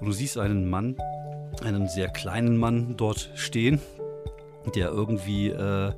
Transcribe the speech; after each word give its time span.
Und 0.00 0.06
du 0.06 0.12
siehst 0.12 0.38
einen 0.38 0.68
Mann, 0.68 0.96
einen 1.62 1.88
sehr 1.88 2.08
kleinen 2.08 2.56
Mann 2.56 2.96
dort 2.96 3.30
stehen, 3.34 3.80
der 4.74 4.90
irgendwie, 4.90 5.48
äh, 5.48 5.92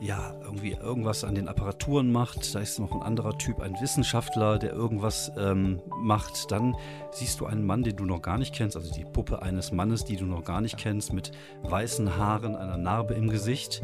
ja, 0.00 0.34
irgendwie 0.44 0.72
irgendwas 0.72 1.24
an 1.24 1.34
den 1.34 1.48
Apparaturen 1.48 2.12
macht. 2.12 2.54
Da 2.54 2.60
ist 2.60 2.78
noch 2.78 2.92
ein 2.92 3.02
anderer 3.02 3.36
Typ, 3.36 3.60
ein 3.60 3.74
Wissenschaftler, 3.80 4.58
der 4.58 4.72
irgendwas 4.72 5.32
ähm, 5.36 5.82
macht. 6.00 6.52
Dann 6.52 6.76
siehst 7.10 7.40
du 7.40 7.46
einen 7.46 7.66
Mann, 7.66 7.82
den 7.82 7.96
du 7.96 8.04
noch 8.04 8.22
gar 8.22 8.38
nicht 8.38 8.54
kennst, 8.54 8.76
also 8.76 8.92
die 8.92 9.04
Puppe 9.04 9.42
eines 9.42 9.72
Mannes, 9.72 10.04
die 10.04 10.16
du 10.16 10.24
noch 10.24 10.44
gar 10.44 10.60
nicht 10.60 10.76
kennst, 10.76 11.12
mit 11.12 11.32
weißen 11.62 12.16
Haaren, 12.16 12.54
einer 12.54 12.76
Narbe 12.76 13.14
im 13.14 13.28
Gesicht. 13.28 13.82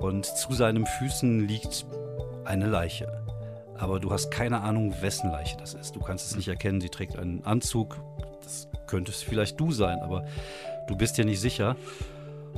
Und 0.00 0.26
zu 0.26 0.52
seinen 0.52 0.86
Füßen 0.86 1.46
liegt 1.46 1.86
eine 2.44 2.66
Leiche. 2.66 3.22
Aber 3.78 3.98
du 4.00 4.10
hast 4.10 4.30
keine 4.30 4.60
Ahnung, 4.60 4.94
wessen 5.00 5.30
Leiche 5.30 5.56
das 5.56 5.74
ist. 5.74 5.96
Du 5.96 6.00
kannst 6.00 6.26
es 6.26 6.36
nicht 6.36 6.48
erkennen. 6.48 6.80
Sie 6.80 6.88
trägt 6.88 7.18
einen 7.18 7.44
Anzug. 7.44 7.96
Das 8.42 8.68
könntest 8.86 9.24
vielleicht 9.24 9.58
du 9.58 9.72
sein, 9.72 10.00
aber 10.00 10.26
du 10.86 10.96
bist 10.96 11.18
dir 11.18 11.24
nicht 11.24 11.40
sicher. 11.40 11.76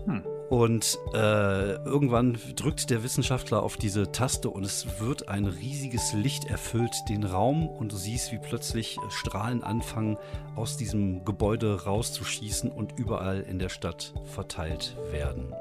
Hm. 0.07 0.25
Und 0.51 0.99
äh, 1.15 1.75
irgendwann 1.85 2.39
drückt 2.55 2.91
der 2.91 3.03
Wissenschaftler 3.03 3.63
auf 3.63 3.77
diese 3.77 4.13
Taste 4.13 4.51
und 4.51 4.63
es 4.65 5.01
wird 5.01 5.29
ein 5.29 5.47
riesiges 5.47 6.13
Licht 6.13 6.45
erfüllt 6.45 6.95
den 7.09 7.25
Raum 7.25 7.67
und 7.67 7.93
du 7.93 7.97
siehst, 7.97 8.31
wie 8.31 8.39
plötzlich 8.39 8.99
Strahlen 9.09 9.65
anfangen, 9.65 10.19
aus 10.55 10.77
diesem 10.77 11.25
Gebäude 11.25 11.85
rauszuschießen 11.85 12.71
und 12.71 12.99
überall 12.99 13.41
in 13.41 13.59
der 13.59 13.71
Stadt 13.71 14.13
verteilt 14.25 14.97
werden. 15.11 15.55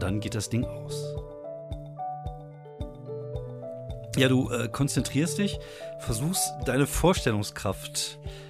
Dann 0.00 0.20
geht 0.20 0.34
das 0.34 0.50
Ding 0.50 0.64
aus. 0.64 1.14
Ja, 4.16 4.28
du 4.28 4.50
äh, 4.50 4.68
konzentrierst 4.68 5.38
dich, 5.38 5.60
versuchst 6.00 6.50
deine 6.66 6.88
Vorstellungskraft 6.88 8.18
äh, 8.24 8.47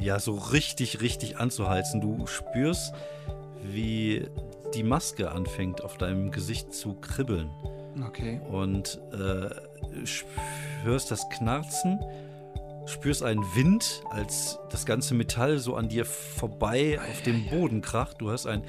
ja 0.00 0.18
so 0.18 0.34
richtig, 0.34 1.00
richtig 1.00 1.38
anzuheizen. 1.38 2.00
Du 2.00 2.26
spürst, 2.26 2.92
wie 3.62 4.26
die 4.74 4.82
Maske 4.82 5.30
anfängt 5.30 5.82
auf 5.82 5.96
deinem 5.96 6.30
Gesicht 6.30 6.74
zu 6.74 6.94
kribbeln. 6.94 7.50
Okay. 8.06 8.40
Und 8.50 9.00
äh, 9.12 9.50
hörst 10.82 11.10
das 11.10 11.28
Knarzen, 11.30 12.00
spürst 12.86 13.22
einen 13.22 13.42
Wind, 13.54 14.02
als 14.10 14.58
das 14.70 14.84
ganze 14.84 15.14
Metall 15.14 15.58
so 15.58 15.76
an 15.76 15.88
dir 15.88 16.04
vorbei 16.04 16.98
auf 16.98 17.22
dem 17.22 17.46
Boden 17.48 17.82
kracht. 17.82 18.20
Du 18.20 18.30
hörst 18.30 18.46
ein 18.46 18.64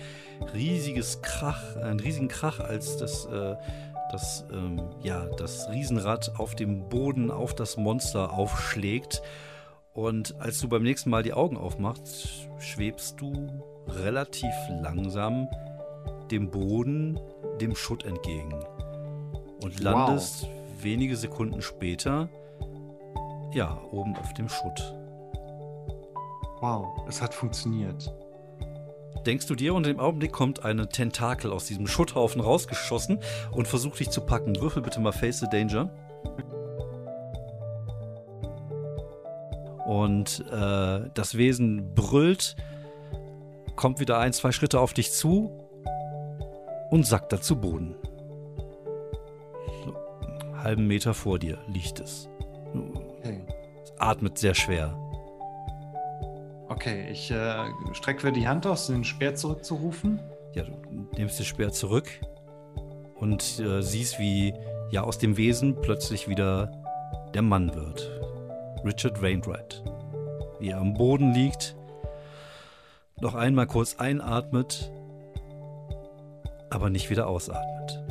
riesiges 0.54 1.22
Krach, 1.22 1.76
einen 1.78 2.00
riesigen 2.00 2.28
Krach, 2.28 2.60
als 2.60 2.98
das 2.98 3.26
äh, 3.26 3.56
das, 4.12 4.46
ähm, 4.52 4.82
ja, 5.02 5.26
das 5.38 5.70
Riesenrad 5.70 6.40
auf 6.40 6.56
dem 6.56 6.88
Boden 6.90 7.32
auf 7.32 7.56
das 7.56 7.78
Monster 7.78 8.32
aufschlägt. 8.34 9.22
Und 9.96 10.40
als 10.40 10.60
du 10.60 10.68
beim 10.68 10.84
nächsten 10.84 11.10
Mal 11.10 11.24
die 11.24 11.34
Augen 11.34 11.58
aufmachst, 11.58 12.50
schwebst 12.60 13.20
du 13.20 13.48
relativ 13.88 14.52
langsam 14.82 15.48
dem 16.30 16.52
Boden, 16.52 17.20
dem 17.62 17.76
Schutt 17.76 18.04
entgegen. 18.04 18.54
Und 19.64 19.80
landest 19.80 20.44
wow. 20.44 20.50
wenige 20.82 21.16
Sekunden 21.16 21.62
später, 21.62 22.30
ja, 23.54 23.82
oben 23.90 24.16
auf 24.18 24.34
dem 24.34 24.50
Schutt. 24.50 24.94
Wow, 26.60 27.06
es 27.08 27.22
hat 27.22 27.34
funktioniert 27.34 28.14
denkst 29.26 29.48
du 29.48 29.56
dir 29.56 29.74
und 29.74 29.88
im 29.88 30.00
Augenblick 30.00 30.32
kommt 30.32 30.64
eine 30.64 30.88
Tentakel 30.88 31.52
aus 31.52 31.66
diesem 31.66 31.88
Schutthaufen 31.88 32.42
rausgeschossen 32.42 33.20
und 33.52 33.68
versucht 33.68 34.00
dich 34.00 34.10
zu 34.12 34.22
packen. 34.22 34.60
Würfel 34.62 34.84
bitte 34.84 35.00
mal 35.00 35.12
Face 35.12 35.40
the 35.40 35.48
Danger. 35.50 35.90
Und 39.86 40.44
äh, 40.52 41.10
das 41.14 41.38
Wesen 41.38 41.94
brüllt, 41.94 42.56
kommt 43.76 44.00
wieder 44.00 44.20
ein, 44.20 44.34
zwei 44.34 44.52
Schritte 44.52 44.80
auf 44.80 44.94
dich 44.94 45.12
zu 45.12 45.52
und 46.90 47.06
sackt 47.06 47.32
da 47.32 47.40
zu 47.40 47.60
Boden. 47.60 47.96
So, 49.84 49.96
einen 50.22 50.64
halben 50.64 50.88
Meter 50.88 51.14
vor 51.14 51.40
dir 51.40 51.60
liegt 51.68 52.00
es. 52.00 52.30
Okay. 52.74 53.46
Es 53.84 53.94
atmet 54.00 54.38
sehr 54.38 54.56
schwer. 54.56 54.98
Okay, 56.68 57.10
ich 57.12 57.30
äh, 57.30 57.56
strecke 57.94 58.32
die 58.32 58.48
Hand 58.48 58.66
aus, 58.66 58.88
den 58.88 59.04
Speer 59.04 59.36
zurückzurufen. 59.36 60.20
Ja, 60.54 60.64
du 60.64 60.72
nimmst 61.16 61.38
den 61.38 61.46
Speer 61.46 61.72
zurück 61.72 62.10
und 63.16 63.60
äh, 63.60 63.82
siehst, 63.82 64.20
wie 64.20 64.54
ja 64.90 65.04
aus 65.04 65.18
dem 65.20 65.38
Wesen 65.38 65.80
plötzlich 65.82 66.28
wieder 66.28 66.72
der 67.34 67.42
Mann 67.44 67.76
wird. 67.76 68.25
Richard 68.86 69.22
Wainwright. 69.22 69.84
Wie 70.60 70.70
er 70.70 70.78
am 70.78 70.94
Boden 70.94 71.34
liegt, 71.34 71.76
noch 73.20 73.34
einmal 73.34 73.66
kurz 73.66 73.96
einatmet, 73.96 74.92
aber 76.70 76.90
nicht 76.90 77.10
wieder 77.10 77.28
ausatmet. 77.28 78.04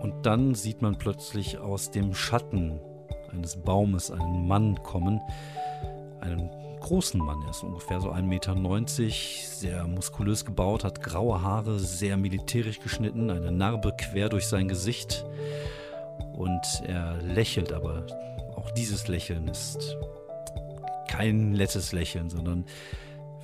Und 0.00 0.24
dann 0.24 0.54
sieht 0.54 0.80
man 0.80 0.96
plötzlich 0.96 1.58
aus 1.58 1.90
dem 1.90 2.14
Schatten 2.14 2.80
eines 3.32 3.56
Baumes 3.56 4.10
einen 4.10 4.46
Mann 4.46 4.80
kommen. 4.82 5.20
Einen 6.20 6.50
großen 6.80 7.20
Mann, 7.20 7.42
er 7.42 7.50
ist 7.50 7.64
ungefähr 7.64 8.00
so 8.00 8.12
1,90 8.12 8.22
Meter, 8.22 8.54
sehr 9.48 9.86
muskulös 9.86 10.44
gebaut, 10.44 10.84
hat 10.84 11.02
graue 11.02 11.42
Haare, 11.42 11.78
sehr 11.80 12.16
militärisch 12.16 12.80
geschnitten, 12.80 13.30
eine 13.30 13.50
Narbe 13.50 13.92
quer 13.96 14.28
durch 14.28 14.46
sein 14.46 14.68
Gesicht. 14.68 15.24
Und 16.38 16.84
er 16.86 17.16
lächelt, 17.20 17.72
aber 17.72 18.06
auch 18.54 18.70
dieses 18.70 19.08
Lächeln 19.08 19.48
ist 19.48 19.96
kein 21.08 21.50
nettes 21.50 21.90
Lächeln, 21.90 22.30
sondern 22.30 22.64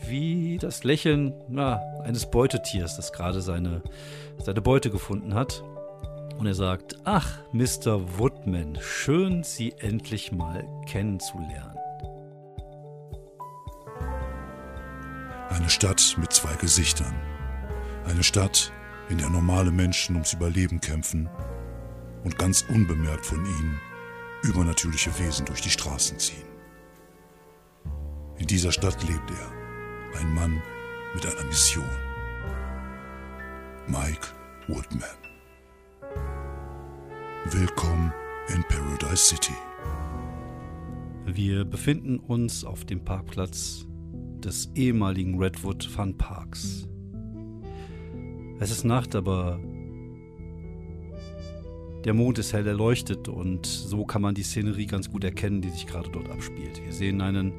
wie 0.06 0.58
das 0.58 0.84
Lächeln 0.84 1.34
na, 1.48 1.80
eines 2.04 2.30
Beutetiers, 2.30 2.94
das 2.94 3.12
gerade 3.12 3.40
seine, 3.40 3.82
seine 4.38 4.62
Beute 4.62 4.90
gefunden 4.90 5.34
hat. 5.34 5.64
Und 6.38 6.46
er 6.46 6.54
sagt, 6.54 6.94
ach, 7.02 7.38
Mr. 7.52 8.16
Woodman, 8.16 8.78
schön, 8.80 9.42
Sie 9.42 9.74
endlich 9.80 10.30
mal 10.30 10.64
kennenzulernen. 10.86 11.76
Eine 15.48 15.68
Stadt 15.68 16.16
mit 16.20 16.32
zwei 16.32 16.54
Gesichtern. 16.60 17.14
Eine 18.04 18.22
Stadt, 18.22 18.72
in 19.08 19.18
der 19.18 19.30
normale 19.30 19.72
Menschen 19.72 20.14
ums 20.14 20.32
Überleben 20.32 20.80
kämpfen 20.80 21.28
und 22.24 22.38
ganz 22.38 22.62
unbemerkt 22.68 23.24
von 23.24 23.44
ihnen 23.44 23.80
übernatürliche 24.42 25.16
Wesen 25.18 25.46
durch 25.46 25.60
die 25.60 25.70
Straßen 25.70 26.18
ziehen. 26.18 26.44
In 28.38 28.46
dieser 28.46 28.72
Stadt 28.72 29.00
lebt 29.06 29.30
er, 29.30 30.20
ein 30.20 30.34
Mann 30.34 30.60
mit 31.14 31.24
einer 31.24 31.44
Mission. 31.44 31.84
Mike 33.86 34.28
Woodman. 34.68 35.08
Willkommen 37.50 38.12
in 38.48 38.64
Paradise 38.64 39.28
City. 39.28 39.52
Wir 41.26 41.64
befinden 41.64 42.18
uns 42.18 42.64
auf 42.64 42.84
dem 42.84 43.04
Parkplatz 43.04 43.86
des 44.40 44.70
ehemaligen 44.74 45.38
Redwood 45.38 45.84
Fun 45.84 46.16
Parks. 46.16 46.86
Es 48.60 48.70
ist 48.70 48.84
Nacht, 48.84 49.14
aber 49.14 49.58
der 52.04 52.14
Mond 52.14 52.38
ist 52.38 52.52
hell 52.52 52.66
erleuchtet 52.66 53.28
und 53.28 53.64
so 53.66 54.04
kann 54.04 54.22
man 54.22 54.34
die 54.34 54.42
Szenerie 54.42 54.86
ganz 54.86 55.10
gut 55.10 55.24
erkennen, 55.24 55.62
die 55.62 55.70
sich 55.70 55.86
gerade 55.86 56.10
dort 56.10 56.30
abspielt. 56.30 56.82
Wir 56.84 56.92
sehen 56.92 57.20
einen 57.20 57.52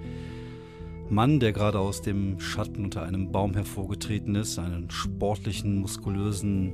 Mann, 1.10 1.40
der 1.40 1.52
gerade 1.52 1.80
aus 1.80 2.02
dem 2.02 2.40
Schatten 2.40 2.84
unter 2.84 3.04
einem 3.04 3.32
Baum 3.32 3.54
hervorgetreten 3.54 4.36
ist, 4.36 4.60
einen 4.60 4.90
sportlichen, 4.90 5.80
muskulösen, 5.80 6.74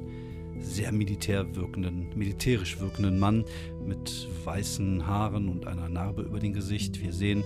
sehr 0.59 0.91
militär 0.91 1.55
wirkenden, 1.55 2.07
militärisch 2.15 2.79
wirkenden 2.79 3.19
Mann 3.19 3.45
mit 3.85 4.27
weißen 4.45 5.07
Haaren 5.07 5.49
und 5.49 5.65
einer 5.65 5.89
Narbe 5.89 6.21
über 6.21 6.39
dem 6.39 6.53
Gesicht. 6.53 7.01
Wir 7.01 7.13
sehen 7.13 7.43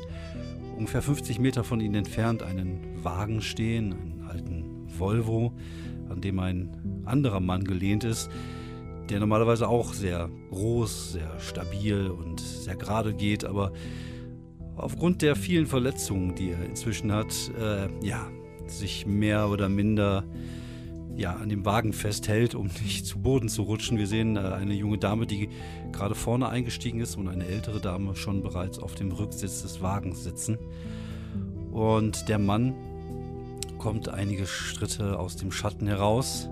ungefähr 0.75 1.01
50 1.01 1.39
Meter 1.39 1.63
von 1.63 1.79
ihnen 1.79 1.95
entfernt 1.95 2.43
einen 2.43 3.03
Wagen 3.03 3.41
stehen, 3.41 3.93
einen 3.93 4.25
alten 4.27 4.87
Volvo, 4.97 5.53
an 6.09 6.21
dem 6.21 6.39
ein 6.39 7.03
anderer 7.05 7.39
Mann 7.39 7.63
gelehnt 7.63 8.03
ist, 8.03 8.29
der 9.09 9.19
normalerweise 9.19 9.67
auch 9.67 9.93
sehr 9.93 10.29
groß, 10.51 11.13
sehr 11.13 11.39
stabil 11.39 12.09
und 12.09 12.39
sehr 12.39 12.75
gerade 12.75 13.13
geht, 13.13 13.45
aber 13.45 13.71
aufgrund 14.75 15.21
der 15.21 15.35
vielen 15.35 15.67
Verletzungen, 15.67 16.35
die 16.35 16.51
er 16.51 16.65
inzwischen 16.65 17.11
hat, 17.11 17.33
äh, 17.59 17.87
ja, 18.05 18.27
sich 18.67 19.05
mehr 19.05 19.49
oder 19.49 19.69
minder 19.69 20.25
ja, 21.15 21.33
an 21.33 21.49
dem 21.49 21.65
Wagen 21.65 21.93
festhält, 21.93 22.55
um 22.55 22.67
nicht 22.83 23.05
zu 23.05 23.19
Boden 23.19 23.49
zu 23.49 23.63
rutschen. 23.63 23.97
Wir 23.97 24.07
sehen 24.07 24.35
äh, 24.35 24.39
eine 24.39 24.73
junge 24.73 24.97
Dame, 24.97 25.25
die 25.25 25.49
gerade 25.91 26.15
vorne 26.15 26.49
eingestiegen 26.49 26.99
ist 26.99 27.15
und 27.15 27.27
eine 27.27 27.45
ältere 27.45 27.79
Dame 27.79 28.15
schon 28.15 28.41
bereits 28.41 28.79
auf 28.79 28.95
dem 28.95 29.11
Rücksitz 29.11 29.61
des 29.61 29.81
Wagens 29.81 30.23
sitzen. 30.23 30.57
Und 31.71 32.29
der 32.29 32.39
Mann 32.39 32.73
kommt 33.77 34.09
einige 34.09 34.47
Schritte 34.47 35.19
aus 35.19 35.35
dem 35.35 35.51
Schatten 35.51 35.87
heraus, 35.87 36.49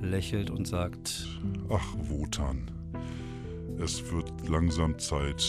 lächelt 0.00 0.50
und 0.50 0.66
sagt: 0.66 1.26
Ach, 1.70 1.94
Wotan. 1.98 2.70
Es 3.78 4.10
wird 4.12 4.48
langsam 4.48 4.98
Zeit, 4.98 5.44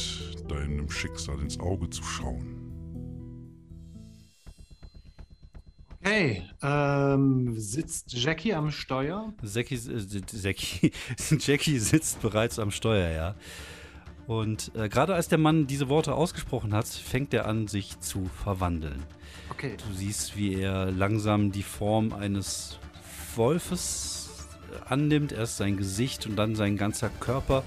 deinem 0.47 0.89
Schicksal 0.89 1.39
ins 1.39 1.59
Auge 1.59 1.89
zu 1.89 2.03
schauen. 2.03 2.55
Okay, 6.05 6.43
ähm, 6.61 7.59
sitzt 7.59 8.13
Jackie 8.13 8.53
am 8.53 8.69
Steuer? 8.71 9.33
Jackie, 9.41 9.75
äh, 9.75 10.21
Jackie, 10.39 10.91
Jackie 11.39 11.79
sitzt 11.79 12.21
bereits 12.21 12.59
am 12.59 12.69
Steuer, 12.69 13.09
ja. 13.09 13.35
Und 14.27 14.71
äh, 14.75 14.89
gerade 14.89 15.15
als 15.15 15.27
der 15.27 15.37
Mann 15.37 15.67
diese 15.67 15.89
Worte 15.89 16.13
ausgesprochen 16.13 16.73
hat, 16.73 16.87
fängt 16.87 17.33
er 17.33 17.47
an, 17.47 17.67
sich 17.67 17.99
zu 17.99 18.25
verwandeln. 18.43 19.03
Okay. 19.49 19.77
Du 19.77 19.93
siehst, 19.95 20.37
wie 20.37 20.55
er 20.55 20.91
langsam 20.91 21.51
die 21.51 21.63
Form 21.63 22.13
eines 22.13 22.79
Wolfes 23.35 24.14
annimmt. 24.85 25.31
Erst 25.31 25.57
sein 25.57 25.77
Gesicht 25.77 26.25
und 26.25 26.35
dann 26.35 26.55
sein 26.55 26.77
ganzer 26.77 27.09
Körper. 27.09 27.63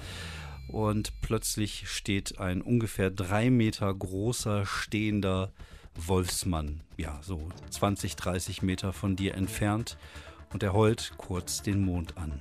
Und 0.68 1.20
plötzlich 1.22 1.88
steht 1.88 2.38
ein 2.38 2.60
ungefähr 2.60 3.10
drei 3.10 3.50
Meter 3.50 3.92
großer, 3.92 4.66
stehender 4.66 5.52
Wolfsmann. 5.94 6.82
Ja, 6.96 7.18
so 7.22 7.48
20, 7.70 8.16
30 8.16 8.62
Meter 8.62 8.92
von 8.92 9.16
dir 9.16 9.34
entfernt. 9.34 9.96
Und 10.52 10.62
er 10.62 10.72
heult 10.72 11.12
kurz 11.16 11.62
den 11.62 11.84
Mond 11.84 12.16
an. 12.16 12.40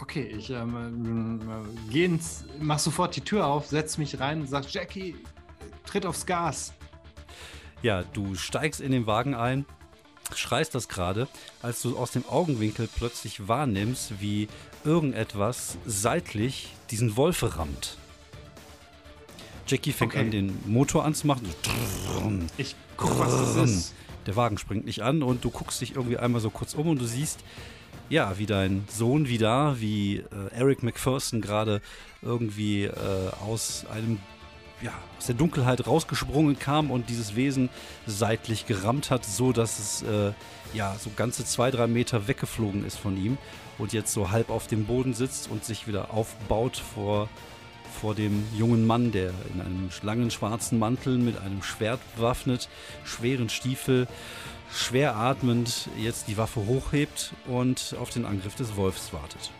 Okay, 0.00 0.24
ich 0.24 0.50
ähm, 0.50 1.40
äh, 1.40 1.92
geh 1.92 2.04
ins, 2.04 2.44
mach 2.60 2.80
sofort 2.80 3.14
die 3.14 3.20
Tür 3.20 3.46
auf, 3.46 3.66
setz 3.68 3.96
mich 3.96 4.18
rein 4.18 4.40
und 4.40 4.48
sag, 4.48 4.72
Jackie, 4.72 5.14
tritt 5.86 6.04
aufs 6.04 6.26
Gas. 6.26 6.74
Ja, 7.82 8.02
du 8.02 8.34
steigst 8.34 8.80
in 8.80 8.90
den 8.90 9.06
Wagen 9.06 9.34
ein, 9.34 9.66
schreist 10.34 10.74
das 10.74 10.88
gerade, 10.88 11.28
als 11.62 11.82
du 11.82 11.96
aus 11.98 12.12
dem 12.12 12.26
Augenwinkel 12.28 12.88
plötzlich 12.94 13.46
wahrnimmst, 13.48 14.20
wie 14.20 14.48
irgendetwas 14.84 15.76
seitlich 15.86 16.68
diesen 16.90 17.16
Wolf 17.16 17.42
rammt. 17.56 17.96
Jackie 19.66 19.92
fängt 19.92 20.12
Okay. 20.12 20.20
an, 20.24 20.30
den 20.30 20.58
Motor 20.66 21.04
anzumachen. 21.04 21.48
Ich 22.58 22.76
guck, 22.96 23.18
was 23.18 23.32
das 23.32 23.56
ist. 23.70 23.94
Der 24.26 24.36
Wagen 24.36 24.58
springt 24.58 24.84
nicht 24.86 25.02
an 25.02 25.22
und 25.22 25.44
du 25.44 25.50
guckst 25.50 25.80
dich 25.80 25.94
irgendwie 25.96 26.16
einmal 26.18 26.40
so 26.40 26.50
kurz 26.50 26.74
um 26.74 26.88
und 26.88 27.00
du 27.00 27.06
siehst, 27.06 27.40
ja, 28.10 28.38
wie 28.38 28.46
dein 28.46 28.84
Sohn 28.90 29.28
wieder, 29.28 29.80
wie 29.80 30.16
äh, 30.18 30.24
Eric 30.54 30.82
McPherson 30.82 31.40
gerade 31.40 31.80
irgendwie 32.22 32.84
äh, 32.84 32.92
aus 33.46 33.86
einem, 33.92 34.18
ja, 34.82 34.92
aus 35.18 35.26
der 35.26 35.34
Dunkelheit 35.34 35.86
rausgesprungen 35.86 36.58
kam 36.58 36.90
und 36.90 37.08
dieses 37.08 37.36
Wesen 37.36 37.70
seitlich 38.06 38.66
gerammt 38.66 39.10
hat, 39.10 39.24
so 39.24 39.52
dass 39.52 39.78
es, 39.78 40.02
äh, 40.02 40.32
ja, 40.72 40.96
so 40.98 41.10
ganze 41.14 41.44
zwei, 41.44 41.70
drei 41.70 41.86
Meter 41.86 42.26
weggeflogen 42.28 42.84
ist 42.84 42.98
von 42.98 43.16
ihm 43.16 43.38
und 43.78 43.92
jetzt 43.92 44.12
so 44.12 44.30
halb 44.30 44.50
auf 44.50 44.66
dem 44.66 44.86
Boden 44.86 45.14
sitzt 45.14 45.50
und 45.50 45.64
sich 45.64 45.86
wieder 45.86 46.12
aufbaut 46.12 46.76
vor 46.94 47.28
vor 48.00 48.14
dem 48.14 48.44
jungen 48.56 48.86
Mann, 48.86 49.12
der 49.12 49.30
in 49.54 49.60
einem 49.60 49.88
langen 50.02 50.30
schwarzen 50.30 50.78
Mantel 50.78 51.16
mit 51.16 51.38
einem 51.38 51.62
Schwert 51.62 52.00
bewaffnet, 52.16 52.68
schweren 53.04 53.48
Stiefel, 53.48 54.08
schwer 54.72 55.16
atmend 55.16 55.88
jetzt 55.96 56.28
die 56.28 56.36
Waffe 56.36 56.60
hochhebt 56.66 57.32
und 57.46 57.94
auf 58.00 58.10
den 58.10 58.24
Angriff 58.24 58.54
des 58.56 58.76
Wolfs 58.76 59.12
wartet. 59.12 59.50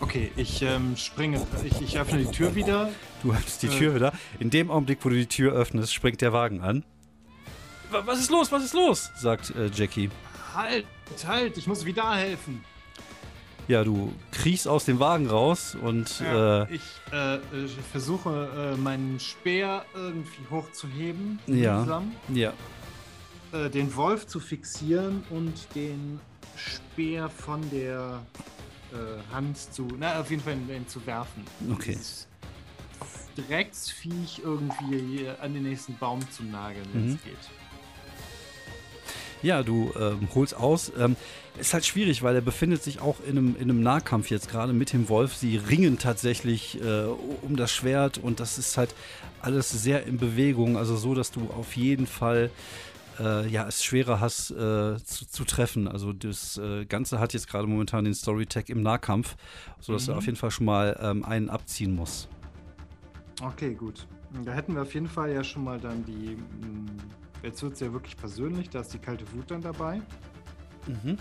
Okay, 0.00 0.30
ich 0.36 0.62
ähm, 0.62 0.96
springe, 0.96 1.44
ich, 1.64 1.80
ich 1.80 1.98
öffne 1.98 2.18
die 2.18 2.30
Tür 2.30 2.54
wieder. 2.54 2.90
Du 3.22 3.32
öffnest 3.32 3.62
die 3.62 3.66
Äh. 3.68 3.78
Tür 3.78 3.94
wieder. 3.94 4.12
In 4.38 4.50
dem 4.50 4.70
Augenblick, 4.70 4.98
wo 5.04 5.08
du 5.08 5.16
die 5.16 5.26
Tür 5.26 5.52
öffnest, 5.54 5.92
springt 5.94 6.20
der 6.20 6.32
Wagen 6.32 6.60
an. 6.62 6.84
"Wa- 7.90 8.02
Was 8.04 8.18
ist 8.20 8.30
los? 8.30 8.52
Was 8.52 8.64
ist 8.64 8.74
los? 8.74 9.10
sagt 9.16 9.50
äh, 9.56 9.70
Jackie. 9.74 10.10
Halt, 10.54 10.86
halt, 11.26 11.56
ich 11.56 11.66
muss 11.66 11.84
wieder 11.84 12.14
helfen. 12.14 12.64
Ja, 13.68 13.84
du 13.84 14.14
kriechst 14.32 14.66
aus 14.66 14.86
dem 14.86 14.98
Wagen 14.98 15.26
raus 15.28 15.76
und 15.80 16.20
Ja, 16.20 16.62
äh, 16.64 16.74
ich 16.74 16.80
äh, 17.12 17.34
äh, 17.34 17.40
versuche, 17.92 18.74
äh, 18.74 18.80
meinen 18.80 19.20
Speer 19.20 19.84
irgendwie 19.94 20.40
hochzuheben. 20.50 21.38
Ja. 21.46 21.80
mühsam, 21.80 22.12
ja, 22.32 22.52
Äh, 23.52 23.70
den 23.70 23.94
Wolf 23.96 24.26
zu 24.26 24.40
fixieren 24.40 25.22
und 25.30 25.54
den 25.74 26.20
Speer 26.56 27.30
von 27.30 27.60
der 27.70 28.20
äh, 28.92 29.32
Hand 29.34 29.56
zu, 29.56 29.88
na, 29.98 30.20
auf 30.20 30.30
jeden 30.30 30.42
Fall 30.42 30.54
in, 30.54 30.68
in 30.68 30.88
zu 30.88 31.04
werfen. 31.06 31.44
Okay. 31.72 31.92
Dieses 31.92 32.26
Drecksviech 33.36 34.40
irgendwie 34.44 35.28
an 35.40 35.54
den 35.54 35.62
nächsten 35.62 35.96
Baum 35.96 36.20
zu 36.30 36.42
nageln, 36.42 36.86
wenn 36.92 37.06
es 37.08 37.12
Mhm. 37.14 37.20
geht. 37.24 37.38
Ja, 39.40 39.62
du 39.62 39.92
ähm, 39.98 40.26
holst 40.34 40.54
aus. 40.56 40.90
Ähm, 40.98 41.14
ist 41.60 41.72
halt 41.72 41.86
schwierig, 41.86 42.24
weil 42.24 42.34
er 42.34 42.40
befindet 42.40 42.82
sich 42.82 43.00
auch 43.00 43.18
in 43.24 43.38
einem, 43.38 43.54
in 43.56 43.62
einem 43.70 43.82
Nahkampf 43.82 44.30
jetzt 44.30 44.50
gerade 44.50 44.72
mit 44.72 44.92
dem 44.92 45.08
Wolf. 45.08 45.36
Sie 45.36 45.56
ringen 45.56 45.96
tatsächlich 45.98 46.80
äh, 46.82 47.04
um 47.42 47.54
das 47.54 47.70
Schwert 47.72 48.18
und 48.18 48.40
das 48.40 48.58
ist 48.58 48.76
halt 48.76 48.94
alles 49.40 49.70
sehr 49.70 50.04
in 50.06 50.18
Bewegung. 50.18 50.76
Also 50.76 50.96
so, 50.96 51.14
dass 51.14 51.30
du 51.30 51.50
auf 51.56 51.76
jeden 51.76 52.08
Fall 52.08 52.50
äh, 53.18 53.46
ja, 53.48 53.66
es 53.66 53.82
schwerer 53.84 54.20
hast 54.20 54.50
äh, 54.50 54.96
zu, 55.02 55.26
zu 55.26 55.44
treffen. 55.44 55.88
Also 55.88 56.12
das 56.12 56.58
äh, 56.58 56.84
Ganze 56.86 57.18
hat 57.18 57.32
jetzt 57.34 57.48
gerade 57.48 57.66
momentan 57.66 58.04
den 58.04 58.14
Story-Tag 58.14 58.68
im 58.70 58.82
Nahkampf, 58.82 59.36
sodass 59.80 60.06
Mhm. 60.06 60.12
er 60.12 60.18
auf 60.18 60.26
jeden 60.26 60.36
Fall 60.36 60.50
schon 60.50 60.66
mal 60.66 60.98
ähm, 61.00 61.24
einen 61.24 61.50
abziehen 61.50 61.94
muss. 61.94 62.28
Okay, 63.42 63.74
gut. 63.74 64.06
Da 64.44 64.52
hätten 64.52 64.74
wir 64.74 64.82
auf 64.82 64.92
jeden 64.94 65.08
Fall 65.08 65.32
ja 65.32 65.42
schon 65.44 65.64
mal 65.64 65.78
dann 65.80 66.04
die. 66.04 66.36
mh, 66.36 66.92
Jetzt 67.42 67.62
wird 67.62 67.74
es 67.74 67.80
ja 67.80 67.92
wirklich 67.92 68.16
persönlich, 68.16 68.68
da 68.68 68.80
ist 68.80 68.92
die 68.92 68.98
kalte 68.98 69.24
Wut 69.32 69.48
dann 69.50 69.60
dabei. 69.62 70.02
Mhm. 70.88 71.16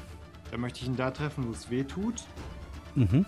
Da 0.49 0.57
möchte 0.57 0.79
ich 0.81 0.87
ihn 0.87 0.95
da 0.95 1.11
treffen, 1.11 1.47
wo 1.47 1.51
es 1.51 1.69
weh 1.69 1.83
tut. 1.83 2.23
Mhm. 2.95 3.23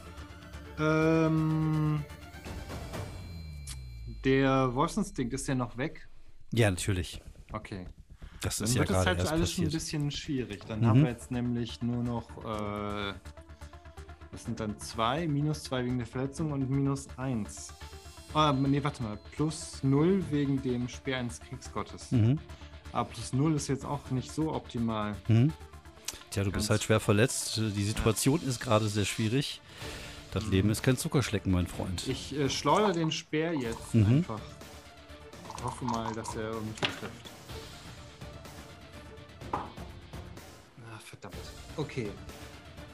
Ähm, 0.79 2.03
der 4.25 4.73
Wolfsinstinkt 4.73 5.33
ist 5.33 5.47
ja 5.47 5.55
noch 5.55 5.77
weg. 5.77 6.07
Ja, 6.51 6.69
natürlich. 6.69 7.21
Okay. 7.51 7.85
Das 8.41 8.57
Dann 8.57 8.67
ist 8.67 8.73
ja 8.75 8.79
wird 8.79 8.89
es 8.89 8.95
gerade 8.95 9.05
halt 9.09 9.19
erst 9.19 9.31
alles 9.31 9.51
schon 9.51 9.63
ein 9.63 9.67
passiert. 9.67 9.81
bisschen 9.83 10.11
schwierig. 10.11 10.65
Dann 10.65 10.79
Mhm. 10.81 10.85
haben 10.85 11.01
wir 11.03 11.09
jetzt 11.09 11.31
nämlich 11.31 11.81
nur 11.81 12.03
noch. 12.03 12.29
Äh, 12.45 13.13
das 14.31 14.43
sind 14.45 14.59
dann 14.59 14.79
zwei, 14.79 15.27
minus 15.27 15.63
zwei 15.63 15.83
wegen 15.83 15.97
der 15.97 16.07
Verletzung 16.07 16.51
und 16.51 16.69
minus 16.69 17.07
eins. 17.17 17.73
Ah, 18.33 18.53
nee, 18.53 18.83
warte 18.83 19.01
mal. 19.03 19.17
Plus 19.31 19.79
null 19.83 20.23
wegen 20.29 20.61
dem 20.61 20.87
Speer 20.87 21.17
eines 21.17 21.39
Kriegsgottes. 21.39 22.11
Mhm. 22.11 22.37
Aber 22.91 23.09
plus 23.09 23.33
null 23.33 23.55
ist 23.55 23.67
jetzt 23.67 23.85
auch 23.85 24.09
nicht 24.11 24.31
so 24.31 24.53
optimal. 24.53 25.15
Mhm. 25.27 25.51
Tja, 26.29 26.43
du 26.43 26.51
Ganz- 26.51 26.61
bist 26.63 26.69
halt 26.69 26.83
schwer 26.83 26.99
verletzt. 26.99 27.57
Die 27.57 27.83
Situation 27.83 28.39
ist 28.47 28.59
gerade 28.59 28.87
sehr 28.87 29.05
schwierig. 29.05 29.61
Das 30.31 30.45
Leben 30.45 30.69
ist 30.69 30.83
kein 30.83 30.95
Zuckerschlecken, 30.95 31.51
mein 31.51 31.65
Freund. 31.65 32.07
Ich 32.07 32.35
äh, 32.37 32.49
schleudere 32.49 32.93
den 32.93 33.11
Speer 33.11 33.53
jetzt 33.55 33.95
Mhm. 33.95 34.05
einfach. 34.17 34.39
Ich 35.57 35.63
hoffe 35.63 35.85
mal, 35.85 36.13
dass 36.13 36.35
er 36.35 36.51
irgendwie 36.51 36.81
trifft. 36.81 37.29
Okay. 41.79 42.09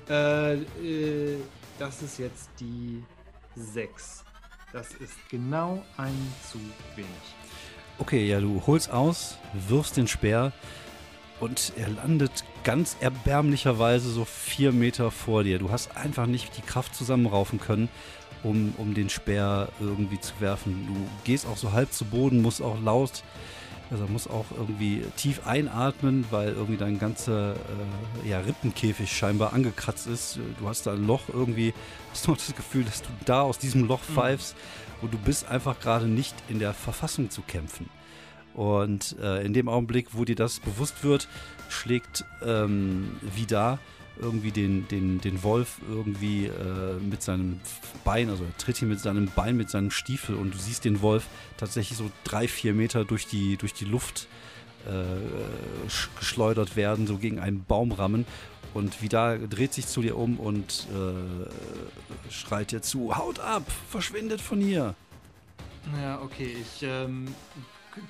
Äh, 0.07 0.53
äh, 0.53 1.39
das 1.79 2.03
ist 2.03 2.19
jetzt 2.19 2.49
die 2.59 3.03
6. 3.55 4.23
Das 4.71 4.93
ist 4.93 5.13
genau 5.27 5.83
ein 5.97 6.33
zu 6.51 6.59
wenig. 6.95 7.09
Okay, 7.97 8.27
ja, 8.27 8.39
du 8.39 8.61
holst 8.67 8.91
aus, 8.91 9.39
wirfst 9.67 9.97
den 9.97 10.07
Speer 10.07 10.53
und 11.39 11.73
er 11.77 11.89
landet 11.89 12.43
ganz 12.63 12.95
erbärmlicherweise 12.99 14.11
so 14.11 14.23
vier 14.23 14.71
Meter 14.71 15.09
vor 15.09 15.43
dir. 15.43 15.57
Du 15.57 15.71
hast 15.71 15.97
einfach 15.97 16.27
nicht 16.27 16.55
die 16.55 16.61
Kraft 16.61 16.93
zusammenraufen 16.93 17.59
können, 17.59 17.89
um, 18.43 18.75
um 18.77 18.93
den 18.93 19.09
Speer 19.09 19.69
irgendwie 19.79 20.19
zu 20.19 20.33
werfen. 20.39 20.85
Du 20.87 21.09
gehst 21.23 21.47
auch 21.47 21.57
so 21.57 21.71
halb 21.71 21.91
zu 21.91 22.05
Boden, 22.05 22.43
musst 22.43 22.61
auch 22.61 22.79
laut, 22.79 23.23
also 23.91 24.07
musst 24.07 24.29
auch 24.29 24.45
irgendwie 24.57 25.03
tief 25.15 25.45
einatmen, 25.45 26.25
weil 26.31 26.49
irgendwie 26.49 26.77
dein 26.77 26.99
ganzer 26.99 27.53
äh, 27.53 28.29
ja, 28.29 28.39
Rippenkäfig 28.39 29.11
scheinbar 29.11 29.53
angekratzt 29.53 30.07
ist. 30.07 30.39
Du 30.59 30.67
hast 30.67 30.87
da 30.87 30.93
ein 30.93 31.05
Loch 31.05 31.23
irgendwie, 31.31 31.73
hast 32.11 32.27
noch 32.27 32.37
das 32.37 32.55
Gefühl, 32.55 32.83
dass 32.83 33.01
du 33.01 33.09
da 33.25 33.41
aus 33.41 33.59
diesem 33.59 33.85
Loch 33.85 34.01
pfeifst 34.01 34.55
und 35.01 35.13
du 35.13 35.17
bist 35.17 35.47
einfach 35.47 35.79
gerade 35.79 36.07
nicht 36.07 36.35
in 36.49 36.59
der 36.59 36.73
Verfassung 36.73 37.29
zu 37.29 37.41
kämpfen. 37.41 37.89
Und 38.55 39.17
äh, 39.21 39.45
in 39.45 39.53
dem 39.53 39.67
Augenblick, 39.67 40.09
wo 40.13 40.23
dir 40.23 40.35
das 40.35 40.59
bewusst 40.59 41.03
wird, 41.03 41.27
schlägt 41.69 42.25
ähm, 42.43 43.17
Vidar 43.21 43.79
irgendwie 44.19 44.51
den, 44.51 44.87
den, 44.87 45.19
den 45.19 45.43
Wolf 45.43 45.77
irgendwie 45.89 46.45
äh, 46.45 46.99
mit 46.99 47.21
seinem 47.21 47.59
Bein, 48.03 48.29
also 48.29 48.43
er 48.43 48.57
tritt 48.57 48.81
ihn 48.81 48.89
mit 48.89 48.99
seinem 48.99 49.27
Bein, 49.35 49.57
mit 49.57 49.69
seinem 49.69 49.91
Stiefel 49.91 50.35
und 50.35 50.53
du 50.53 50.57
siehst 50.57 50.85
den 50.85 51.01
Wolf 51.01 51.27
tatsächlich 51.57 51.97
so 51.97 52.11
drei, 52.23 52.47
vier 52.47 52.73
Meter 52.73 53.05
durch 53.05 53.27
die, 53.27 53.57
durch 53.57 53.73
die 53.73 53.85
Luft 53.85 54.27
äh, 54.87 55.89
sch- 55.89 56.07
geschleudert 56.19 56.75
werden, 56.75 57.07
so 57.07 57.17
gegen 57.17 57.39
einen 57.39 57.63
Baum 57.63 57.91
rammen. 57.91 58.25
Und 58.73 59.01
Vidar 59.01 59.37
dreht 59.37 59.73
sich 59.73 59.87
zu 59.87 60.01
dir 60.01 60.17
um 60.17 60.37
und 60.37 60.87
äh, 60.91 62.31
schreit 62.31 62.71
dir 62.71 62.81
zu, 62.81 63.15
haut 63.15 63.39
ab, 63.39 63.63
verschwindet 63.89 64.41
von 64.41 64.59
hier. 64.59 64.95
Ja, 66.01 66.19
okay. 66.21 66.57
Ich 66.61 66.83
ähm, 66.83 67.27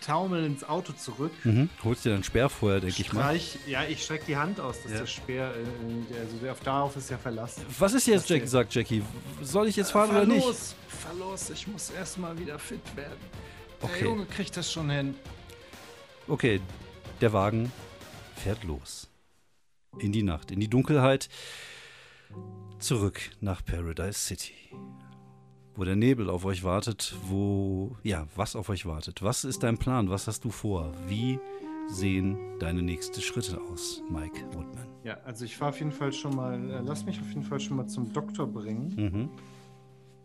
taumel 0.01 0.45
ins 0.45 0.63
Auto 0.63 0.93
zurück. 0.93 1.31
Mhm. 1.43 1.69
Holst 1.83 2.05
dir 2.05 2.11
dann 2.11 2.23
Sperrfeuer, 2.23 2.79
denke 2.79 3.01
ich 3.01 3.13
mal. 3.13 3.39
Ja, 3.67 3.83
ich 3.83 4.03
strecke 4.03 4.25
die 4.25 4.37
Hand 4.37 4.59
aus, 4.59 4.81
dass 4.83 4.91
Ja. 4.91 4.97
der 4.99 5.05
Speer, 5.07 5.53
äh, 5.55 6.13
der, 6.13 6.21
also 6.21 6.37
der 6.37 6.51
auf 6.51 6.59
darauf 6.61 6.95
ist 6.95 7.09
ja 7.09 7.17
verlassen. 7.17 7.63
Was 7.79 7.93
ist 7.93 8.07
jetzt, 8.07 8.29
Jack, 8.29 8.47
sagt 8.47 8.73
Jackie? 8.75 9.03
Soll 9.41 9.67
ich 9.67 9.75
jetzt 9.75 9.91
fahren 9.91 10.09
fahr 10.11 10.23
oder 10.23 10.33
nicht? 10.33 10.45
los, 10.45 10.75
fahr 10.87 11.13
los, 11.15 11.49
ich 11.49 11.67
muss 11.67 11.89
erstmal 11.89 12.37
wieder 12.37 12.57
fit 12.59 12.81
werden. 12.95 13.17
Okay. 13.81 13.99
Der 13.99 14.07
Junge 14.07 14.25
kriegt 14.25 14.55
das 14.57 14.71
schon 14.71 14.89
hin. 14.89 15.15
Okay, 16.27 16.59
der 17.21 17.33
Wagen 17.33 17.71
fährt 18.35 18.63
los. 18.63 19.07
In 19.99 20.11
die 20.11 20.23
Nacht, 20.23 20.51
in 20.51 20.59
die 20.59 20.67
Dunkelheit. 20.67 21.29
Zurück 22.79 23.19
nach 23.39 23.63
Paradise 23.63 24.19
City. 24.19 24.53
Wo 25.77 25.83
der 25.83 25.95
Nebel 25.95 26.29
auf 26.29 26.45
euch 26.45 26.63
wartet, 26.63 27.15
wo, 27.27 27.95
ja, 28.03 28.27
was 28.35 28.55
auf 28.55 28.69
euch 28.69 28.85
wartet. 28.85 29.21
Was 29.23 29.43
ist 29.43 29.61
dein 29.63 29.77
Plan? 29.77 30.09
Was 30.09 30.27
hast 30.27 30.45
du 30.45 30.49
vor? 30.49 30.93
Wie 31.07 31.37
sehen 31.87 32.37
deine 32.59 32.81
nächsten 32.81 33.21
Schritte 33.21 33.59
aus, 33.71 34.01
Mike 34.09 34.39
Woodman? 34.53 34.87
Ja, 35.03 35.15
also 35.25 35.43
ich 35.45 35.55
fahre 35.57 35.71
auf 35.71 35.79
jeden 35.79 35.91
Fall 35.91 36.13
schon 36.13 36.35
mal, 36.35 36.53
äh, 36.71 36.79
lass 36.83 37.05
mich 37.05 37.19
auf 37.19 37.27
jeden 37.27 37.43
Fall 37.43 37.59
schon 37.59 37.77
mal 37.77 37.87
zum 37.87 38.11
Doktor 38.13 38.47
bringen. 38.47 38.93
Mhm. 38.95 39.29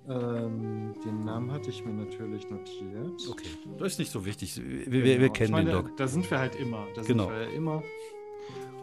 Ähm, 0.09 0.95
den 1.05 1.25
Namen 1.25 1.53
hatte 1.53 1.69
ich 1.71 1.85
mir 1.85 1.93
natürlich 1.93 2.49
notiert. 2.49 3.29
Okay, 3.31 3.49
das 3.79 3.93
ist 3.93 3.99
nicht 3.99 4.11
so 4.11 4.25
wichtig. 4.25 4.57
Wir, 4.65 4.85
Genau. 4.87 5.21
wir 5.21 5.29
kennen 5.31 5.53
meine, 5.53 5.71
den 5.71 5.85
Doc. 5.85 5.97
Da 5.97 6.09
sind 6.09 6.29
wir 6.31 6.39
halt 6.39 6.55
immer. 6.57 6.87
Da 6.95 7.03
Genau. 7.03 7.25
sind 7.25 7.33
wir 7.35 7.43
ja 7.43 7.51
immer. 7.51 7.83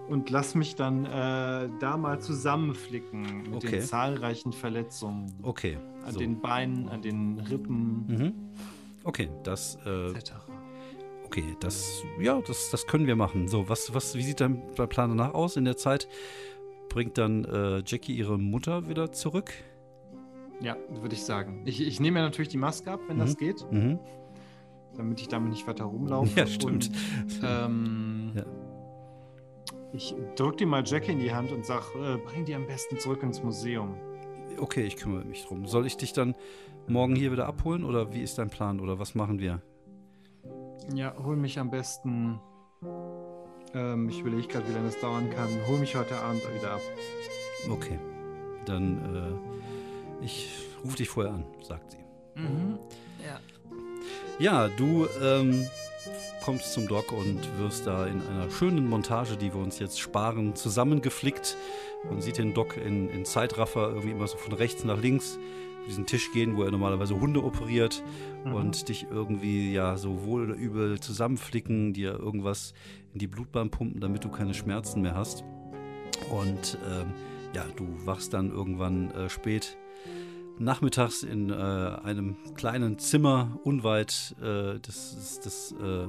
Und 0.09 0.29
lass 0.29 0.55
mich 0.55 0.75
dann 0.75 1.05
äh, 1.05 1.69
da 1.79 1.97
mal 1.97 2.19
zusammenflicken 2.21 3.43
mit 3.43 3.55
Okay. 3.55 3.71
den 3.71 3.81
zahlreichen 3.81 4.53
Verletzungen 4.53 5.33
Okay, 5.43 5.77
an 6.05 6.13
so. 6.13 6.19
den 6.19 6.39
Beinen, 6.39 6.87
an 6.89 7.01
den 7.01 7.39
Rippen, 7.39 8.05
Mhm. 8.07 8.33
Okay, 9.03 9.29
das, 9.43 9.77
äh, 9.85 10.09
etc. 10.11 10.33
okay, 11.25 11.43
das, 11.61 12.03
ja, 12.19 12.41
das, 12.45 12.69
das 12.71 12.87
können 12.87 13.07
wir 13.07 13.15
machen. 13.15 13.47
So, 13.47 13.67
was, 13.69 13.93
was, 13.93 14.15
wie 14.15 14.21
sieht 14.23 14.39
dein 14.41 14.61
dein 14.75 14.89
Plan 14.89 15.09
danach 15.09 15.33
aus? 15.33 15.55
In 15.57 15.63
der 15.65 15.77
Zeit 15.77 16.07
bringt 16.89 17.17
dann 17.17 17.45
äh, 17.45 17.83
Jackie 17.85 18.13
ihre 18.15 18.37
Mutter 18.37 18.87
wieder 18.89 19.11
zurück. 19.13 19.53
Ja, 20.61 20.75
würde 20.89 21.15
ich 21.15 21.23
sagen. 21.23 21.61
Ich, 21.65 21.79
ich 21.85 21.99
nehme 21.99 22.19
ja 22.19 22.25
natürlich 22.25 22.49
die 22.49 22.57
Maske 22.57 22.91
ab, 22.91 22.99
wenn 23.07 23.17
Mhm. 23.17 23.21
das 23.21 23.37
geht, 23.37 23.65
Mhm. 23.71 23.99
damit 24.95 25.19
ich 25.21 25.27
damit 25.27 25.49
nicht 25.51 25.67
weiter 25.67 25.85
rumlaufe. 25.85 26.31
Ja, 26.39 26.47
stimmt. 26.47 26.89
Und, 26.89 27.41
ähm, 27.43 28.31
Ja. 28.35 28.43
Ich 29.93 30.15
drück 30.35 30.57
dir 30.57 30.67
mal 30.67 30.83
Jackie 30.85 31.11
in 31.11 31.19
die 31.19 31.33
Hand 31.33 31.51
und 31.51 31.65
sag, 31.65 31.83
äh, 31.95 32.17
bring 32.17 32.45
die 32.45 32.53
am 32.53 32.67
besten 32.67 32.99
zurück 32.99 33.23
ins 33.23 33.41
Museum. 33.41 33.95
Okay, 34.59 34.83
ich 34.83 34.97
kümmere 34.97 35.23
mich 35.25 35.45
drum. 35.45 35.65
Soll 35.65 35.85
ich 35.85 35.97
dich 35.97 36.13
dann 36.13 36.35
morgen 36.87 37.15
hier 37.15 37.31
wieder 37.31 37.47
abholen 37.47 37.83
oder 37.83 38.13
wie 38.13 38.21
ist 38.21 38.37
dein 38.37 38.49
Plan 38.49 38.79
oder 38.79 38.99
was 38.99 39.15
machen 39.15 39.39
wir? 39.39 39.61
Ja, 40.93 41.15
hol 41.23 41.35
mich 41.35 41.59
am 41.59 41.69
besten. 41.69 42.39
Ähm, 43.73 44.09
ich 44.09 44.19
überlege 44.19 44.47
gerade, 44.47 44.67
wie 44.69 44.73
lange 44.73 44.87
es 44.87 44.99
dauern 44.99 45.29
kann. 45.29 45.49
Hol 45.67 45.79
mich 45.79 45.95
heute 45.95 46.15
Abend 46.17 46.41
wieder 46.55 46.73
ab. 46.73 46.81
Okay, 47.69 47.99
dann 48.65 49.41
äh, 50.21 50.23
ich 50.23 50.49
rufe 50.83 50.97
dich 50.97 51.09
vorher 51.09 51.33
an, 51.33 51.45
sagt 51.61 51.91
sie. 51.91 51.97
Mhm. 52.35 52.79
Ja. 53.23 53.39
Ja, 54.39 54.67
du 54.69 55.07
ähm, 55.21 55.67
kommst 56.47 56.71
zum 56.71 56.87
Doc 56.87 57.11
und 57.11 57.41
wirst 57.59 57.87
da 57.87 58.05
in 58.05 58.21
einer 58.21 58.49
schönen 58.49 58.87
Montage, 58.87 59.35
die 59.35 59.53
wir 59.53 59.59
uns 59.59 59.79
jetzt 59.79 59.99
sparen, 59.99 60.55
zusammengeflickt. 60.55 61.57
Man 62.09 62.21
sieht 62.21 62.37
den 62.37 62.53
Doc 62.53 62.77
in, 62.77 63.09
in 63.09 63.25
Zeitraffer 63.25 63.89
irgendwie 63.89 64.11
immer 64.11 64.27
so 64.27 64.37
von 64.37 64.53
rechts 64.53 64.85
nach 64.85 64.97
links 64.97 65.37
diesen 65.89 66.05
Tisch 66.05 66.31
gehen, 66.31 66.55
wo 66.55 66.63
er 66.63 66.71
normalerweise 66.71 67.19
Hunde 67.19 67.43
operiert 67.43 68.01
Mhm. 68.45 68.53
und 68.53 68.87
dich 68.87 69.07
irgendwie 69.11 69.73
ja 69.73 69.97
so 69.97 70.23
wohl 70.23 70.45
oder 70.45 70.55
übel 70.55 71.01
zusammenflicken, 71.01 71.91
dir 71.91 72.17
irgendwas 72.17 72.73
in 73.11 73.19
die 73.19 73.27
Blutbahn 73.27 73.69
pumpen, 73.69 73.99
damit 73.99 74.23
du 74.23 74.29
keine 74.29 74.53
Schmerzen 74.53 75.01
mehr 75.01 75.15
hast. 75.15 75.43
Und 76.31 76.77
ähm, 76.89 77.07
ja, 77.53 77.65
du 77.75 77.85
wachst 78.05 78.33
dann 78.33 78.51
irgendwann 78.51 79.11
äh, 79.11 79.29
spät 79.29 79.77
nachmittags 80.59 81.23
in 81.23 81.49
äh, 81.49 81.53
einem 81.53 82.37
kleinen 82.55 82.97
Zimmer 82.99 83.59
unweit 83.63 84.35
äh, 84.41 84.79
des, 84.79 85.15
des, 85.15 85.39
des, 85.41 85.71
äh, 85.73 86.07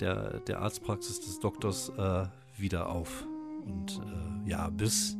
der, 0.00 0.40
der 0.40 0.60
Arztpraxis 0.60 1.20
des 1.20 1.38
Doktors 1.40 1.90
äh, 1.96 2.26
wieder 2.56 2.88
auf. 2.88 3.26
Und 3.64 4.00
äh, 4.46 4.50
ja, 4.50 4.68
bis 4.70 5.16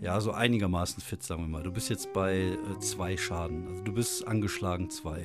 ja, 0.00 0.20
so 0.20 0.32
einigermaßen 0.32 1.00
fit, 1.02 1.22
sagen 1.22 1.42
wir 1.42 1.48
mal. 1.48 1.62
Du 1.62 1.70
bist 1.70 1.88
jetzt 1.88 2.12
bei 2.12 2.34
äh, 2.38 2.78
zwei 2.80 3.16
Schaden. 3.16 3.68
Also 3.68 3.82
du 3.84 3.92
bist 3.92 4.26
angeschlagen 4.26 4.90
zwei. 4.90 5.24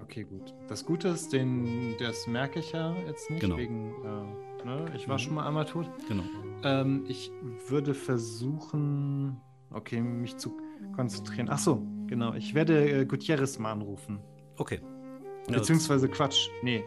Okay, 0.00 0.22
gut. 0.24 0.54
Das 0.68 0.84
Gute 0.86 1.08
ist, 1.08 1.32
den, 1.32 1.96
das 1.98 2.28
merke 2.28 2.60
ich 2.60 2.70
ja 2.72 2.94
jetzt 3.08 3.28
nicht, 3.30 3.40
Genau. 3.40 3.56
wegen, 3.56 3.92
äh, 4.04 4.64
ne? 4.66 4.84
ich 4.94 5.08
war 5.08 5.16
Mhm. 5.16 5.20
schon 5.20 5.34
mal 5.34 5.46
einmal 5.48 5.64
tot. 5.64 5.90
Genau. 6.08 6.22
Ähm, 6.62 7.04
ich 7.08 7.32
würde 7.68 7.94
versuchen, 7.94 9.40
okay, 9.70 10.00
mich 10.00 10.36
zu 10.36 10.56
konzentrieren. 10.94 11.48
Ach 11.50 11.58
so, 11.58 11.82
genau. 12.06 12.34
Ich 12.34 12.54
werde 12.54 12.88
äh, 13.00 13.04
Gutierrez 13.06 13.58
mal 13.58 13.72
anrufen. 13.72 14.20
Okay. 14.56 14.80
Beziehungsweise 15.48 16.08
Quatsch. 16.08 16.48
Nee, 16.62 16.84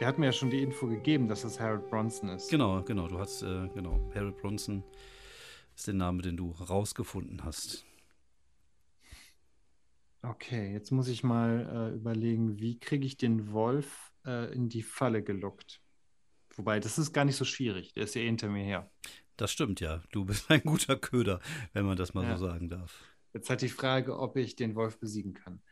der 0.00 0.08
hat 0.08 0.18
mir 0.18 0.26
ja 0.26 0.32
schon 0.32 0.50
die 0.50 0.62
Info 0.62 0.86
gegeben, 0.86 1.28
dass 1.28 1.42
das 1.42 1.60
Harold 1.60 1.88
Bronson 1.90 2.30
ist. 2.30 2.50
Genau, 2.50 2.82
genau. 2.82 3.06
Du 3.06 3.18
hast, 3.18 3.42
äh, 3.42 3.68
genau, 3.74 4.10
Harold 4.14 4.36
Bronson 4.38 4.82
ist 5.76 5.86
der 5.86 5.94
Name, 5.94 6.22
den 6.22 6.36
du 6.36 6.50
rausgefunden 6.52 7.44
hast. 7.44 7.84
Okay, 10.22 10.72
jetzt 10.72 10.90
muss 10.90 11.08
ich 11.08 11.22
mal 11.22 11.90
äh, 11.92 11.94
überlegen, 11.96 12.58
wie 12.58 12.78
kriege 12.78 13.06
ich 13.06 13.16
den 13.16 13.52
Wolf 13.52 14.12
äh, 14.26 14.52
in 14.54 14.68
die 14.68 14.82
Falle 14.82 15.22
gelockt? 15.22 15.80
Wobei, 16.56 16.78
das 16.80 16.98
ist 16.98 17.12
gar 17.12 17.24
nicht 17.24 17.36
so 17.36 17.44
schwierig. 17.44 17.92
Der 17.94 18.04
ist 18.04 18.14
ja 18.14 18.20
eh 18.22 18.26
hinter 18.26 18.48
mir 18.48 18.64
her. 18.64 18.90
Das 19.36 19.50
stimmt, 19.50 19.80
ja. 19.80 20.02
Du 20.12 20.24
bist 20.26 20.50
ein 20.50 20.62
guter 20.62 20.96
Köder, 20.96 21.40
wenn 21.72 21.86
man 21.86 21.96
das 21.96 22.12
mal 22.12 22.24
Ja. 22.24 22.36
so 22.36 22.46
sagen 22.46 22.68
darf. 22.68 23.02
Jetzt 23.32 23.48
hat 23.48 23.62
die 23.62 23.68
Frage, 23.68 24.18
ob 24.18 24.36
ich 24.36 24.56
den 24.56 24.74
Wolf 24.74 24.98
besiegen 24.98 25.32
kann. 25.34 25.62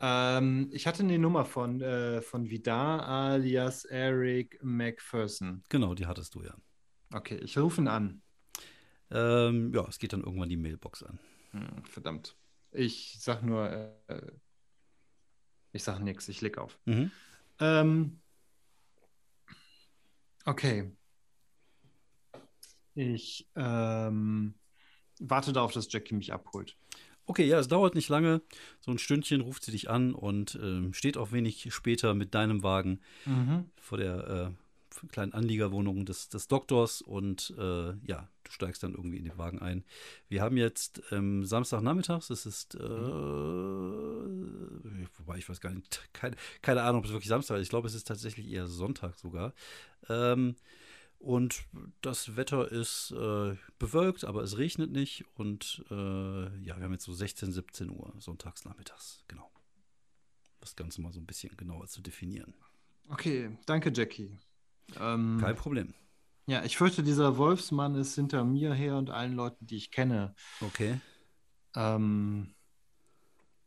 Ähm, 0.00 0.68
ich 0.72 0.86
hatte 0.86 1.02
eine 1.02 1.18
Nummer 1.18 1.44
von, 1.44 1.80
äh, 1.80 2.20
von 2.20 2.50
Vidar 2.50 3.06
alias 3.06 3.84
Eric 3.84 4.58
McPherson. 4.62 5.62
Genau, 5.68 5.94
die 5.94 6.06
hattest 6.06 6.34
du 6.34 6.42
ja. 6.42 6.54
Okay, 7.12 7.36
ich 7.36 7.56
rufe 7.56 7.80
ihn 7.80 7.88
an. 7.88 8.22
Ähm, 9.10 9.72
ja, 9.72 9.86
es 9.88 9.98
geht 9.98 10.12
dann 10.12 10.22
irgendwann 10.22 10.48
die 10.48 10.56
Mailbox 10.56 11.02
an. 11.02 11.18
Hm, 11.52 11.84
verdammt. 11.84 12.36
Ich 12.72 13.16
sag 13.20 13.42
nur, 13.42 13.70
äh, 14.08 14.32
ich 15.72 15.82
sag 15.82 16.00
nichts, 16.00 16.28
ich 16.28 16.40
leg 16.40 16.58
auf. 16.58 16.78
Mhm. 16.84 17.10
Ähm, 17.60 18.20
okay. 20.44 20.92
Ich 22.94 23.48
ähm, 23.54 24.54
warte 25.20 25.52
darauf, 25.52 25.72
dass 25.72 25.90
Jackie 25.90 26.14
mich 26.14 26.32
abholt. 26.32 26.76
Okay, 27.26 27.44
ja, 27.44 27.58
es 27.58 27.68
dauert 27.68 27.94
nicht 27.94 28.08
lange. 28.08 28.40
So 28.80 28.92
ein 28.92 28.98
Stündchen 28.98 29.40
ruft 29.40 29.64
sie 29.64 29.72
dich 29.72 29.90
an 29.90 30.14
und 30.14 30.58
ähm, 30.62 30.92
steht 30.94 31.16
auch 31.16 31.32
wenig 31.32 31.72
später 31.74 32.14
mit 32.14 32.34
deinem 32.34 32.62
Wagen 32.62 33.00
vor 33.80 33.98
der 33.98 34.54
äh, 34.54 35.08
kleinen 35.08 35.32
Anliegerwohnung 35.34 36.06
des, 36.06 36.28
des 36.28 36.48
Doktors 36.48 37.02
und 37.02 37.52
äh, 37.58 37.94
ja, 38.06 38.28
du 38.44 38.50
steigst 38.50 38.82
dann 38.82 38.94
irgendwie 38.94 39.18
in 39.18 39.24
den 39.24 39.36
Wagen 39.36 39.60
ein. 39.60 39.84
Wir 40.28 40.42
haben 40.42 40.56
jetzt 40.56 41.02
ähm, 41.10 41.44
Samstagnachmittags, 41.44 42.30
es 42.30 42.46
ist, 42.46 42.76
äh, 42.76 42.78
wobei 45.18 45.36
ich 45.36 45.48
weiß 45.48 45.60
gar 45.60 45.74
nicht, 45.74 46.08
keine, 46.12 46.36
keine 46.62 46.82
Ahnung, 46.82 47.00
ob 47.00 47.06
es 47.06 47.12
wirklich 47.12 47.28
Samstag 47.28 47.56
ist. 47.56 47.64
Ich 47.64 47.70
glaube, 47.70 47.88
es 47.88 47.94
ist 47.94 48.06
tatsächlich 48.06 48.48
eher 48.50 48.68
Sonntag 48.68 49.18
sogar. 49.18 49.52
Ähm, 50.08 50.54
und 51.26 51.64
das 52.02 52.36
Wetter 52.36 52.70
ist 52.70 53.10
äh, 53.10 53.56
bewölkt, 53.80 54.22
aber 54.24 54.42
es 54.42 54.58
regnet 54.58 54.92
nicht. 54.92 55.24
Und 55.34 55.84
äh, 55.90 55.94
ja, 55.94 56.76
wir 56.76 56.84
haben 56.84 56.92
jetzt 56.92 57.04
so 57.04 57.12
16, 57.12 57.50
17 57.50 57.90
Uhr, 57.90 58.14
sonntags 58.18 58.64
nachmittags, 58.64 59.24
genau. 59.26 59.50
Das 60.60 60.76
Ganze 60.76 61.02
mal 61.02 61.12
so 61.12 61.18
ein 61.18 61.26
bisschen 61.26 61.56
genauer 61.56 61.88
zu 61.88 62.00
definieren. 62.00 62.54
Okay, 63.08 63.58
danke, 63.66 63.90
Jackie. 63.92 64.38
Ähm, 65.00 65.38
Kein 65.40 65.56
Problem. 65.56 65.94
ja, 66.46 66.64
ich 66.64 66.76
fürchte, 66.76 67.02
dieser 67.02 67.36
Wolfsmann 67.36 67.96
ist 67.96 68.14
hinter 68.14 68.44
mir 68.44 68.72
her 68.72 68.96
und 68.96 69.10
allen 69.10 69.34
Leuten, 69.34 69.66
die 69.66 69.78
ich 69.78 69.90
kenne. 69.90 70.32
Okay. 70.60 71.00
Ähm, 71.74 72.54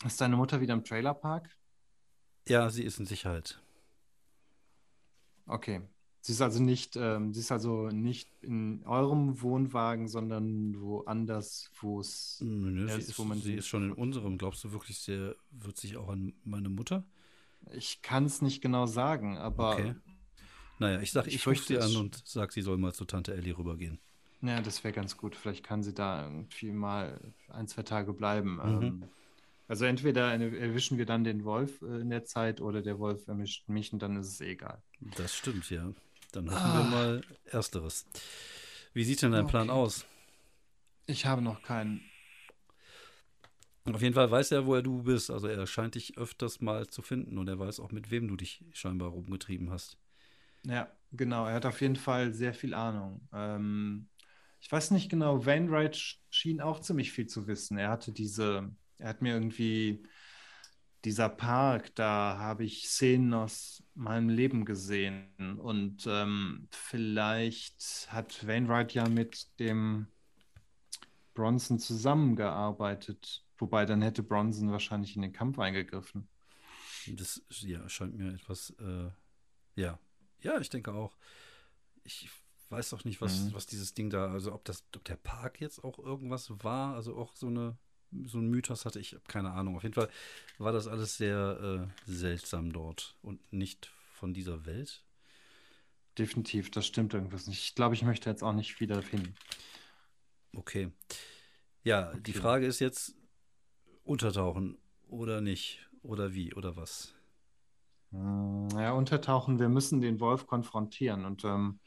ist 0.06 0.22
deine 0.22 0.38
Mutter 0.38 0.62
wieder 0.62 0.76
im 0.76 0.86
Trailerpark? 0.86 1.50
Ja, 2.48 2.70
sie 2.70 2.84
ist 2.86 3.00
in 3.00 3.06
Sicherheit. 3.06 3.62
Okay. 5.46 5.82
Sie 6.30 6.34
ist 6.34 6.42
also 6.42 6.62
nicht, 6.62 6.96
ähm, 6.96 7.34
sie 7.34 7.40
ist 7.40 7.52
also 7.52 7.88
nicht 7.90 8.30
in 8.44 8.84
eurem 8.86 9.42
Wohnwagen, 9.42 10.08
sondern 10.08 10.80
woanders, 10.80 11.72
wo 11.82 12.00
es. 12.02 12.38
Sie, 12.38 12.86
ist, 12.86 13.18
wo 13.18 13.24
man 13.24 13.42
sie 13.42 13.56
ist 13.56 13.68
schon 13.68 13.86
in 13.86 13.92
unserem. 13.94 14.38
Glaubst 14.38 14.64
du 14.64 14.72
wirklich, 14.72 15.00
sie 15.00 15.36
wird 15.50 15.78
sich 15.78 15.98
auch 15.98 16.10
an 16.10 16.34
meine 16.44 16.70
Mutter? 16.70 17.04
Ich 17.74 18.04
kann 18.04 18.26
es 18.26 18.44
nicht 18.44 18.62
genau 18.62 18.86
sagen, 18.86 19.38
aber 19.38 19.74
Okay. 19.74 19.96
Naja, 20.78 21.02
ich 21.02 21.12
sag, 21.12 21.28
Ich 21.28 21.36
ich, 21.36 21.48
rufe 21.48 21.66
fürchte, 21.66 21.74
sie 21.74 21.80
an 21.82 21.96
und 21.96 22.22
sag, 22.26 22.52
sie 22.54 22.62
soll 22.62 22.78
mal 22.78 22.94
zu 22.94 23.06
Tante 23.06 23.34
Ellie 23.34 23.58
rübergehen. 23.58 24.00
ja, 24.42 24.62
das 24.62 24.84
wäre 24.84 24.94
ganz 24.94 25.18
gut. 25.18 25.36
Vielleicht 25.36 25.66
kann 25.66 25.84
sie 25.84 25.94
da 25.94 26.24
irgendwie 26.26 26.72
mal 26.72 27.34
ein, 27.50 27.68
zwei 27.68 27.84
Tage 27.84 28.14
bleiben. 28.14 28.56
Mhm. 28.56 28.84
Ähm, 28.84 29.10
Also 29.68 29.86
entweder 29.86 30.34
erwischen 30.34 30.98
wir 30.98 31.06
dann 31.06 31.24
den 31.24 31.44
Wolf 31.46 31.82
äh, 31.84 32.02
in 32.02 32.10
der 32.10 32.26
Zeit 32.26 32.62
oder 32.62 32.82
der 32.82 33.00
Wolf 33.00 33.28
erwischt 33.28 33.70
mich 33.70 33.94
und 33.94 34.02
dann 34.02 34.18
ist 34.18 34.28
es 34.28 34.42
egal. 34.42 34.82
Das 35.02 35.36
stimmt, 35.36 35.70
ja. 35.70 35.94
Dann 36.32 36.50
hoffen 36.50 36.72
ah. 36.72 36.78
wir 36.78 36.84
mal 36.84 37.22
Ersteres. 37.46 38.06
Wie 38.94 39.04
sieht 39.04 39.22
denn 39.22 39.32
dein 39.32 39.44
okay. 39.44 39.52
Plan 39.52 39.70
aus? 39.70 40.06
Ich 41.06 41.26
habe 41.26 41.42
noch 41.42 41.62
keinen. 41.62 42.02
Auf 43.86 44.02
jeden 44.02 44.14
Fall 44.14 44.30
weiß 44.30 44.52
er, 44.52 44.66
woher 44.66 44.84
du 44.84 45.04
bist. 45.04 45.32
Also 45.32 45.48
er 45.48 45.66
scheint 45.66 45.96
dich 45.96 46.18
öfters 46.18 46.62
mal 46.62 46.88
zu 46.88 47.02
finden 47.02 47.38
und 47.38 47.48
er 47.48 47.58
weiß 47.58 47.80
auch, 47.80 47.92
mit 47.92 48.12
wem 48.12 48.28
du 48.28 48.36
dich 48.36 48.64
scheinbar 48.74 49.10
rumgetrieben 49.10 49.72
hast. 49.72 49.98
Ja, 50.66 50.92
genau. 51.12 51.46
Er 51.46 51.56
hat 51.56 51.66
auf 51.66 51.82
jeden 51.82 51.96
Fall 51.96 52.34
sehr 52.34 52.54
viel 52.54 52.74
Ahnung. 52.74 53.28
Ähm, 53.34 54.10
ich 54.60 54.72
weiß 54.72 54.92
nicht 54.92 55.10
genau, 55.10 55.46
Wainwright 55.46 56.20
schien 56.30 56.62
auch 56.62 56.82
ziemlich 56.82 57.12
viel 57.12 57.28
zu 57.28 57.48
wissen. 57.48 57.78
Er 57.78 57.90
hatte 57.90 58.12
diese, 58.12 58.70
er 58.98 59.10
hat 59.10 59.22
mir 59.22 59.34
irgendwie, 59.34 60.04
dieser 61.06 61.30
Park, 61.30 61.96
da 61.96 62.38
habe 62.38 62.64
ich 62.66 62.88
Szenen 62.88 63.34
aus 63.34 63.84
meinem 63.96 64.30
Leben 64.30 64.66
gesehen. 64.66 65.60
Und 65.60 66.06
ähm, 66.08 66.68
vielleicht 66.72 68.08
hat 68.12 68.46
Wainwright 68.46 68.94
ja 68.94 69.08
mit 69.08 69.48
dem 69.60 70.08
Bronson 71.34 71.80
zusammengearbeitet. 71.80 73.46
Wobei 73.58 73.86
dann 73.86 74.02
hätte 74.02 74.24
Bronson 74.24 74.72
wahrscheinlich 74.72 75.16
in 75.16 75.22
den 75.22 75.34
Kampf 75.34 75.60
eingegriffen. 75.60 76.28
Das 77.08 77.42
ja, 77.50 77.88
scheint 77.88 78.16
mir 78.16 78.34
etwas, 78.34 78.72
äh, 78.80 79.10
ja. 79.76 80.00
Ja, 80.42 80.60
ich 80.60 80.70
denke 80.70 80.94
auch. 80.94 81.18
Ich 82.04 82.30
weiß 82.70 82.94
auch 82.94 83.04
nicht, 83.04 83.22
was, 83.22 83.46
mhm. 83.46 83.54
was 83.54 83.66
dieses 83.66 83.94
Ding 83.94 84.10
da, 84.10 84.32
also 84.32 84.54
ob 84.54 84.64
das, 84.66 84.84
ob 84.96 85.04
der 85.06 85.16
Park 85.16 85.60
jetzt 85.60 85.84
auch 85.84 86.00
irgendwas 86.00 86.52
war, 86.64 86.96
also 86.96 87.18
auch 87.18 87.36
so 87.36 87.48
eine, 87.48 87.78
so 88.26 88.40
ein 88.40 88.50
Mythos 88.50 88.86
hatte, 88.86 89.00
ich 89.00 89.14
habe 89.14 89.24
keine 89.28 89.52
Ahnung. 89.52 89.76
Auf 89.76 89.84
jeden 89.84 89.96
Fall 89.96 90.10
war 90.58 90.72
das 90.72 90.88
alles 90.88 91.18
sehr 91.18 91.90
äh, 92.08 92.12
seltsam 92.12 92.72
dort 92.72 93.16
und 93.22 93.42
nicht 93.52 93.92
von 94.14 94.34
dieser 94.34 94.66
Welt. 94.66 95.04
Definitiv, 96.18 96.72
das 96.72 96.86
stimmt 96.86 97.14
irgendwas 97.14 97.48
nicht. 97.48 97.64
Ich 97.64 97.76
glaube, 97.76 97.96
ich 97.96 98.04
möchte 98.04 98.30
jetzt 98.30 98.44
auch 98.44 98.54
nicht 98.54 98.80
wieder 98.80 99.02
hin. 99.02 99.36
Okay. 100.56 100.92
Ja, 101.84 102.10
okay. 102.10 102.22
die 102.22 102.34
Frage 102.34 102.66
ist 102.66 102.80
jetzt, 102.80 103.16
untertauchen 104.04 104.78
oder 105.08 105.40
nicht? 105.40 105.88
Oder 106.02 106.34
wie? 106.34 106.54
Oder 106.54 106.76
was? 106.76 107.14
Hm, 108.12 108.70
ja, 108.74 108.92
untertauchen, 108.92 109.60
wir 109.60 109.70
müssen 109.70 110.02
den 110.02 110.20
Wolf 110.20 110.48
konfrontieren 110.48 111.26
und 111.26 111.44
ähm, 111.44 111.80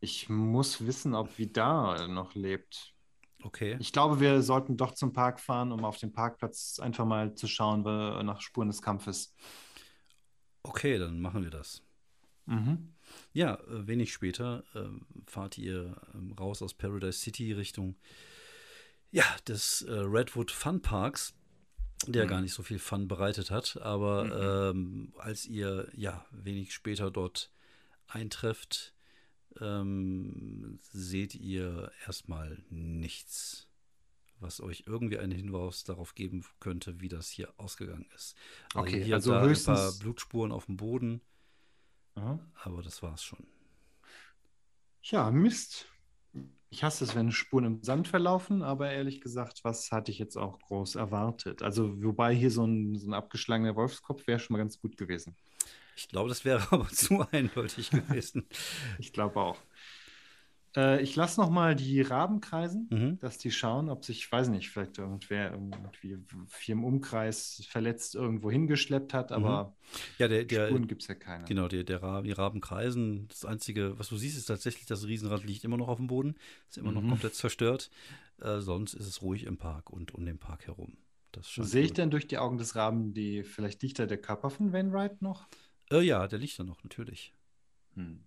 ich 0.00 0.28
muss 0.28 0.86
wissen, 0.86 1.14
ob 1.14 1.38
Vidar 1.38 2.08
noch 2.08 2.34
lebt. 2.34 2.94
Okay. 3.42 3.76
Ich 3.78 3.92
glaube, 3.92 4.20
wir 4.20 4.42
sollten 4.42 4.76
doch 4.76 4.94
zum 4.94 5.12
Park 5.12 5.40
fahren, 5.40 5.70
um 5.72 5.84
auf 5.84 5.98
dem 5.98 6.12
Parkplatz 6.12 6.80
einfach 6.80 7.04
mal 7.04 7.34
zu 7.34 7.46
schauen 7.46 7.82
nach 7.82 8.40
Spuren 8.40 8.68
des 8.68 8.82
Kampfes. 8.82 9.34
Okay, 10.62 10.98
dann 10.98 11.20
machen 11.20 11.44
wir 11.44 11.50
das. 11.50 11.82
Mhm. 12.46 12.94
Ja, 13.32 13.54
äh, 13.54 13.86
wenig 13.86 14.12
später 14.12 14.64
äh, 14.74 14.88
fahrt 15.26 15.58
ihr 15.58 15.96
äh, 16.14 16.40
raus 16.40 16.62
aus 16.62 16.74
Paradise 16.74 17.18
City 17.18 17.52
Richtung 17.52 17.96
ja, 19.10 19.24
des 19.46 19.82
äh, 19.82 19.92
Redwood 19.92 20.50
Fun 20.50 20.82
Parks, 20.82 21.34
der 22.06 22.24
mhm. 22.24 22.28
gar 22.28 22.40
nicht 22.40 22.54
so 22.54 22.62
viel 22.62 22.78
Fun 22.78 23.08
bereitet 23.08 23.50
hat. 23.50 23.78
Aber 23.80 24.72
mhm. 24.72 24.78
ähm, 24.80 25.12
als 25.18 25.46
ihr 25.46 25.88
ja 25.94 26.24
wenig 26.30 26.72
später 26.72 27.10
dort 27.10 27.50
eintrefft, 28.06 28.94
ähm, 29.60 30.78
seht 30.92 31.34
ihr 31.34 31.90
erstmal 32.06 32.62
nichts, 32.70 33.68
was 34.40 34.60
euch 34.60 34.84
irgendwie 34.86 35.18
einen 35.18 35.32
Hinweis 35.32 35.84
darauf 35.84 36.14
geben 36.14 36.44
könnte, 36.60 37.00
wie 37.00 37.08
das 37.08 37.28
hier 37.28 37.52
ausgegangen 37.56 38.06
ist. 38.14 38.36
Also 38.74 38.80
okay, 38.80 39.04
hier 39.04 39.16
also 39.16 39.38
höchstens... 39.40 39.68
ein 39.68 39.74
paar 39.74 39.92
Blutspuren 39.98 40.52
auf 40.52 40.66
dem 40.66 40.76
Boden, 40.76 41.20
Aha. 42.14 42.38
aber 42.62 42.82
das 42.82 43.02
war's 43.02 43.22
schon. 43.22 43.46
Ja, 45.02 45.30
Mist. 45.30 45.86
Ich 46.70 46.84
hasse 46.84 47.04
es, 47.04 47.14
wenn 47.14 47.32
Spuren 47.32 47.64
im 47.64 47.82
Sand 47.82 48.08
verlaufen, 48.08 48.62
aber 48.62 48.90
ehrlich 48.90 49.22
gesagt, 49.22 49.64
was 49.64 49.90
hatte 49.90 50.10
ich 50.10 50.18
jetzt 50.18 50.36
auch 50.36 50.58
groß 50.58 50.96
erwartet? 50.96 51.62
Also, 51.62 52.02
wobei 52.02 52.34
hier 52.34 52.50
so 52.50 52.66
ein, 52.66 52.94
so 52.94 53.08
ein 53.08 53.14
abgeschlagener 53.14 53.74
Wolfskopf 53.74 54.26
wäre 54.26 54.38
schon 54.38 54.54
mal 54.54 54.58
ganz 54.58 54.78
gut 54.78 54.98
gewesen. 54.98 55.34
Ich 55.98 56.08
glaube, 56.08 56.28
das 56.28 56.44
wäre 56.44 56.66
aber 56.70 56.88
zu 56.88 57.26
eindeutig 57.32 57.90
gewesen. 57.90 58.46
ich 58.98 59.12
glaube 59.12 59.40
auch. 59.40 59.58
Äh, 60.76 61.02
ich 61.02 61.16
lasse 61.16 61.40
noch 61.40 61.50
mal 61.50 61.74
die 61.74 62.00
Raben 62.02 62.40
kreisen, 62.40 62.88
mhm. 62.90 63.18
dass 63.20 63.38
die 63.38 63.50
schauen, 63.50 63.88
ob 63.88 64.04
sich, 64.04 64.30
weiß 64.30 64.48
nicht, 64.48 64.70
vielleicht 64.70 64.98
irgendwer 64.98 65.52
irgendwie 65.52 66.18
viel 66.46 66.72
im 66.72 66.84
Umkreis 66.84 67.64
verletzt 67.68 68.14
irgendwo 68.14 68.50
hingeschleppt 68.50 69.12
hat, 69.14 69.32
aber 69.32 69.64
mhm. 69.64 69.88
ja, 70.18 70.28
der, 70.28 70.44
der, 70.44 70.68
Spuren 70.68 70.86
gibt 70.86 71.02
es 71.02 71.08
ja 71.08 71.14
keine. 71.14 71.44
Genau, 71.46 71.68
der, 71.68 71.84
der 71.84 72.02
Raben, 72.02 72.24
die 72.24 72.32
Raben 72.32 72.60
kreisen. 72.60 73.26
Das 73.28 73.44
Einzige, 73.44 73.98
was 73.98 74.08
du 74.08 74.16
siehst, 74.16 74.38
ist 74.38 74.46
tatsächlich, 74.46 74.86
das 74.86 75.06
Riesenrad 75.06 75.44
liegt 75.44 75.64
immer 75.64 75.78
noch 75.78 75.88
auf 75.88 75.98
dem 75.98 76.06
Boden, 76.06 76.36
ist 76.68 76.78
immer 76.78 76.90
mhm. 76.92 77.00
noch 77.00 77.08
komplett 77.08 77.34
zerstört. 77.34 77.90
Äh, 78.40 78.60
sonst 78.60 78.94
ist 78.94 79.06
es 79.06 79.22
ruhig 79.22 79.44
im 79.44 79.56
Park 79.56 79.90
und 79.90 80.14
um 80.14 80.24
den 80.24 80.38
Park 80.38 80.66
herum. 80.66 80.96
Sehe 81.42 81.84
ich 81.84 81.92
denn 81.92 82.10
durch 82.10 82.26
die 82.26 82.38
Augen 82.38 82.58
des 82.58 82.74
Raben 82.74 83.12
die, 83.12 83.44
vielleicht 83.44 83.98
da 83.98 84.06
der 84.06 84.18
Körper 84.18 84.50
von 84.50 84.72
Wainwright 84.72 85.22
noch? 85.22 85.46
Äh, 85.90 86.02
ja, 86.02 86.26
der 86.26 86.38
liegt 86.38 86.58
da 86.58 86.64
noch, 86.64 86.82
natürlich. 86.82 87.32
Hm. 87.94 88.24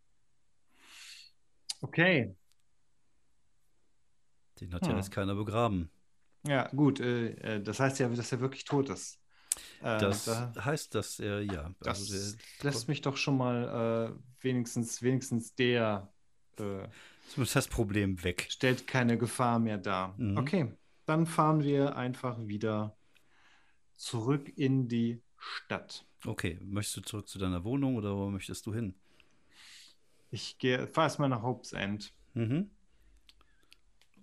Okay. 1.82 2.36
Den 4.60 4.74
hat 4.74 4.84
hm. 4.84 4.92
ja 4.92 4.98
jetzt 4.98 5.12
keiner 5.12 5.36
begraben. 5.36 5.90
Ja, 6.44 6.68
gut. 6.70 7.00
Äh, 7.00 7.32
äh, 7.56 7.64
das 7.64 7.80
heißt 7.80 8.00
ja, 8.00 8.10
dass 8.10 8.32
er 8.32 8.40
wirklich 8.40 8.66
tot 8.66 8.90
ist. 8.90 9.20
Äh, 9.82 10.00
das 10.00 10.26
da, 10.26 10.54
heißt, 10.58 10.96
dass 10.96 11.20
er, 11.20 11.42
ja. 11.42 11.74
Das 11.80 12.00
also 12.00 12.38
der, 12.62 12.72
lässt 12.72 12.88
mich 12.88 13.02
doch 13.02 13.18
schon 13.18 13.38
mal 13.38 14.16
äh, 14.18 14.44
wenigstens, 14.44 15.02
wenigstens 15.02 15.56
der. 15.56 16.12
Äh, 16.58 16.88
das 17.36 17.68
Problem 17.68 18.24
weg. 18.24 18.48
Stellt 18.50 18.88
keine 18.88 19.18
Gefahr 19.18 19.60
mehr 19.60 19.78
dar. 19.78 20.16
Mhm. 20.18 20.38
Okay, 20.38 20.74
dann 21.06 21.26
fahren 21.26 21.64
wir 21.64 21.96
einfach 21.96 22.38
wieder 22.46 22.98
zurück 23.94 24.52
in 24.58 24.88
die 24.88 25.22
Stadt. 25.38 26.06
Okay, 26.26 26.60
möchtest 26.62 26.98
du 26.98 27.02
zurück 27.02 27.28
zu 27.28 27.40
deiner 27.40 27.64
Wohnung 27.64 27.96
oder 27.96 28.16
wo 28.16 28.30
möchtest 28.30 28.66
du 28.66 28.74
hin? 28.74 28.94
Ich 30.30 30.58
gehe, 30.60 30.88
fahre 30.88 31.08
erstmal 31.08 31.30
nach 31.30 31.42
Hope's 31.42 31.74
End. 31.74 32.14
Mhm. 32.34 32.70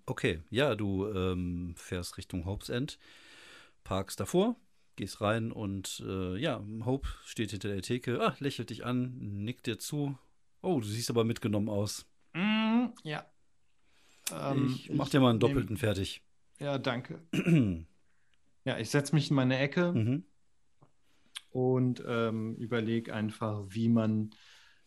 Okay, 0.06 0.42
ja, 0.48 0.74
du 0.74 1.06
ähm, 1.08 1.74
fährst 1.76 2.16
Richtung 2.16 2.46
Hope's 2.46 2.70
End, 2.70 2.98
parkst 3.84 4.18
davor, 4.18 4.56
gehst 4.96 5.20
rein 5.20 5.52
und 5.52 6.02
äh, 6.06 6.36
ja, 6.38 6.64
Hope 6.84 7.08
steht 7.24 7.50
hinter 7.50 7.68
der 7.68 7.82
Theke, 7.82 8.20
ah, 8.20 8.34
lächelt 8.38 8.70
dich 8.70 8.86
an, 8.86 9.18
nickt 9.18 9.66
dir 9.66 9.78
zu. 9.78 10.16
Oh, 10.62 10.80
du 10.80 10.86
siehst 10.86 11.10
aber 11.10 11.24
mitgenommen 11.24 11.68
aus. 11.68 12.06
Mm, 12.32 12.86
ja. 13.02 13.26
Ähm, 14.32 14.78
ich 14.80 14.90
mach 14.92 15.08
dir 15.10 15.20
mal 15.20 15.30
einen 15.30 15.40
doppelten 15.40 15.74
nehm... 15.74 15.78
fertig. 15.78 16.22
Ja, 16.58 16.78
danke. 16.78 17.20
ja, 18.64 18.78
ich 18.78 18.88
setze 18.90 19.14
mich 19.14 19.28
in 19.30 19.36
meine 19.36 19.58
Ecke 19.58 19.92
mhm. 19.92 20.24
Und 21.50 22.02
ähm, 22.06 22.56
überlege 22.56 23.14
einfach, 23.14 23.64
wie 23.68 23.88
man 23.88 24.30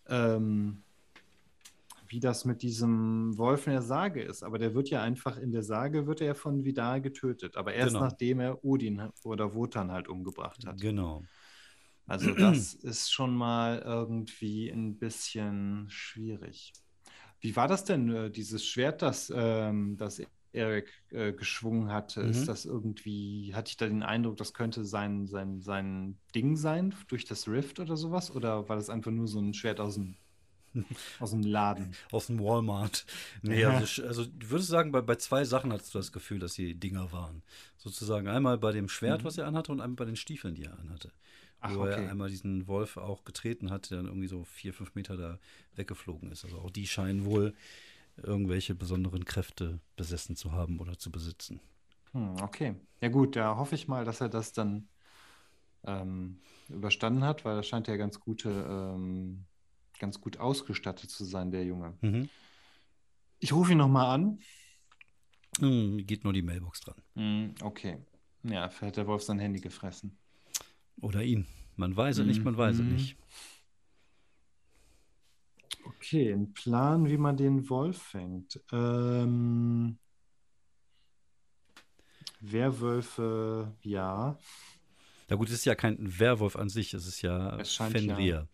ähm, 0.08 0.84
wie 2.12 2.20
das 2.20 2.44
mit 2.44 2.62
diesem 2.62 3.38
Wolf 3.38 3.68
in 3.68 3.74
der 3.74 3.82
Sage 3.82 4.22
ist. 4.22 4.44
Aber 4.44 4.60
der 4.60 4.76
wird 4.76 4.90
ja 4.90 5.02
einfach 5.02 5.38
in 5.38 5.52
der 5.52 5.64
Sage 5.64 6.08
wird 6.08 6.20
er 6.22 6.36
von 6.36 6.66
Vidal 6.66 7.02
getötet. 7.02 7.56
Aber 7.56 7.74
erst 7.74 7.94
genau. 7.94 8.06
nachdem 8.06 8.42
er 8.42 8.64
Odin 8.66 9.10
oder 9.24 9.56
Wotan 9.56 9.92
halt 9.92 10.10
umgebracht 10.10 10.66
hat. 10.66 10.80
Genau. 10.82 11.24
Also 12.08 12.32
das 12.36 12.74
ist 12.74 13.12
schon 13.12 13.34
mal 13.34 13.80
irgendwie 13.80 14.70
ein 14.70 14.98
bisschen 14.98 15.86
schwierig. 15.90 16.74
Wie 17.40 17.56
war 17.56 17.68
das 17.68 17.86
denn, 17.86 18.14
äh, 18.14 18.30
dieses 18.30 18.66
Schwert, 18.66 19.02
das, 19.02 19.32
ähm, 19.34 19.96
das 19.98 20.22
Eric 20.54 20.92
äh, 21.12 21.34
geschwungen 21.34 21.90
hatte? 21.90 22.24
Mhm. 22.24 22.32
Ist 22.32 22.48
das 22.48 22.66
irgendwie, 22.66 23.54
hatte 23.54 23.70
ich 23.70 23.78
da 23.78 23.88
den 23.88 24.04
Eindruck, 24.04 24.38
das 24.38 24.54
könnte 24.54 24.86
sein, 24.86 25.28
sein, 25.28 25.62
sein 25.62 26.18
Ding 26.36 26.56
sein 26.56 26.94
durch 27.08 27.26
das 27.26 27.48
Rift 27.48 27.80
oder 27.80 27.98
sowas? 27.98 28.32
Oder 28.32 28.68
war 28.70 28.76
das 28.76 28.90
einfach 28.90 29.12
nur 29.12 29.28
so 29.28 29.40
ein 29.40 29.54
Schwert 29.54 29.80
aus 29.80 29.96
dem 29.96 30.16
aus 31.20 31.32
dem 31.32 31.44
Laden. 31.44 31.94
Aus 32.12 32.28
dem 32.28 32.40
Walmart. 32.40 33.06
Nee, 33.42 33.62
ja. 33.62 33.72
also, 33.72 34.04
also 34.06 34.24
ich 34.24 34.50
würde 34.50 34.64
sagen, 34.64 34.92
bei, 34.92 35.02
bei 35.02 35.16
zwei 35.16 35.44
Sachen 35.44 35.74
hattest 35.74 35.94
du 35.94 36.00
das 36.00 36.12
Gefühl, 36.12 36.40
dass 36.40 36.54
die 36.54 36.76
Dinger 36.76 37.12
waren. 37.12 37.44
Sozusagen 37.78 38.28
einmal 38.28 38.58
bei 38.58 38.72
dem 38.72 38.88
Schwert, 38.88 39.22
mhm. 39.22 39.26
was 39.26 39.38
er 39.38 39.48
anhatte, 39.48 39.72
und 39.72 39.82
einmal 39.82 39.98
bei 39.98 40.06
den 40.06 40.16
Stiefeln, 40.16 40.56
die 40.56 40.64
er 40.64 40.80
anhatte. 40.80 41.12
Ach, 41.60 41.76
wo 41.76 41.82
okay. 41.82 42.04
er 42.04 42.10
einmal 42.10 42.30
diesen 42.30 42.68
Wolf 42.68 42.98
auch 42.98 43.24
getreten 43.24 43.70
hat, 43.70 43.92
der 43.92 43.98
dann 43.98 44.08
irgendwie 44.08 44.28
so 44.28 44.44
vier, 44.46 44.74
fünf 44.74 44.96
Meter 44.96 45.16
da 45.16 45.40
weggeflogen 45.76 46.32
ist. 46.32 46.44
Also 46.44 46.58
auch 46.58 46.72
die 46.72 46.88
scheinen 46.88 47.26
wohl 47.26 47.54
irgendwelche 48.18 48.76
besonderen 48.76 49.26
Kräfte 49.26 49.80
besessen 49.96 50.36
zu 50.36 50.52
haben 50.52 50.80
oder 50.80 50.98
zu 50.98 51.12
besitzen. 51.12 51.60
Hm, 52.12 52.36
okay. 52.42 52.76
Ja 53.02 53.10
gut, 53.10 53.36
da 53.36 53.56
hoffe 53.56 53.76
ich 53.76 53.88
mal, 53.88 54.06
dass 54.06 54.22
er 54.22 54.30
das 54.30 54.54
dann 54.54 54.88
ähm, 55.84 56.40
überstanden 56.70 57.24
hat, 57.24 57.46
weil 57.46 57.56
er 57.58 57.64
scheint 57.64 57.88
ja 57.88 57.98
ganz 57.98 58.20
gute 58.20 58.50
ähm, 58.50 59.46
ganz 60.00 60.20
gut 60.20 60.38
ausgestattet 60.38 61.10
zu 61.10 61.26
sein, 61.26 61.52
der 61.52 61.64
Junge. 61.64 61.98
Mhm. 62.02 62.30
Ich 63.40 63.54
rufe 63.54 63.72
ihn 63.72 63.78
nochmal 63.78 64.08
an. 64.08 64.40
Mhm, 65.60 66.06
geht 66.06 66.24
nur 66.24 66.34
die 66.34 66.42
Mailbox 66.42 66.82
dran. 66.82 66.96
Mhm, 67.16 67.56
okay. 67.62 67.98
Ja, 68.44 68.70
vielleicht 68.70 68.82
hat 68.82 68.98
der 68.98 69.08
Wolf 69.08 69.24
sein 69.24 69.40
Handy 69.40 69.60
gefressen. 69.60 70.18
Oder 71.02 71.24
ihn. 71.24 71.46
Man 71.76 71.96
weiß 71.96 72.20
es 72.20 72.26
nicht, 72.26 72.44
man 72.44 72.58
weiß 72.58 72.80
es 72.80 72.86
Mhm. 72.86 72.94
nicht. 72.94 73.18
Okay, 75.86 76.32
ein 76.32 76.54
Plan, 76.54 77.08
wie 77.10 77.18
man 77.18 77.38
den 77.38 77.70
Wolf 77.70 78.02
fängt. 78.02 78.60
Ähm, 78.72 79.98
Werwölfe, 82.40 83.76
ja, 83.84 84.38
Na 85.30 85.36
gut, 85.36 85.48
es 85.50 85.54
ist 85.56 85.66
ja 85.66 85.76
kein 85.76 86.20
Werwolf 86.20 86.56
an 86.56 86.70
sich, 86.70 86.94
es 86.94 87.06
ist 87.08 87.22
ja 87.22 87.58
Es 87.60 87.76
Fenrir. 87.76 88.48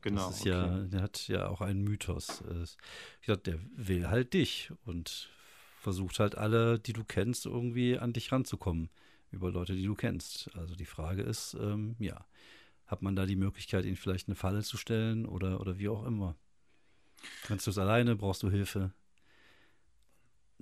genau. 0.00 0.28
Das 0.28 0.38
ist 0.38 0.44
ja, 0.44 0.64
okay. 0.78 0.88
der 0.90 1.02
hat 1.02 1.28
ja 1.28 1.48
auch 1.48 1.60
einen 1.60 1.82
Mythos. 1.82 2.42
Wie 2.48 3.26
gesagt, 3.26 3.46
der 3.46 3.58
will 3.76 4.08
halt 4.08 4.32
dich 4.34 4.70
und 4.84 5.30
versucht 5.80 6.18
halt 6.20 6.36
alle, 6.36 6.78
die 6.78 6.92
du 6.92 7.04
kennst, 7.04 7.46
irgendwie 7.46 7.98
an 7.98 8.12
dich 8.12 8.32
ranzukommen. 8.32 8.88
Über 9.30 9.50
Leute, 9.50 9.74
die 9.74 9.84
du 9.84 9.94
kennst. 9.94 10.50
Also 10.54 10.76
die 10.76 10.86
Frage 10.86 11.22
ist, 11.22 11.54
ähm, 11.60 11.96
ja, 11.98 12.24
hat 12.86 13.02
man 13.02 13.16
da 13.16 13.26
die 13.26 13.36
Möglichkeit, 13.36 13.84
ihn 13.84 13.96
vielleicht 13.96 14.28
eine 14.28 14.36
Falle 14.36 14.62
zu 14.62 14.76
stellen 14.76 15.26
oder, 15.26 15.60
oder 15.60 15.78
wie 15.78 15.88
auch 15.88 16.04
immer? 16.04 16.36
Kannst 17.44 17.66
du 17.66 17.70
es 17.70 17.78
alleine? 17.78 18.16
Brauchst 18.16 18.42
du 18.42 18.50
Hilfe? 18.50 18.92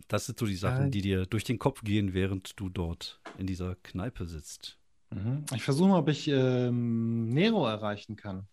Das 0.09 0.27
sind 0.27 0.38
so 0.38 0.46
die 0.46 0.57
Sachen, 0.57 0.90
die 0.90 1.01
dir 1.03 1.27
durch 1.27 1.44
den 1.44 1.59
Kopf 1.59 1.83
gehen, 1.83 2.12
während 2.14 2.59
du 2.59 2.68
dort 2.68 3.20
in 3.38 3.46
dieser 3.46 3.77
Kneipe 3.77 4.27
sitzt. 4.27 4.79
Mhm. 5.11 5.44
Ich 5.55 5.62
versuche 5.62 5.88
mal, 5.90 5.98
ob 5.98 6.09
ich 6.09 6.29
ähm, 6.29 7.29
Nero 7.29 7.66
erreichen 7.66 8.16
kann. 8.16 8.46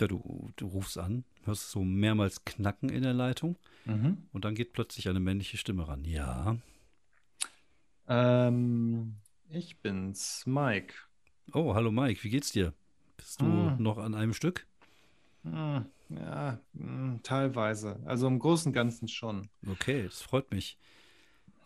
Ja, 0.00 0.08
du, 0.08 0.50
du 0.56 0.66
rufst 0.66 0.98
an, 0.98 1.24
hörst 1.44 1.70
so 1.70 1.82
mehrmals 1.82 2.44
Knacken 2.44 2.90
in 2.90 3.02
der 3.02 3.14
Leitung 3.14 3.56
Mhm. 3.86 4.26
und 4.32 4.44
dann 4.44 4.54
geht 4.54 4.72
plötzlich 4.72 5.08
eine 5.08 5.20
männliche 5.20 5.56
Stimme 5.56 5.88
ran. 5.88 6.04
Ja. 6.04 6.58
Ähm, 8.08 9.16
ich 9.48 9.78
bin's, 9.78 10.44
Mike. 10.46 10.94
Oh, 11.52 11.74
hallo 11.74 11.90
Mike, 11.90 12.22
wie 12.24 12.30
geht's 12.30 12.52
dir? 12.52 12.74
Bist 13.16 13.40
du 13.40 13.46
Hm. 13.46 13.82
noch 13.82 13.98
an 13.98 14.14
einem 14.14 14.34
Stück? 14.34 14.66
Hm, 15.44 15.86
ja, 16.08 16.60
hm, 16.74 17.20
teilweise. 17.22 18.00
Also 18.04 18.26
im 18.26 18.38
Großen 18.38 18.70
und 18.70 18.74
Ganzen 18.74 19.08
schon. 19.08 19.48
Okay, 19.66 20.04
das 20.04 20.22
freut 20.22 20.50
mich. 20.50 20.78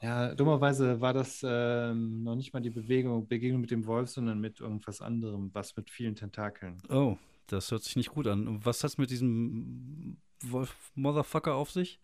Ja, 0.03 0.35
dummerweise 0.35 1.00
war 1.03 1.12
das 1.12 1.44
ähm, 1.46 2.22
noch 2.22 2.35
nicht 2.35 2.55
mal 2.55 2.61
die 2.61 2.70
Bewegung, 2.70 3.29
Begegnung 3.29 3.61
mit 3.61 3.70
dem 3.70 3.87
Wolf, 3.87 4.09
sondern 4.09 4.40
mit 4.40 4.61
irgendwas 4.61 5.03
anderem, 5.03 5.50
was 5.53 5.76
mit 5.76 5.90
vielen 5.90 6.16
Tentakeln. 6.16 6.83
Oh, 6.88 7.18
das 7.48 7.70
hört 7.70 7.83
sich 7.83 7.96
nicht 7.96 8.11
gut 8.11 8.26
an. 8.26 8.48
Und 8.48 8.64
was 8.64 8.83
hat's 8.83 8.96
mit 8.96 9.11
diesem 9.11 10.16
Wolf 10.42 10.74
Motherfucker 10.94 11.55
auf 11.55 11.70
sich? 11.70 12.00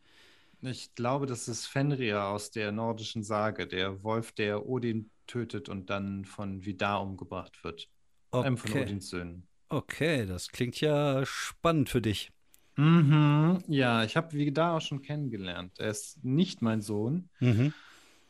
Ich 0.60 0.94
glaube, 0.94 1.26
das 1.26 1.48
ist 1.48 1.66
Fenrir 1.66 2.24
aus 2.24 2.50
der 2.50 2.72
nordischen 2.72 3.22
Sage, 3.22 3.66
der 3.66 4.02
Wolf, 4.02 4.32
der 4.32 4.66
Odin 4.66 5.10
tötet 5.26 5.68
und 5.68 5.88
dann 5.90 6.24
von 6.24 6.64
Vidar 6.64 7.02
umgebracht 7.02 7.62
wird. 7.64 7.88
Einem 8.30 8.56
von 8.58 8.70
Okay, 8.70 8.82
Odins 8.82 9.08
Söhnen. 9.08 9.48
Okay, 9.68 10.26
das 10.26 10.48
klingt 10.48 10.80
ja 10.80 11.24
spannend 11.26 11.88
für 11.88 12.00
dich. 12.02 12.30
Mhm, 12.76 13.62
ja, 13.68 14.04
ich 14.04 14.16
habe 14.16 14.32
Vidar 14.32 14.76
auch 14.76 14.80
schon 14.80 15.00
kennengelernt. 15.02 15.78
Er 15.78 15.90
ist 15.90 16.22
nicht 16.24 16.60
mein 16.60 16.82
Sohn, 16.82 17.30
Mhm. 17.40 17.72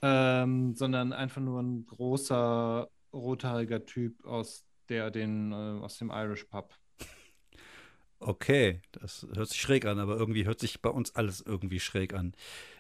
ähm, 0.03 0.75
sondern 0.75 1.13
einfach 1.13 1.41
nur 1.41 1.61
ein 1.63 1.87
großer, 1.87 2.89
rothaariger 3.13 3.85
Typ 3.87 4.25
aus 4.25 4.65
der, 4.89 5.11
den, 5.11 5.53
äh, 5.53 5.55
aus 5.83 5.99
dem 5.99 6.11
Irish 6.11 6.45
Pub. 6.45 6.75
Okay, 8.19 8.81
das 8.93 9.27
hört 9.35 9.49
sich 9.51 9.61
schräg 9.61 9.85
an, 9.85 9.99
aber 9.99 10.17
irgendwie 10.17 10.47
hört 10.47 10.59
sich 10.59 10.81
bei 10.81 10.89
uns 10.89 11.15
alles 11.15 11.43
irgendwie 11.43 11.81
schräg 11.81 12.15
an. 12.15 12.33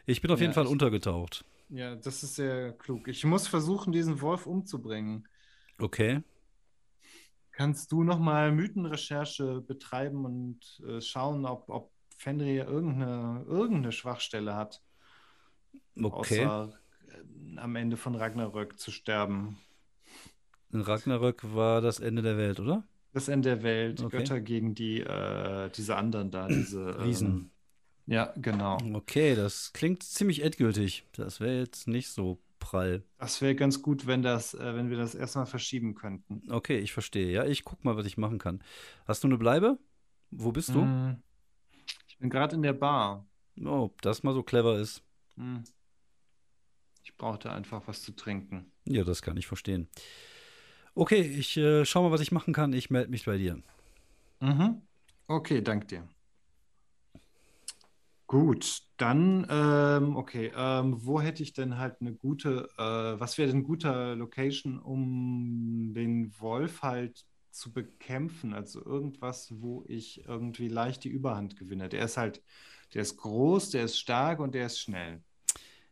Ich 0.06 0.20
bin 0.22 0.30
auf 0.30 0.40
jeden 0.40 0.52
Ja, 0.52 0.54
Fall 0.54 0.64
ich- 0.64 0.70
untergetaucht. 0.70 1.44
Ja, 1.68 1.96
das 1.96 2.22
ist 2.22 2.36
sehr 2.36 2.72
klug. 2.72 3.08
Ich 3.08 3.24
muss 3.24 3.48
versuchen, 3.48 3.92
diesen 3.92 4.20
Wolf 4.20 4.46
umzubringen. 4.46 5.28
Okay. 5.78 6.22
Kannst 7.56 7.90
du 7.90 8.04
nochmal 8.04 8.52
Mythenrecherche 8.52 9.62
betreiben 9.62 10.26
und 10.26 10.80
äh, 10.86 11.00
schauen, 11.00 11.46
ob, 11.46 11.68
ob 11.70 11.90
Fenrir 12.18 12.66
irgendeine, 12.66 13.44
irgendeine 13.48 13.92
Schwachstelle 13.92 14.54
hat, 14.54 14.82
Okay. 16.02 16.12
außer 16.12 16.78
äh, 17.08 17.58
am 17.58 17.76
Ende 17.76 17.96
von 17.96 18.14
Ragnarök 18.14 18.78
zu 18.78 18.90
sterben? 18.90 19.58
In 20.72 20.80
Ragnarök 20.80 21.42
war 21.56 21.80
das 21.80 21.98
Ende 21.98 22.22
der 22.22 22.36
Welt, 22.36 22.60
oder? 22.60 22.84
Das 23.12 23.28
Ende 23.28 23.48
der 23.50 23.62
Welt, 23.62 24.00
Okay. 24.04 24.10
Götter 24.10 24.40
gegen 24.40 24.74
die, 24.74 25.00
äh, 25.00 25.70
diese 25.70 25.96
anderen 25.96 26.30
da, 26.30 26.48
diese 26.48 26.98
Riesen. 27.00 27.48
Ähm, 27.48 27.50
ja, 28.06 28.32
genau. 28.36 28.90
Okay, 28.94 29.34
das 29.34 29.72
klingt 29.72 30.02
ziemlich 30.02 30.42
endgültig. 30.42 31.04
Das 31.12 31.40
wäre 31.40 31.58
jetzt 31.58 31.88
nicht 31.88 32.08
so 32.08 32.38
prall. 32.66 33.04
Das 33.18 33.40
wäre 33.40 33.54
ganz 33.54 33.80
gut, 33.80 34.06
wenn 34.06 34.22
das, 34.22 34.54
äh, 34.54 34.74
wenn 34.74 34.90
wir 34.90 34.96
das 34.96 35.14
erstmal 35.14 35.46
verschieben 35.46 35.94
könnten. 35.94 36.42
Okay, 36.50 36.78
ich 36.78 36.92
verstehe. 36.92 37.30
Ja, 37.30 37.44
ich 37.44 37.64
guck 37.64 37.84
mal, 37.84 37.96
was 37.96 38.06
ich 38.06 38.16
machen 38.16 38.38
kann. 38.38 38.62
Hast 39.06 39.22
du 39.22 39.28
eine 39.28 39.38
Bleibe? 39.38 39.78
Wo 40.32 40.50
bist 40.50 40.70
du? 40.70 40.80
Mm. 40.80 41.22
Ich 42.08 42.18
bin 42.18 42.28
gerade 42.28 42.56
in 42.56 42.62
der 42.62 42.72
Bar. 42.72 43.24
Oh, 43.60 43.84
ob 43.84 44.02
das 44.02 44.24
mal 44.24 44.34
so 44.34 44.42
clever 44.42 44.78
ist. 44.78 45.02
Mm. 45.36 45.58
Ich 47.04 47.16
brauchte 47.16 47.52
einfach 47.52 47.86
was 47.86 48.02
zu 48.02 48.12
trinken. 48.12 48.72
Ja, 48.84 49.04
das 49.04 49.22
kann 49.22 49.36
ich 49.36 49.46
verstehen. 49.46 49.88
Okay, 50.94 51.20
ich 51.20 51.56
äh, 51.56 51.84
schau 51.84 52.02
mal, 52.02 52.10
was 52.10 52.20
ich 52.20 52.32
machen 52.32 52.52
kann. 52.52 52.72
Ich 52.72 52.90
melde 52.90 53.10
mich 53.10 53.26
bei 53.26 53.38
dir. 53.38 53.62
Mhm. 54.40 54.82
Okay, 55.28 55.62
dank 55.62 55.86
dir. 55.86 56.08
Gut, 58.28 58.82
dann, 58.96 59.46
ähm, 59.48 60.16
okay, 60.16 60.50
ähm, 60.56 60.96
wo 61.06 61.20
hätte 61.20 61.44
ich 61.44 61.52
denn 61.52 61.78
halt 61.78 62.00
eine 62.00 62.12
gute, 62.12 62.68
äh, 62.76 63.20
was 63.20 63.38
wäre 63.38 63.48
denn 63.48 63.58
ein 63.60 63.62
guter 63.64 64.16
Location, 64.16 64.80
um 64.80 65.92
den 65.94 66.34
Wolf 66.40 66.82
halt 66.82 67.24
zu 67.52 67.72
bekämpfen? 67.72 68.52
Also 68.52 68.84
irgendwas, 68.84 69.52
wo 69.60 69.84
ich 69.86 70.24
irgendwie 70.26 70.66
leicht 70.68 71.04
die 71.04 71.08
Überhand 71.08 71.56
gewinne. 71.56 71.88
Der 71.88 72.04
ist 72.04 72.16
halt, 72.16 72.42
der 72.94 73.02
ist 73.02 73.16
groß, 73.16 73.70
der 73.70 73.84
ist 73.84 73.96
stark 73.98 74.40
und 74.40 74.56
der 74.56 74.66
ist 74.66 74.80
schnell. 74.80 75.22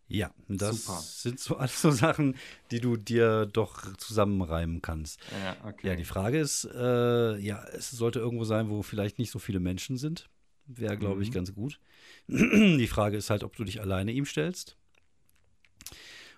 Ja, 0.09 0.31
das 0.49 0.68
Super. 0.70 1.01
sind 1.23 1.40
so 1.40 1.57
alles 1.57 1.81
so 1.81 1.90
Sachen, 1.90 2.37
die 2.70 2.81
du 2.81 2.97
dir 2.97 3.47
doch 3.47 3.97
zusammenreimen 3.97 4.83
kannst. 4.83 5.20
Ja, 5.31 5.57
okay. 5.64 5.85
Ja, 5.85 5.97
die 5.97 6.05
Frage 6.05 6.38
ist, 6.40 6.64
äh, 6.75 7.38
ja, 7.38 7.64
es 7.73 7.90
sollte 7.90 8.20
irgendwo 8.20 8.44
sein, 8.44 8.70
wo 8.70 8.83
vielleicht 8.83 9.18
nicht 9.18 9.31
so 9.31 9.38
viele 9.38 9.61
Menschen 9.61 9.97
sind. 9.99 10.29
Wäre, 10.66 10.99
glaube 10.99 11.23
ich, 11.23 11.31
Mhm. 11.31 11.33
ganz 11.33 11.55
gut. 11.55 11.81
Die 12.29 12.87
Frage 12.87 13.17
ist 13.17 13.31
halt, 13.31 13.45
ob 13.45 13.57
du 13.57 13.65
dich 13.65 13.81
alleine 13.81 14.13
ihm 14.13 14.25
stellst. 14.25 14.77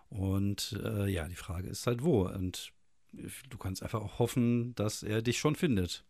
Und 0.08 0.78
äh, 0.84 1.08
ja, 1.08 1.26
die 1.26 1.34
Frage 1.34 1.68
ist 1.68 1.86
halt, 1.86 2.02
wo. 2.04 2.26
Und 2.26 2.72
du 3.12 3.58
kannst 3.58 3.82
einfach 3.82 4.02
auch 4.02 4.18
hoffen, 4.18 4.74
dass 4.74 5.02
er 5.02 5.22
dich 5.22 5.38
schon 5.38 5.56
findet. 5.56 6.04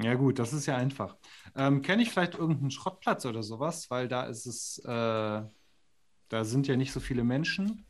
Ja, 0.00 0.14
gut, 0.14 0.38
das 0.38 0.52
ist 0.52 0.66
ja 0.66 0.76
einfach. 0.76 1.16
Ähm, 1.54 1.82
kenne 1.82 2.02
ich 2.02 2.10
vielleicht 2.10 2.34
irgendeinen 2.34 2.70
Schrottplatz 2.70 3.26
oder 3.26 3.42
sowas? 3.42 3.90
Weil 3.90 4.08
da 4.08 4.24
ist 4.24 4.46
es, 4.46 4.78
äh, 4.84 4.88
da 4.88 6.44
sind 6.44 6.66
ja 6.66 6.76
nicht 6.76 6.92
so 6.92 7.00
viele 7.00 7.24
Menschen 7.24 7.84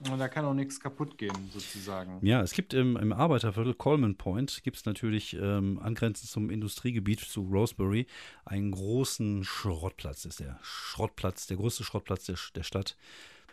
und 0.00 0.18
da 0.18 0.28
kann 0.28 0.44
auch 0.44 0.54
nichts 0.54 0.80
kaputt 0.80 1.18
gehen, 1.18 1.50
sozusagen. 1.50 2.20
Ja, 2.22 2.42
es 2.42 2.52
gibt 2.52 2.74
im, 2.74 2.96
im 2.96 3.12
Arbeiterviertel 3.12 3.74
Coleman 3.74 4.16
Point, 4.16 4.62
gibt 4.62 4.76
es 4.76 4.84
natürlich 4.84 5.34
ähm, 5.34 5.78
angrenzend 5.80 6.30
zum 6.30 6.50
Industriegebiet 6.50 7.20
zu 7.20 7.42
Rosebery 7.42 8.06
einen 8.44 8.70
großen 8.70 9.44
Schrottplatz. 9.44 10.22
Das 10.22 10.32
ist 10.34 10.40
der 10.40 10.58
Schrottplatz, 10.62 11.46
der 11.46 11.56
größte 11.56 11.84
Schrottplatz 11.84 12.24
der, 12.26 12.36
der 12.54 12.62
Stadt. 12.62 12.96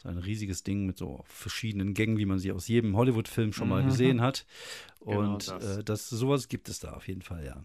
So 0.02 0.10
ein 0.10 0.18
riesiges 0.18 0.64
Ding 0.64 0.86
mit 0.86 0.98
so 0.98 1.24
verschiedenen 1.26 1.94
Gängen, 1.94 2.18
wie 2.18 2.26
man 2.26 2.40
sie 2.40 2.52
aus 2.52 2.68
jedem 2.68 2.96
Hollywood-Film 2.96 3.54
schon 3.54 3.70
mal 3.70 3.82
Mhm. 3.84 3.88
gesehen 3.88 4.22
hat. 4.22 4.46
Genau 5.06 5.34
Und 5.36 5.48
das. 5.48 5.78
Äh, 5.78 5.84
das, 5.84 6.10
sowas 6.10 6.48
gibt 6.48 6.70
es 6.70 6.80
da 6.80 6.94
auf 6.94 7.08
jeden 7.08 7.22
Fall, 7.22 7.46
ja. 7.46 7.64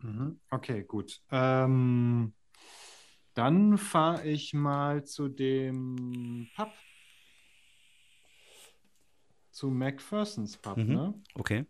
Mhm. 0.00 0.40
Okay, 0.50 0.84
gut. 0.84 1.20
Ähm, 1.30 2.32
dann 3.34 3.78
fahre 3.78 4.26
ich 4.26 4.54
mal 4.54 5.04
zu 5.04 5.28
dem 5.28 6.48
Pub. 6.56 6.72
Zu 9.58 9.70
Macphersons 9.70 10.56
Pub, 10.56 10.76
Mhm. 10.76 10.86
ne? 10.94 11.14
Okay. 11.34 11.66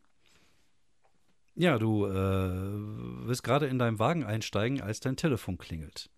Ja, 1.54 1.78
du 1.78 2.04
äh, 2.04 3.26
wirst 3.26 3.42
gerade 3.42 3.66
in 3.66 3.78
deinem 3.78 3.98
Wagen 3.98 4.24
einsteigen, 4.24 4.82
als 4.82 5.00
dein 5.00 5.16
Telefon 5.16 5.56
klingelt. 5.56 6.10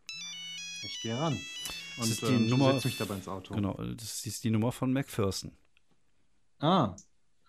Ich 0.82 1.00
gehe 1.00 1.16
ran. 1.16 1.38
Das 1.96 2.06
Und 2.06 2.10
ist 2.10 2.22
die 2.22 2.26
ähm, 2.34 2.48
Nummer- 2.48 2.72
setz 2.72 2.86
mich 2.86 2.98
dabei 2.98 3.14
ins 3.14 3.28
Auto. 3.28 3.54
Genau, 3.54 3.74
das 3.94 4.26
ist 4.26 4.42
die 4.42 4.50
Nummer 4.50 4.72
von 4.72 4.92
Macpherson. 4.92 5.52
Ah. 6.58 6.96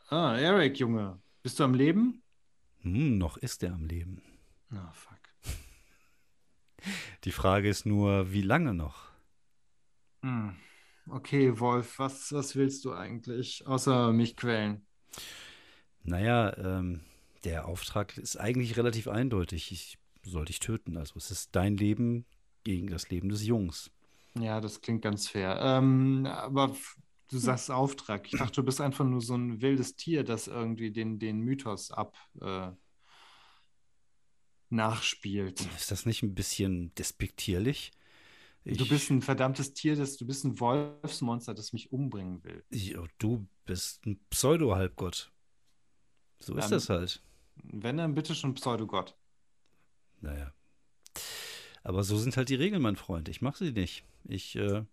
Ah, 0.10 0.38
Eric, 0.38 0.78
Junge. 0.78 1.20
Bist 1.42 1.60
du 1.60 1.64
am 1.64 1.74
Leben? 1.74 2.22
Hm, 2.82 3.18
noch 3.18 3.38
ist 3.38 3.64
er 3.64 3.74
am 3.74 3.86
Leben. 3.88 4.22
Ah, 4.70 4.92
fuck. 4.94 5.18
Die 7.24 7.32
Frage 7.32 7.70
ist 7.70 7.88
nur, 7.88 8.32
wie 8.32 8.44
lange 8.44 8.76
noch? 8.76 9.10
Hm. 10.22 10.56
Okay, 11.10 11.60
Wolf, 11.60 12.00
was, 12.00 12.32
was 12.32 12.56
willst 12.56 12.86
du 12.86 12.94
eigentlich, 12.94 13.66
außer 13.66 14.14
mich 14.14 14.36
quälen? 14.36 14.86
Naja, 16.04 16.56
ähm, 16.58 17.02
der 17.44 17.68
Auftrag 17.68 18.18
ist 18.18 18.38
eigentlich 18.38 18.78
relativ 18.78 19.08
eindeutig. 19.08 19.72
Ich 19.72 19.98
soll 20.24 20.46
dich 20.46 20.60
töten. 20.60 20.98
Also 20.98 21.16
es 21.18 21.32
ist 21.32 21.56
dein 21.56 21.78
Leben 21.78 22.26
gegen 22.64 22.88
das 22.88 23.10
Leben 23.10 23.30
des 23.30 23.46
Jungs. 23.46 23.92
Ja, 24.36 24.62
das 24.62 24.82
klingt 24.82 25.02
ganz 25.02 25.28
fair. 25.28 25.60
Ähm, 25.62 26.26
aber 26.26 26.76
du 27.30 27.38
sagst 27.38 27.72
Auftrag. 27.72 28.28
Ich 28.28 28.40
dachte, 28.40 28.54
du 28.54 28.64
bist 28.64 28.80
einfach 28.80 29.06
nur 29.06 29.22
so 29.22 29.36
ein 29.36 29.62
wildes 29.62 29.96
Tier, 29.96 30.24
das 30.24 30.48
irgendwie 30.48 30.92
den, 30.92 31.20
den 31.20 31.40
Mythos 31.40 31.92
ab 31.92 32.16
äh, 32.40 32.72
nachspielt. 34.70 35.68
Ist 35.76 35.92
das 35.92 36.06
nicht 36.06 36.24
ein 36.24 36.34
bisschen 36.34 36.94
despektierlich? 36.96 37.92
Ich, 38.64 38.78
du 38.78 38.88
bist 38.88 39.10
ein 39.10 39.22
verdammtes 39.22 39.74
Tier, 39.74 39.96
das, 39.96 40.18
du 40.18 40.26
bist 40.26 40.46
ein 40.46 40.60
Wolfsmonster, 40.60 41.54
das 41.54 41.74
mich 41.74 41.92
umbringen 41.92 42.44
will. 42.44 42.64
Ich, 42.70 42.96
du 43.18 43.48
bist 43.66 44.06
ein 44.06 44.20
Pseudo-Halbgott. 44.30 45.32
So 46.40 46.56
ist 46.56 46.66
ähm, 46.66 46.72
das 46.72 46.90
halt. 46.90 47.24
Wenn, 47.64 47.98
dann 47.98 48.14
bitte 48.14 48.36
schon 48.36 48.54
Pseudogott. 48.54 49.18
Naja. 50.22 50.54
Aber 51.84 52.04
so 52.04 52.18
sind 52.18 52.38
halt 52.38 52.50
die 52.50 52.56
Regeln, 52.56 52.82
mein 52.82 52.96
Freund. 52.96 53.30
Ich 53.30 53.42
mache 53.42 53.64
sie 53.64 53.72
nicht. 53.72 54.04
Ich 54.26 54.56
äh, 54.56 54.84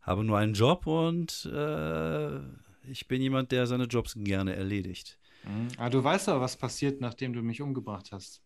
habe 0.00 0.24
nur 0.24 0.38
einen 0.38 0.54
Job 0.54 0.86
und 0.86 1.44
äh, 1.46 2.40
ich 2.84 3.06
bin 3.06 3.22
jemand, 3.22 3.52
der 3.52 3.66
seine 3.66 3.84
Jobs 3.84 4.14
gerne 4.16 4.56
erledigt. 4.56 5.18
Mhm. 5.44 5.68
Aber 5.76 5.84
ah, 5.84 5.90
du 5.90 6.02
weißt 6.02 6.28
aber, 6.28 6.40
was 6.40 6.56
passiert, 6.56 7.00
nachdem 7.00 7.32
du 7.32 7.42
mich 7.42 7.60
umgebracht 7.60 8.10
hast. 8.10 8.42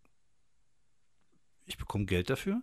Ich 1.65 1.79
bekomme 1.79 2.05
Geld 2.05 2.29
dafür? 2.29 2.63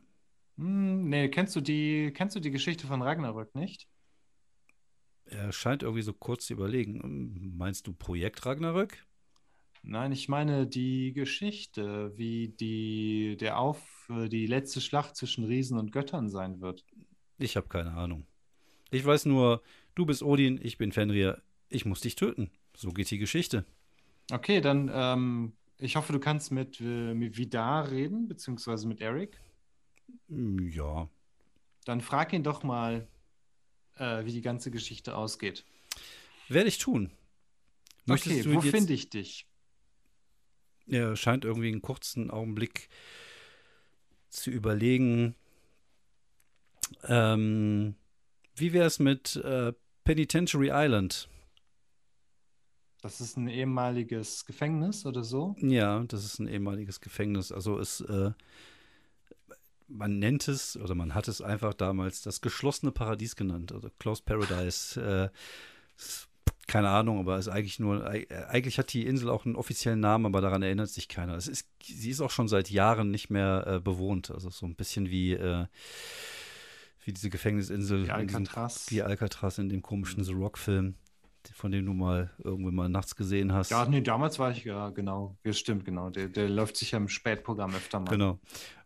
Hm, 0.61 1.09
nee, 1.09 1.27
kennst 1.29 1.55
du 1.55 1.61
die, 1.61 2.11
kennst 2.13 2.35
du 2.35 2.39
die 2.39 2.51
Geschichte 2.51 2.85
von 2.85 3.01
Ragnarök 3.01 3.55
nicht? 3.55 3.87
Er 5.25 5.51
scheint 5.51 5.81
irgendwie 5.81 6.03
so 6.03 6.13
kurz 6.13 6.45
zu 6.45 6.53
überlegen. 6.53 7.55
Meinst 7.57 7.87
du 7.87 7.93
Projekt 7.93 8.45
Ragnarök? 8.45 8.95
Nein, 9.81 10.11
ich 10.11 10.29
meine 10.29 10.67
die 10.67 11.13
Geschichte, 11.13 12.15
wie 12.15 12.49
die, 12.49 13.37
der 13.39 13.57
Auf, 13.57 13.81
die 14.27 14.45
letzte 14.45 14.81
Schlacht 14.81 15.15
zwischen 15.15 15.45
Riesen 15.45 15.79
und 15.79 15.91
Göttern 15.91 16.29
sein 16.29 16.61
wird. 16.61 16.85
Ich 17.39 17.57
habe 17.57 17.67
keine 17.67 17.93
Ahnung. 17.93 18.27
Ich 18.91 19.03
weiß 19.03 19.25
nur, 19.25 19.63
du 19.95 20.05
bist 20.05 20.21
Odin, 20.21 20.59
ich 20.61 20.77
bin 20.77 20.91
Fenrir, 20.91 21.41
ich 21.69 21.85
muss 21.85 22.01
dich 22.01 22.15
töten. 22.15 22.51
So 22.75 22.91
geht 22.91 23.09
die 23.09 23.17
Geschichte. 23.17 23.65
Okay, 24.31 24.61
dann 24.61 24.91
ähm, 24.93 25.53
ich 25.79 25.95
hoffe, 25.95 26.13
du 26.13 26.19
kannst 26.19 26.51
mit, 26.51 26.79
äh, 26.79 27.15
mit 27.15 27.37
Vidar 27.37 27.89
reden, 27.89 28.27
beziehungsweise 28.27 28.87
mit 28.87 29.01
Eric. 29.01 29.41
Ja. 30.27 31.09
Dann 31.85 32.01
frag 32.01 32.33
ihn 32.33 32.43
doch 32.43 32.63
mal, 32.63 33.07
äh, 33.95 34.25
wie 34.25 34.31
die 34.31 34.41
ganze 34.41 34.71
Geschichte 34.71 35.15
ausgeht. 35.15 35.65
Werde 36.47 36.69
ich 36.69 36.77
tun. 36.77 37.11
Möchtest 38.05 38.45
okay, 38.45 38.55
wo 38.55 38.61
finde 38.61 38.93
ich 38.93 39.09
dich? 39.09 39.47
Er 40.87 41.15
scheint 41.15 41.45
irgendwie 41.45 41.69
einen 41.69 41.81
kurzen 41.81 42.31
Augenblick 42.31 42.89
zu 44.29 44.49
überlegen. 44.49 45.35
Ähm, 47.03 47.95
wie 48.55 48.73
wäre 48.73 48.87
es 48.87 48.99
mit 48.99 49.35
äh, 49.37 49.73
Penitentiary 50.03 50.69
Island? 50.71 51.29
Das 53.01 53.19
ist 53.19 53.37
ein 53.37 53.47
ehemaliges 53.47 54.45
Gefängnis 54.45 55.05
oder 55.05 55.23
so? 55.23 55.55
Ja, 55.59 56.03
das 56.03 56.23
ist 56.23 56.39
ein 56.39 56.47
ehemaliges 56.47 57.01
Gefängnis. 57.01 57.51
Also 57.51 57.79
es, 57.79 58.01
äh, 58.01 58.31
man 59.91 60.19
nennt 60.19 60.47
es 60.47 60.77
oder 60.77 60.95
man 60.95 61.13
hat 61.13 61.27
es 61.27 61.41
einfach 61.41 61.73
damals 61.73 62.21
das 62.21 62.41
geschlossene 62.41 62.91
Paradies 62.91 63.35
genannt, 63.35 63.71
oder 63.71 63.89
Closed 63.99 64.25
Paradise. 64.25 65.01
Äh, 65.11 65.29
keine 66.67 66.89
Ahnung, 66.89 67.19
aber 67.19 67.37
es 67.37 67.47
ist 67.47 67.53
eigentlich 67.53 67.79
nur, 67.79 68.11
äh, 68.13 68.25
eigentlich 68.47 68.79
hat 68.79 68.93
die 68.93 69.05
Insel 69.05 69.29
auch 69.29 69.45
einen 69.45 69.55
offiziellen 69.55 69.99
Namen, 69.99 70.25
aber 70.25 70.41
daran 70.41 70.63
erinnert 70.63 70.89
sich 70.89 71.09
keiner. 71.09 71.35
Es 71.35 71.47
ist, 71.47 71.67
sie 71.83 72.09
ist 72.09 72.21
auch 72.21 72.31
schon 72.31 72.47
seit 72.47 72.69
Jahren 72.69 73.11
nicht 73.11 73.29
mehr 73.29 73.65
äh, 73.67 73.79
bewohnt. 73.79 74.31
Also 74.31 74.49
so 74.49 74.65
ein 74.65 74.75
bisschen 74.75 75.09
wie, 75.09 75.33
äh, 75.33 75.65
wie 77.03 77.13
diese 77.13 77.29
Gefängnisinsel. 77.29 78.07
Wie 78.07 78.11
Alcatraz. 78.11 78.85
Diesem, 78.85 79.05
Alcatraz 79.05 79.57
in 79.57 79.69
dem 79.69 79.81
komischen 79.81 80.23
The 80.23 80.33
Rock-Film 80.33 80.95
von 81.53 81.71
dem 81.71 81.85
du 81.85 81.93
mal 81.93 82.29
irgendwann 82.43 82.75
mal 82.75 82.89
nachts 82.89 83.15
gesehen 83.15 83.51
hast. 83.51 83.71
Ja, 83.71 83.85
nee, 83.85 84.01
damals 84.01 84.37
war 84.39 84.51
ich, 84.51 84.63
ja, 84.63 84.89
genau. 84.89 85.35
Ja, 85.43 85.53
stimmt, 85.53 85.85
genau. 85.85 86.09
Der, 86.09 86.27
der 86.27 86.49
läuft 86.49 86.77
sich 86.77 86.91
ja 86.91 86.99
im 86.99 87.07
Spätprogramm 87.07 87.73
öfter 87.73 87.99
mal. 87.99 88.11
Genau. 88.11 88.39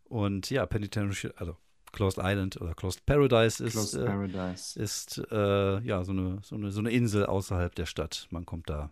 Und 0.05 0.49
ja, 0.49 0.65
Penitentiary, 0.65 1.33
also 1.35 1.57
Closed 1.91 2.19
Island 2.21 2.59
oder 2.61 2.73
Closed 2.73 3.05
Paradise 3.05 3.63
ist, 3.63 3.73
Closed 3.73 4.01
äh, 4.01 4.05
Paradise. 4.05 4.79
ist 4.79 5.21
äh, 5.31 5.79
ja 5.79 6.03
so 6.03 6.11
eine, 6.11 6.39
so, 6.43 6.55
eine, 6.55 6.71
so 6.71 6.79
eine 6.79 6.91
Insel 6.91 7.25
außerhalb 7.25 7.73
der 7.73 7.85
Stadt. 7.85 8.27
Man 8.31 8.45
kommt 8.45 8.69
da, 8.69 8.91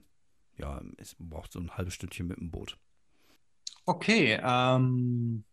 ja, 0.57 0.81
es 0.97 1.15
braucht 1.19 1.51
so 1.51 1.59
ein 1.59 1.75
halbes 1.75 1.93
Stündchen 1.93 2.27
mit 2.27 2.37
dem 2.37 2.49
Boot. 2.49 2.77
Okay, 3.85 4.39
ähm, 4.41 5.43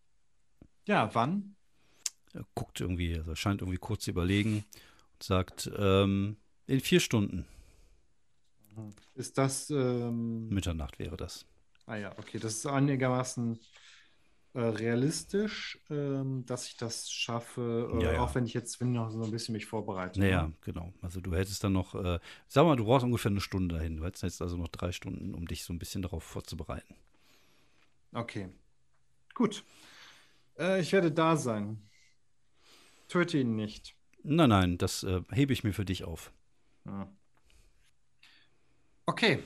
ja, 0.85 1.13
wann? 1.13 1.55
Er 2.33 2.45
guckt 2.55 2.79
irgendwie, 2.79 3.17
also 3.17 3.35
scheint 3.35 3.61
irgendwie 3.61 3.77
kurz 3.77 4.05
zu 4.05 4.11
überlegen 4.11 4.63
und 5.13 5.23
sagt, 5.23 5.69
ähm, 5.77 6.37
in 6.67 6.79
vier 6.79 7.01
Stunden. 7.01 7.45
Ist 9.15 9.37
das. 9.37 9.69
Ähm... 9.69 10.47
Mitternacht 10.47 10.97
wäre 10.97 11.17
das. 11.17 11.45
Ah 11.85 11.97
ja, 11.97 12.17
okay. 12.17 12.39
Das 12.39 12.53
ist 12.55 12.65
einigermaßen 12.65 13.59
äh, 14.53 14.59
realistisch, 14.59 15.79
ähm, 15.89 16.45
dass 16.45 16.67
ich 16.67 16.75
das 16.75 17.09
schaffe, 17.09 17.89
äh, 17.93 18.03
ja, 18.03 18.13
ja. 18.13 18.21
auch 18.21 18.35
wenn 18.35 18.45
ich 18.45 18.53
jetzt 18.53 18.81
wenn 18.81 18.89
ich 18.89 18.95
noch 18.95 19.09
so 19.09 19.23
ein 19.23 19.31
bisschen 19.31 19.53
mich 19.53 19.65
vorbereite. 19.65 20.19
Naja, 20.19 20.47
ne? 20.47 20.53
genau. 20.61 20.93
Also 21.01 21.21
du 21.21 21.33
hättest 21.33 21.63
dann 21.63 21.73
noch, 21.73 21.95
äh, 21.95 22.19
sag 22.47 22.65
mal, 22.65 22.75
du 22.75 22.83
brauchst 22.83 23.05
ungefähr 23.05 23.31
eine 23.31 23.39
Stunde 23.39 23.75
dahin. 23.75 23.97
Du 23.97 24.03
hättest 24.03 24.23
jetzt 24.23 24.41
also 24.41 24.57
noch 24.57 24.67
drei 24.67 24.91
Stunden, 24.91 25.33
um 25.33 25.47
dich 25.47 25.63
so 25.63 25.71
ein 25.71 25.79
bisschen 25.79 26.01
darauf 26.01 26.23
vorzubereiten. 26.23 26.95
Okay. 28.11 28.49
Gut. 29.33 29.63
Äh, 30.59 30.81
ich 30.81 30.91
werde 30.91 31.11
da 31.11 31.37
sein. 31.37 31.81
Töte 33.07 33.37
ihn 33.37 33.55
nicht. 33.55 33.95
Nein, 34.23 34.49
nein, 34.49 34.77
das 34.77 35.03
äh, 35.03 35.21
hebe 35.31 35.53
ich 35.53 35.63
mir 35.63 35.73
für 35.73 35.85
dich 35.85 36.03
auf. 36.03 36.31
Ja. 36.85 37.09
Okay. 39.05 39.39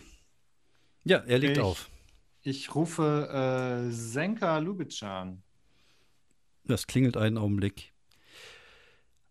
Ja, 1.03 1.19
er 1.19 1.37
legt 1.37 1.57
ich, 1.57 1.63
auf. 1.63 1.89
Ich 2.47 2.75
rufe 2.75 3.27
äh, 3.87 3.91
Senka 3.91 4.59
Lubitschan. 4.59 5.41
Das 6.63 6.85
klingelt 6.85 7.17
einen 7.17 7.39
Augenblick. 7.39 7.91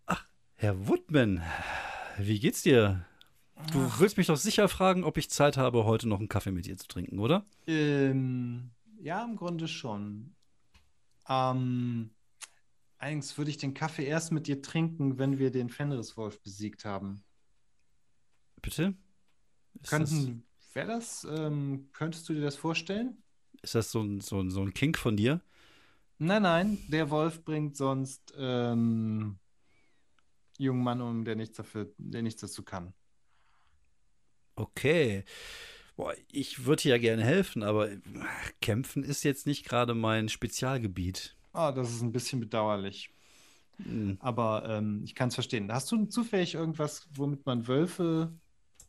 Ach, 0.06 0.26
Herr 0.56 0.88
Woodman, 0.88 1.40
wie 2.18 2.40
geht's 2.40 2.62
dir? 2.62 3.06
Du 3.72 3.84
Ach. 3.84 4.00
willst 4.00 4.16
mich 4.16 4.26
doch 4.26 4.36
sicher 4.36 4.68
fragen, 4.68 5.04
ob 5.04 5.16
ich 5.16 5.30
Zeit 5.30 5.56
habe, 5.56 5.84
heute 5.84 6.08
noch 6.08 6.18
einen 6.18 6.26
Kaffee 6.26 6.50
mit 6.50 6.66
dir 6.66 6.76
zu 6.76 6.88
trinken, 6.88 7.20
oder? 7.20 7.46
Ähm, 7.68 8.72
ja, 9.00 9.24
im 9.24 9.36
Grunde 9.36 9.68
schon. 9.68 10.34
Ähm, 11.28 12.10
eigentlich 12.98 13.38
würde 13.38 13.52
ich 13.52 13.58
den 13.58 13.74
Kaffee 13.74 14.06
erst 14.06 14.32
mit 14.32 14.48
dir 14.48 14.60
trinken, 14.60 15.18
wenn 15.18 15.38
wir 15.38 15.52
den 15.52 15.70
Fenriswolf 15.70 16.42
besiegt 16.42 16.84
haben. 16.84 17.22
Bitte? 18.60 18.94
Könnten, 19.86 20.44
wäre 20.74 20.88
das, 20.88 21.26
ähm, 21.30 21.88
könntest 21.92 22.28
du 22.28 22.34
dir 22.34 22.42
das 22.42 22.56
vorstellen? 22.56 23.22
Ist 23.62 23.74
das 23.74 23.90
so 23.90 24.02
ein, 24.02 24.20
so, 24.20 24.40
ein, 24.40 24.50
so 24.50 24.62
ein 24.62 24.74
Kink 24.74 24.98
von 24.98 25.16
dir? 25.16 25.40
Nein, 26.18 26.42
nein, 26.42 26.78
der 26.88 27.10
Wolf 27.10 27.44
bringt 27.44 27.76
sonst 27.76 28.34
ähm, 28.36 29.38
jungen 30.58 30.82
Mann 30.82 31.00
um, 31.00 31.24
der 31.24 31.36
nichts 31.36 31.56
dafür, 31.56 31.92
der 31.98 32.22
nichts 32.22 32.40
dazu 32.40 32.62
kann. 32.62 32.92
Okay. 34.56 35.24
Boah, 35.96 36.14
ich 36.30 36.66
würde 36.66 36.88
ja 36.88 36.98
gerne 36.98 37.22
helfen, 37.22 37.62
aber 37.62 37.88
kämpfen 38.60 39.04
ist 39.04 39.22
jetzt 39.22 39.46
nicht 39.46 39.64
gerade 39.64 39.94
mein 39.94 40.28
Spezialgebiet. 40.28 41.36
Ah, 41.52 41.72
das 41.72 41.90
ist 41.90 42.02
ein 42.02 42.12
bisschen 42.12 42.40
bedauerlich. 42.40 43.10
Mhm. 43.78 44.18
Aber 44.20 44.68
ähm, 44.68 45.02
ich 45.04 45.14
kann 45.14 45.28
es 45.28 45.34
verstehen. 45.34 45.72
Hast 45.72 45.90
du 45.90 46.04
zufällig 46.06 46.54
irgendwas, 46.54 47.08
womit 47.14 47.46
man 47.46 47.66
Wölfe 47.68 48.32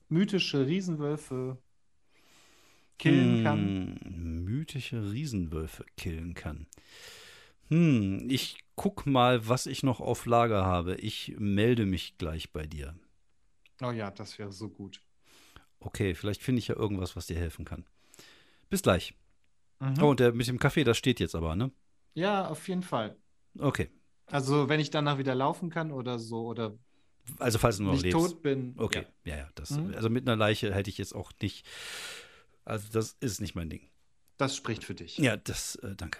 mythische 0.09 0.65
Riesenwölfe 0.65 1.57
killen 2.97 3.37
hm, 3.37 3.43
kann. 3.43 4.43
Mythische 4.45 5.11
Riesenwölfe 5.11 5.85
killen 5.97 6.33
kann. 6.33 6.67
Hm, 7.69 8.27
ich 8.29 8.57
guck 8.75 9.05
mal, 9.05 9.47
was 9.47 9.65
ich 9.65 9.83
noch 9.83 9.99
auf 9.99 10.25
Lager 10.25 10.65
habe. 10.65 10.95
Ich 10.95 11.35
melde 11.37 11.85
mich 11.85 12.17
gleich 12.17 12.51
bei 12.51 12.65
dir. 12.65 12.95
Oh 13.81 13.91
ja, 13.91 14.11
das 14.11 14.37
wäre 14.39 14.51
so 14.51 14.69
gut. 14.69 15.01
Okay, 15.79 16.15
vielleicht 16.15 16.41
finde 16.41 16.59
ich 16.59 16.67
ja 16.67 16.75
irgendwas, 16.75 17.15
was 17.15 17.27
dir 17.27 17.37
helfen 17.37 17.65
kann. 17.65 17.85
Bis 18.69 18.81
gleich. 18.81 19.13
Mhm. 19.79 20.01
Oh, 20.01 20.09
und 20.09 20.19
der 20.19 20.33
mit 20.33 20.47
dem 20.47 20.59
Kaffee, 20.59 20.83
das 20.83 20.97
steht 20.97 21.19
jetzt 21.19 21.35
aber, 21.35 21.55
ne? 21.55 21.71
Ja, 22.13 22.47
auf 22.47 22.67
jeden 22.67 22.83
Fall. 22.83 23.17
Okay. 23.59 23.89
Also, 24.27 24.69
wenn 24.69 24.79
ich 24.79 24.89
danach 24.89 25.17
wieder 25.17 25.35
laufen 25.35 25.69
kann 25.69 25.91
oder 25.91 26.17
so, 26.17 26.45
oder 26.45 26.77
also 27.39 27.57
falls 27.57 27.77
du 27.77 27.83
noch 27.83 28.01
lebst. 28.01 28.11
tot 28.11 28.41
bin. 28.41 28.75
Okay, 28.77 29.05
ja, 29.23 29.35
ja. 29.35 29.41
ja 29.41 29.49
das, 29.55 29.71
mhm. 29.71 29.93
Also 29.95 30.09
mit 30.09 30.27
einer 30.27 30.35
Leiche 30.35 30.73
hätte 30.73 30.89
ich 30.89 30.97
jetzt 30.97 31.15
auch 31.15 31.31
nicht. 31.41 31.65
Also 32.65 32.91
das 32.91 33.15
ist 33.19 33.41
nicht 33.41 33.55
mein 33.55 33.69
Ding. 33.69 33.89
Das 34.37 34.55
spricht 34.55 34.83
für 34.83 34.95
dich. 34.95 35.17
Ja, 35.17 35.37
das, 35.37 35.75
äh, 35.77 35.95
danke. 35.95 36.19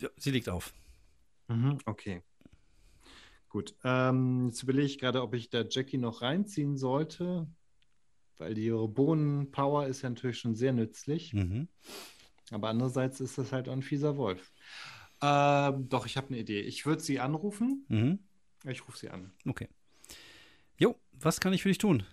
Ja, 0.00 0.08
sie 0.16 0.30
liegt 0.30 0.48
auf. 0.48 0.72
Mhm, 1.48 1.78
okay. 1.84 2.22
Gut. 3.48 3.74
Ähm, 3.84 4.48
jetzt 4.48 4.62
überlege 4.62 4.86
ich 4.86 4.98
gerade, 4.98 5.22
ob 5.22 5.34
ich 5.34 5.50
da 5.50 5.64
Jackie 5.68 5.98
noch 5.98 6.22
reinziehen 6.22 6.76
sollte, 6.76 7.46
weil 8.38 8.54
die 8.54 8.70
Bohnenpower 8.70 9.86
ist 9.86 10.02
ja 10.02 10.10
natürlich 10.10 10.38
schon 10.38 10.54
sehr 10.54 10.72
nützlich. 10.72 11.32
Mhm. 11.32 11.68
Aber 12.50 12.68
andererseits 12.68 13.20
ist 13.20 13.38
das 13.38 13.52
halt 13.52 13.68
auch 13.68 13.72
ein 13.72 13.82
fieser 13.82 14.16
Wolf. 14.16 14.52
Ähm, 15.20 15.88
doch, 15.88 16.06
ich 16.06 16.16
habe 16.16 16.28
eine 16.28 16.38
Idee. 16.38 16.60
Ich 16.60 16.86
würde 16.86 17.02
sie 17.02 17.20
anrufen. 17.20 17.84
Mhm. 17.88 18.18
Ich 18.64 18.86
rufe 18.86 18.98
sie 18.98 19.10
an. 19.10 19.32
Okay. 19.46 19.68
Jo, 20.78 20.96
was 21.12 21.40
kann 21.40 21.52
ich 21.52 21.62
für 21.62 21.68
dich 21.68 21.78
tun? 21.78 22.04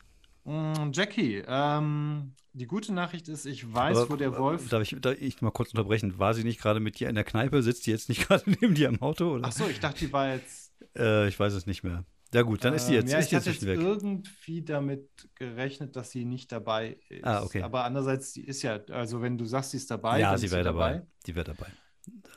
Mm, 0.46 0.92
Jackie, 0.94 1.44
ähm, 1.48 2.34
die 2.54 2.68
gute 2.68 2.94
Nachricht 2.94 3.28
ist, 3.28 3.46
ich 3.46 3.74
weiß, 3.74 3.98
Aber, 3.98 4.10
wo 4.12 4.16
der 4.16 4.38
Wolf. 4.38 4.70
Darf 4.70 4.82
ich, 4.84 4.96
darf 5.02 5.16
ich 5.20 5.42
mal 5.42 5.52
kurz 5.52 5.72
unterbrechen? 5.72 6.18
War 6.20 6.34
sie 6.34 6.44
nicht 6.44 6.62
gerade 6.62 6.80
mit 6.80 7.00
dir 7.00 7.10
in 7.10 7.16
der 7.16 7.24
Kneipe? 7.24 7.62
Sitzt 7.64 7.86
die 7.88 7.92
jetzt 7.92 8.10
nicht 8.10 8.22
gerade 8.28 8.50
neben 8.50 8.76
dir 8.76 8.88
im 8.90 9.02
Auto? 9.02 9.34
Oder? 9.34 9.48
Ach 9.48 9.52
so, 9.52 9.68
ich 9.68 9.80
dachte, 9.80 10.06
die 10.06 10.14
war 10.14 10.34
jetzt. 10.34 10.72
Äh, 10.96 11.28
ich 11.28 11.40
weiß 11.40 11.54
es 11.54 11.66
nicht 11.66 11.84
mehr. 11.84 12.06
Ja 12.34 12.42
gut, 12.42 12.64
dann 12.64 12.74
ist 12.74 12.88
die 12.88 12.94
jetzt, 12.94 13.06
Ähm, 13.06 13.12
ja, 13.12 13.20
ist 13.20 13.28
ich 13.28 13.36
hatte 13.36 13.50
jetzt 13.50 13.66
weg. 13.66 13.80
irgendwie 13.80 14.62
damit 14.62 15.10
gerechnet, 15.36 15.96
dass 15.96 16.12
sie 16.12 16.26
nicht 16.26 16.52
dabei 16.52 16.98
ist. 17.10 17.24
Ah, 17.24 17.44
okay. 17.44 17.62
Aber 17.62 17.86
andererseits, 17.86 18.34
die 18.34 18.46
ist 18.46 18.62
ja, 18.62 18.80
also 18.90 19.22
wenn 19.22 19.38
du 19.38 19.46
sagst, 19.46 19.72
sie 19.72 19.78
ist 19.78 19.90
dabei, 19.90 20.20
Ja, 20.20 20.38
sie 20.38 20.52
wäre 20.52 20.64
dabei. 20.64 21.06
Die 21.26 21.36
wäre 21.36 21.46
dabei. 21.46 21.68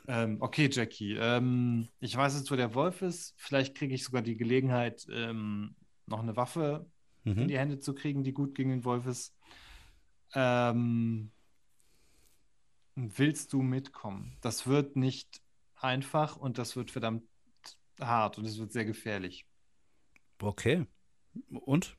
Ähm, 0.07 0.37
okay, 0.39 0.69
Jackie. 0.71 1.15
Ähm, 1.19 1.87
ich 1.99 2.15
weiß 2.15 2.37
jetzt, 2.37 2.49
wo 2.49 2.55
der 2.55 2.73
Wolf 2.73 3.01
ist. 3.01 3.33
Vielleicht 3.37 3.75
kriege 3.75 3.93
ich 3.93 4.03
sogar 4.03 4.21
die 4.21 4.37
Gelegenheit, 4.37 5.05
ähm, 5.11 5.75
noch 6.07 6.21
eine 6.21 6.35
Waffe 6.35 6.87
in 7.25 7.33
Mhm. 7.35 7.47
die 7.47 7.57
Hände 7.57 7.79
zu 7.79 7.93
kriegen, 7.93 8.23
die 8.23 8.33
gut 8.33 8.55
gegen 8.55 8.69
den 8.69 8.83
Wolf 8.85 9.05
ist. 9.05 9.35
Ähm, 10.33 11.31
willst 12.95 13.53
du 13.53 13.61
mitkommen? 13.61 14.37
Das 14.41 14.67
wird 14.67 14.95
nicht 14.95 15.41
einfach 15.75 16.35
und 16.35 16.57
das 16.57 16.75
wird 16.75 16.91
verdammt 16.91 17.23
hart 17.99 18.37
und 18.37 18.45
es 18.45 18.59
wird 18.59 18.71
sehr 18.71 18.85
gefährlich. 18.85 19.45
Okay. 20.41 20.85
Und? 21.49 21.95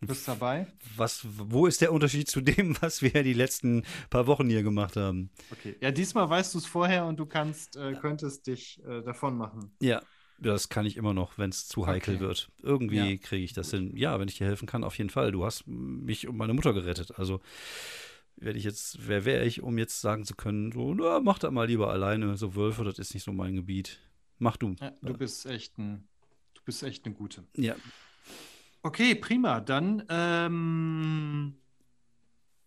Du 0.00 0.08
bist 0.08 0.26
dabei? 0.26 0.66
Was, 0.96 1.24
wo 1.24 1.66
ist 1.66 1.80
der 1.80 1.92
Unterschied 1.92 2.28
zu 2.28 2.40
dem, 2.40 2.76
was 2.82 3.02
wir 3.02 3.22
die 3.22 3.34
letzten 3.34 3.84
paar 4.10 4.26
Wochen 4.26 4.48
hier 4.48 4.64
gemacht 4.64 4.96
haben? 4.96 5.30
Okay. 5.52 5.76
Ja, 5.80 5.92
diesmal 5.92 6.28
weißt 6.28 6.54
du 6.54 6.58
es 6.58 6.66
vorher 6.66 7.06
und 7.06 7.18
du 7.20 7.26
kannst, 7.26 7.76
äh, 7.76 7.94
könntest 7.94 8.46
dich 8.48 8.82
äh, 8.84 9.02
davon 9.02 9.36
machen. 9.36 9.76
Ja, 9.80 10.02
das 10.42 10.68
kann 10.68 10.86
ich 10.86 10.96
immer 10.96 11.14
noch, 11.14 11.38
wenn 11.38 11.50
es 11.50 11.66
zu 11.68 11.86
heikel 11.86 12.16
Okay. 12.16 12.24
wird. 12.24 12.50
Irgendwie 12.62 13.12
Ja, 13.12 13.16
kriege 13.16 13.44
ich 13.44 13.52
das 13.52 13.70
hin. 13.70 13.96
Ja, 13.96 14.18
wenn 14.18 14.28
ich 14.28 14.38
dir 14.38 14.46
helfen 14.46 14.66
kann, 14.66 14.84
auf 14.84 14.98
jeden 14.98 15.10
Fall. 15.10 15.32
Du 15.32 15.44
hast 15.44 15.66
mich 15.66 16.28
und 16.28 16.36
meine 16.36 16.54
Mutter 16.54 16.72
gerettet. 16.72 17.18
Also 17.18 17.40
werde 18.36 18.58
ich 18.58 18.64
jetzt, 18.64 19.06
wer 19.06 19.24
wäre 19.24 19.44
ich, 19.44 19.62
um 19.62 19.78
jetzt 19.78 20.00
sagen 20.00 20.24
zu 20.24 20.34
können, 20.34 20.72
so, 20.72 20.94
na, 20.94 21.20
mach 21.20 21.38
das 21.38 21.52
mal 21.52 21.66
lieber 21.66 21.90
alleine. 21.90 22.36
So 22.36 22.54
Wölfe, 22.54 22.84
das 22.84 22.98
ist 22.98 23.14
nicht 23.14 23.22
so 23.24 23.32
mein 23.32 23.54
Gebiet. 23.54 24.00
Mach 24.38 24.56
du. 24.56 24.74
Ja, 24.80 24.92
du 25.02 25.14
bist 25.14 25.46
echt 25.46 25.78
ein, 25.78 26.08
du 26.54 26.62
bist 26.64 26.82
echt 26.82 27.04
eine 27.06 27.14
gute. 27.14 27.44
Ja. 27.56 27.76
Okay, 28.82 29.14
prima. 29.14 29.60
Dann 29.60 30.04
ähm, 30.08 31.54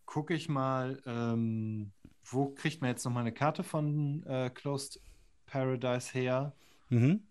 gucke 0.06 0.34
ich 0.34 0.48
mal, 0.48 1.02
ähm, 1.06 1.92
wo 2.24 2.50
kriegt 2.50 2.82
man 2.82 2.92
jetzt 2.92 3.04
nochmal 3.04 3.22
eine 3.22 3.34
Karte 3.34 3.64
von 3.64 4.24
äh, 4.26 4.50
Closed 4.50 5.02
Paradise 5.46 6.14
her? 6.14 6.54
Mhm. 6.90 7.22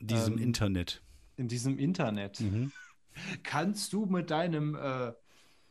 Diesem 0.00 0.34
Ähm, 0.34 0.42
Internet. 0.42 1.02
In 1.36 1.48
diesem 1.48 1.78
Internet. 1.78 2.40
Mhm. 2.40 2.72
Kannst 3.42 3.92
du 3.92 4.06
mit 4.06 4.30
deinem, 4.30 4.74
äh, 4.74 5.12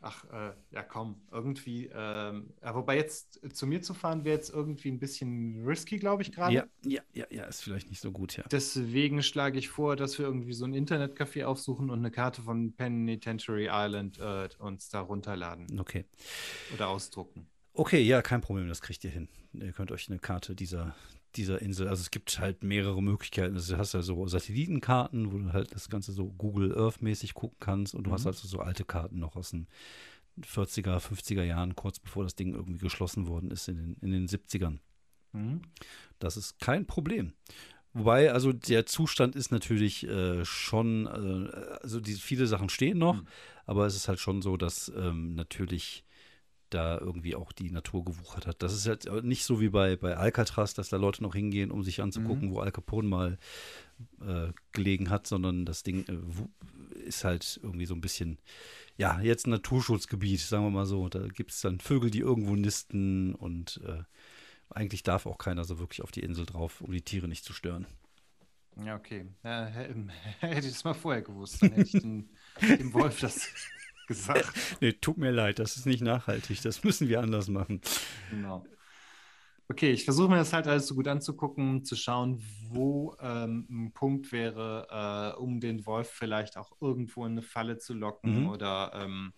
ach, 0.01 0.23
äh, 0.31 0.53
ja 0.71 0.83
komm, 0.83 1.21
irgendwie, 1.31 1.89
ähm, 1.93 2.53
ja, 2.61 2.73
wobei 2.75 2.95
jetzt 2.97 3.43
äh, 3.43 3.49
zu 3.49 3.67
mir 3.67 3.81
zu 3.81 3.93
fahren 3.93 4.23
wäre 4.23 4.35
jetzt 4.35 4.49
irgendwie 4.51 4.89
ein 4.89 4.99
bisschen 4.99 5.63
risky, 5.65 5.97
glaube 5.97 6.23
ich 6.23 6.31
gerade. 6.31 6.53
Ja, 6.55 6.65
ja, 6.83 7.01
ja, 7.13 7.25
ja, 7.29 7.43
ist 7.45 7.61
vielleicht 7.61 7.89
nicht 7.89 8.01
so 8.01 8.11
gut, 8.11 8.35
ja. 8.37 8.43
Deswegen 8.51 9.21
schlage 9.23 9.59
ich 9.59 9.69
vor, 9.69 9.95
dass 9.95 10.17
wir 10.17 10.25
irgendwie 10.25 10.53
so 10.53 10.65
ein 10.65 10.73
Internetcafé 10.73 11.45
aufsuchen 11.45 11.89
und 11.89 11.99
eine 11.99 12.11
Karte 12.11 12.41
von 12.41 12.73
Penitentiary 12.75 13.67
Island 13.71 14.17
äh, 14.19 14.49
uns 14.59 14.89
da 14.89 15.01
runterladen 15.01 15.79
Okay. 15.79 16.05
oder 16.73 16.87
ausdrucken. 16.89 17.47
Okay, 17.73 18.01
ja, 18.01 18.21
kein 18.21 18.41
Problem, 18.41 18.67
das 18.69 18.81
kriegt 18.81 19.03
ihr 19.03 19.11
hin. 19.11 19.27
Ihr 19.53 19.71
könnt 19.73 19.91
euch 19.91 20.09
eine 20.09 20.17
Karte 20.17 20.55
dieser, 20.55 20.95
dieser 21.37 21.61
Insel, 21.61 21.87
also 21.87 22.01
es 22.01 22.11
gibt 22.11 22.39
halt 22.39 22.63
mehrere 22.63 23.01
Möglichkeiten. 23.03 23.55
Also 23.55 23.73
du 23.73 23.79
hast 23.79 23.93
ja 23.93 24.01
so 24.01 24.25
Satellitenkarten, 24.27 25.31
wo 25.31 25.37
du 25.37 25.53
halt 25.53 25.73
das 25.73 25.89
Ganze 25.89 26.11
so 26.13 26.31
Google 26.31 26.73
Earth-mäßig 26.77 27.33
gucken 27.33 27.57
kannst 27.59 27.93
und 27.95 28.05
du 28.05 28.11
hast 28.11 28.21
Mhm. 28.23 28.27
also 28.27 28.47
so 28.47 28.59
alte 28.59 28.85
Karten 28.85 29.19
noch 29.19 29.35
aus 29.35 29.51
den 29.51 29.67
40er, 30.41 30.99
50er 30.99 31.43
Jahren, 31.43 31.75
kurz 31.75 31.99
bevor 31.99 32.23
das 32.23 32.35
Ding 32.35 32.53
irgendwie 32.53 32.79
geschlossen 32.79 33.27
worden 33.27 33.51
ist 33.51 33.67
in 33.67 33.77
den, 33.77 33.97
in 34.01 34.11
den 34.11 34.27
70ern. 34.27 34.79
Mhm. 35.33 35.61
Das 36.19 36.37
ist 36.37 36.59
kein 36.59 36.85
Problem. 36.85 37.33
Wobei, 37.93 38.31
also 38.33 38.51
der 38.51 38.85
Zustand 38.85 39.35
ist 39.37 39.51
natürlich 39.51 40.05
äh, 40.07 40.43
schon, 40.43 41.05
äh, 41.07 41.49
also 41.81 42.01
die, 42.01 42.13
viele 42.13 42.47
Sachen 42.47 42.67
stehen 42.69 42.97
noch, 42.97 43.21
Mhm. 43.21 43.27
aber 43.65 43.85
es 43.85 43.95
ist 43.95 44.07
halt 44.07 44.19
schon 44.19 44.41
so, 44.41 44.57
dass 44.57 44.91
ähm, 44.95 45.35
natürlich 45.35 46.04
da 46.75 46.99
irgendwie 46.99 47.35
auch 47.35 47.51
die 47.51 47.71
Natur 47.71 48.05
gewuchert 48.05 48.45
hat. 48.47 48.61
Das 48.61 48.73
ist 48.73 48.87
halt 48.87 49.23
nicht 49.23 49.43
so 49.45 49.59
wie 49.61 49.69
bei, 49.69 49.95
bei 49.95 50.15
Alcatraz, 50.17 50.73
dass 50.73 50.89
da 50.89 50.97
Leute 50.97 51.23
noch 51.23 51.33
hingehen, 51.33 51.71
um 51.71 51.83
sich 51.83 52.01
anzugucken, 52.01 52.51
wo 52.51 52.59
Al 52.59 52.71
Capone 52.71 53.07
mal 53.07 53.37
äh, 54.21 54.51
gelegen 54.71 55.09
hat, 55.09 55.25
sondern 55.25 55.65
das 55.65 55.83
Ding 55.83 56.05
äh, 56.07 56.99
ist 56.99 57.23
halt 57.23 57.59
irgendwie 57.63 57.85
so 57.85 57.95
ein 57.95 58.01
bisschen, 58.01 58.37
ja, 58.97 59.19
jetzt 59.21 59.47
ein 59.47 59.51
Naturschutzgebiet, 59.51 60.39
sagen 60.41 60.65
wir 60.65 60.69
mal 60.71 60.85
so. 60.85 61.09
Da 61.09 61.27
gibt 61.27 61.51
es 61.51 61.61
dann 61.61 61.79
Vögel, 61.79 62.11
die 62.11 62.19
irgendwo 62.19 62.55
nisten 62.55 63.33
und 63.35 63.81
äh, 63.85 64.03
eigentlich 64.69 65.03
darf 65.03 65.25
auch 65.25 65.37
keiner 65.37 65.63
so 65.63 65.79
wirklich 65.79 66.01
auf 66.01 66.11
die 66.11 66.21
Insel 66.21 66.45
drauf, 66.45 66.81
um 66.81 66.91
die 66.91 67.01
Tiere 67.01 67.27
nicht 67.27 67.45
zu 67.45 67.53
stören. 67.53 67.85
Ja, 68.83 68.95
okay. 68.97 69.27
Hä- 69.43 69.93
hätte 70.39 70.67
ich 70.67 70.73
das 70.73 70.83
mal 70.83 70.93
vorher 70.93 71.21
gewusst, 71.21 71.61
dann 71.61 71.71
hätte 71.71 71.95
ich 71.95 72.01
den, 72.01 72.29
dem 72.61 72.93
Wolf 72.93 73.21
das 73.21 73.47
gesagt. 74.07 74.51
Nee, 74.81 74.93
tut 74.93 75.17
mir 75.17 75.31
leid, 75.31 75.59
das 75.59 75.77
ist 75.77 75.85
nicht 75.85 76.01
nachhaltig. 76.01 76.61
Das 76.61 76.83
müssen 76.83 77.07
wir 77.07 77.21
anders 77.21 77.47
machen. 77.47 77.81
Genau. 78.29 78.65
Okay, 79.67 79.91
ich 79.91 80.05
versuche 80.05 80.29
mir 80.29 80.37
das 80.37 80.53
halt 80.53 80.67
alles 80.67 80.85
so 80.87 80.93
gut 80.93 81.07
anzugucken, 81.07 81.83
zu 81.83 81.95
schauen, 81.95 82.39
wo 82.69 83.15
ähm, 83.19 83.65
ein 83.69 83.91
Punkt 83.93 84.31
wäre, 84.31 85.33
äh, 85.35 85.39
um 85.39 85.59
den 85.59 85.85
Wolf 85.87 86.09
vielleicht 86.11 86.55
auch 86.57 86.71
irgendwo 86.81 87.25
in 87.25 87.31
eine 87.31 87.41
Falle 87.41 87.79
zu 87.79 87.93
locken 87.95 88.43
Mhm. 88.43 88.47
oder 88.47 88.91
ähm, 88.93 89.33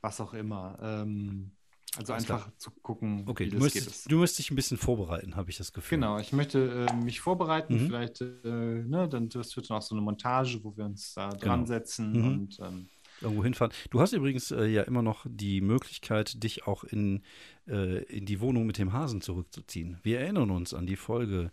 was 0.00 0.20
auch 0.20 0.34
immer. 0.34 0.76
Ähm, 0.82 1.52
also 1.96 2.12
Alles 2.12 2.28
einfach 2.30 2.50
zu 2.58 2.70
gucken, 2.82 3.24
Okay, 3.26 3.46
wie 3.46 3.50
du 3.50 3.58
das 3.58 3.72
geht. 3.72 3.84
müsstest, 3.84 4.10
du 4.10 4.18
müsstest 4.18 4.38
dich 4.40 4.50
ein 4.50 4.56
bisschen 4.56 4.78
vorbereiten, 4.78 5.36
habe 5.36 5.48
ich 5.50 5.56
das 5.58 5.72
Gefühl. 5.72 5.98
Genau, 5.98 6.18
ich 6.18 6.32
möchte 6.32 6.86
äh, 6.90 6.94
mich 6.96 7.20
vorbereiten, 7.20 7.74
Mhm. 7.74 7.86
vielleicht, 7.86 8.20
äh, 8.20 8.26
ne, 8.44 9.08
dann 9.08 9.28
das 9.28 9.56
wird 9.56 9.70
dann 9.70 9.78
auch 9.78 9.82
so 9.82 9.94
eine 9.94 10.02
Montage, 10.02 10.58
wo 10.64 10.76
wir 10.76 10.84
uns 10.86 11.14
da 11.14 11.28
dran 11.30 11.66
setzen 11.66 12.12
Mhm. 12.12 12.26
und 12.26 12.58
ähm, 12.60 12.88
Irgendwo 13.20 13.42
hinfahren. 13.42 13.72
Du 13.90 14.00
hast 14.00 14.12
übrigens 14.12 14.50
äh, 14.52 14.66
ja 14.66 14.82
immer 14.82 15.02
noch 15.02 15.26
die 15.28 15.60
Möglichkeit, 15.60 16.42
dich 16.42 16.66
auch 16.66 16.84
in, 16.84 17.22
äh, 17.66 18.02
in 18.04 18.26
die 18.26 18.40
Wohnung 18.40 18.66
mit 18.66 18.78
dem 18.78 18.92
Hasen 18.92 19.20
zurückzuziehen. 19.20 19.98
Wir 20.02 20.20
erinnern 20.20 20.50
uns 20.50 20.72
an 20.74 20.86
die 20.86 20.96
Folge 20.96 21.50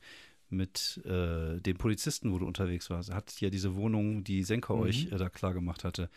mit 0.49 1.01
äh, 1.05 1.59
den 1.59 1.77
Polizisten, 1.77 2.31
wo 2.31 2.37
du 2.37 2.45
unterwegs 2.45 2.89
warst. 2.91 3.11
Hat 3.11 3.39
ja 3.41 3.49
diese 3.49 3.75
Wohnung, 3.75 4.23
die 4.23 4.43
Senka 4.43 4.73
Mhm. 4.73 4.79
euch 4.81 5.11
äh, 5.11 5.17
da 5.17 5.29
klar 5.29 5.53
gemacht 5.53 5.83
hatte. 5.83 6.09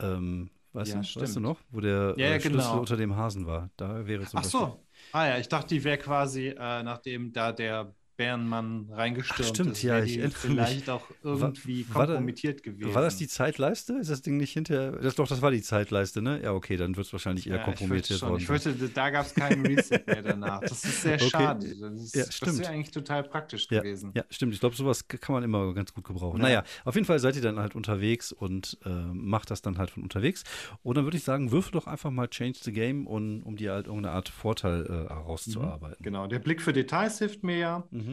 Ähm, 0.00 0.50
weißt, 0.72 0.92
Ja, 0.92 1.00
du, 1.02 1.20
weißt 1.20 1.36
du 1.36 1.40
noch, 1.40 1.60
wo 1.70 1.80
der 1.80 2.14
Ja, 2.16 2.26
ja, 2.26 2.34
äh, 2.34 2.40
Schlüssel 2.40 2.58
genau. 2.58 2.80
unter 2.80 2.96
dem 2.96 3.16
Hasen 3.16 3.46
war? 3.46 3.70
Da 3.76 4.06
wäre 4.06 4.24
zum 4.26 4.40
Ach 4.40 4.44
so. 4.44 4.84
Ah 5.12 5.26
ja, 5.28 5.38
ich 5.38 5.48
dachte, 5.48 5.74
die 5.74 5.84
wäre 5.84 5.98
quasi, 5.98 6.48
äh, 6.48 6.82
nachdem 6.82 7.32
da 7.32 7.52
der 7.52 7.94
Bärenmann 8.18 8.88
reingestürmt 8.90 9.40
Ach, 9.48 9.54
stimmt, 9.54 9.70
ist, 9.70 9.82
ja, 9.82 10.02
ich 10.02 10.20
vielleicht 10.34 10.90
auch 10.90 11.06
irgendwie 11.22 11.86
war 11.94 12.04
da- 12.04 12.14
kompromittiert 12.14 12.64
gewesen. 12.64 12.92
War 12.92 13.02
das 13.02 13.16
die 13.16 13.28
Zeitleiste? 13.28 13.94
Ist 13.94 14.10
das 14.10 14.22
Ding 14.22 14.36
nicht 14.36 14.52
hinter. 14.52 14.90
Das, 14.90 15.14
doch, 15.14 15.28
das 15.28 15.40
war 15.40 15.52
die 15.52 15.62
Zeitleiste, 15.62 16.20
ne? 16.20 16.42
Ja, 16.42 16.52
okay, 16.52 16.76
dann 16.76 16.96
wird 16.96 17.06
es 17.06 17.12
wahrscheinlich 17.12 17.46
eher 17.48 17.58
ja, 17.58 17.62
kompromittiert 17.64 18.20
worden. 18.22 18.38
Ich 18.40 18.46
fürchte, 18.46 18.74
da 18.74 19.10
gab 19.10 19.24
es 19.26 19.34
keinen 19.36 19.64
Reset 19.64 20.02
mehr 20.04 20.22
danach. 20.22 20.60
Das 20.60 20.84
ist 20.84 21.02
sehr 21.02 21.14
Okay. 21.18 21.30
schade. 21.30 21.76
Das, 21.80 21.92
ist, 22.02 22.14
Ja, 22.16 22.24
das 22.46 22.58
wäre 22.58 22.70
eigentlich 22.70 22.90
total 22.90 23.22
praktisch 23.22 23.68
Ja, 23.70 23.80
gewesen. 23.82 24.10
ja, 24.14 24.24
stimmt. 24.30 24.52
Ich 24.52 24.58
glaube, 24.60 24.74
sowas 24.74 25.06
kann 25.06 25.32
man 25.34 25.44
immer 25.44 25.72
ganz 25.72 25.94
gut 25.94 26.02
gebrauchen. 26.02 26.38
Ja. 26.40 26.42
Naja, 26.48 26.64
auf 26.84 26.96
jeden 26.96 27.06
Fall 27.06 27.20
seid 27.20 27.36
ihr 27.36 27.42
dann 27.42 27.60
halt 27.60 27.76
unterwegs 27.76 28.32
und 28.32 28.78
äh, 28.84 28.88
macht 29.12 29.52
das 29.52 29.62
dann 29.62 29.78
halt 29.78 29.90
von 29.90 30.02
unterwegs. 30.02 30.42
Und 30.82 30.96
dann 30.96 31.04
würde 31.04 31.16
ich 31.16 31.22
sagen, 31.22 31.52
würfel 31.52 31.70
doch 31.70 31.86
einfach 31.86 32.10
mal 32.10 32.26
Change 32.26 32.58
the 32.62 32.72
Game, 32.72 33.06
um, 33.06 33.44
um 33.44 33.54
dir 33.54 33.74
halt 33.74 33.86
irgendeine 33.86 34.16
Art 34.16 34.28
Vorteil 34.28 34.84
äh, 34.86 35.08
herauszuarbeiten. 35.08 36.02
Genau, 36.02 36.26
der 36.26 36.40
Blick 36.40 36.60
für 36.60 36.72
Details 36.72 37.18
hilft 37.20 37.44
mir 37.44 37.58
ja. 37.58 37.84
Mhm. 37.92 38.07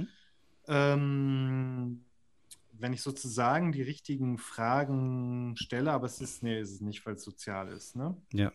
Ähm, 0.68 2.06
wenn 2.74 2.94
ich 2.94 3.02
sozusagen 3.02 3.72
die 3.72 3.82
richtigen 3.82 4.38
Fragen 4.38 5.56
stelle, 5.58 5.92
aber 5.92 6.06
es 6.08 6.20
ist, 6.22 6.44
nee, 6.44 6.60
es 6.60 6.72
ist 6.72 6.82
nicht, 6.82 7.06
weil 7.06 7.16
es 7.16 7.24
sozial 7.24 7.70
ist, 7.70 7.96
ne? 7.96 8.16
Ja. 8.34 8.52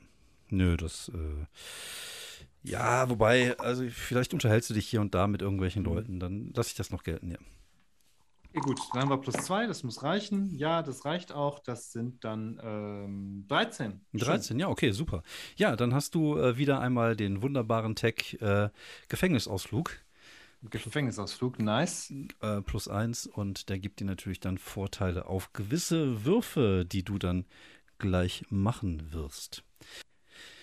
Nö, 0.50 0.76
das. 0.76 1.10
Äh, 1.14 1.46
ja, 2.62 3.08
wobei, 3.08 3.58
also 3.58 3.88
vielleicht 3.88 4.34
unterhältst 4.34 4.68
du 4.68 4.74
dich 4.74 4.86
hier 4.86 5.00
und 5.00 5.14
da 5.14 5.26
mit 5.26 5.42
irgendwelchen 5.42 5.84
Leuten, 5.84 6.20
dann 6.20 6.52
lasse 6.54 6.70
ich 6.70 6.74
das 6.74 6.90
noch 6.90 7.04
gelten, 7.04 7.30
ja. 7.30 7.38
Okay, 8.52 8.60
gut, 8.62 8.80
dann 8.92 9.02
haben 9.02 9.10
wir 9.10 9.18
plus 9.18 9.36
zwei, 9.36 9.68
das 9.68 9.84
muss 9.84 10.02
reichen. 10.02 10.52
Ja, 10.56 10.82
das 10.82 11.04
reicht 11.04 11.30
auch. 11.30 11.60
Das 11.60 11.92
sind 11.92 12.24
dann 12.24 12.60
ähm, 12.64 13.44
13. 13.46 14.00
Schön. 14.10 14.20
13, 14.20 14.58
ja, 14.58 14.68
okay, 14.68 14.90
super. 14.90 15.22
Ja, 15.54 15.76
dann 15.76 15.94
hast 15.94 16.16
du 16.16 16.36
äh, 16.36 16.56
wieder 16.58 16.80
einmal 16.80 17.14
den 17.14 17.42
wunderbaren 17.42 17.94
Tech 17.94 18.38
äh, 18.40 18.70
Gefängnisausflug. 19.08 19.92
Gefängnisausflug, 20.62 21.58
nice. 21.58 22.12
äh, 22.40 22.60
plus 22.60 22.86
eins 22.88 23.26
und 23.26 23.68
der 23.70 23.78
gibt 23.78 24.00
dir 24.00 24.04
natürlich 24.04 24.40
dann 24.40 24.58
Vorteile 24.58 25.26
auf 25.26 25.52
gewisse 25.54 26.24
Würfe, 26.24 26.84
die 26.86 27.02
du 27.02 27.18
dann 27.18 27.46
gleich 27.98 28.44
machen 28.50 29.12
wirst. 29.12 29.62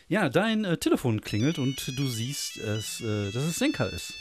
Ja, 0.08 0.30
dein 0.30 0.66
äh, 0.66 0.78
Telefon 0.78 1.22
klingelt 1.22 1.58
und 1.60 1.76
du 1.98 2.08
siehst, 2.08 2.58
es, 2.58 3.02
äh, 3.02 3.32
dass 3.32 3.44
es 3.44 3.56
Senka 3.58 3.86
ist. 3.86 4.14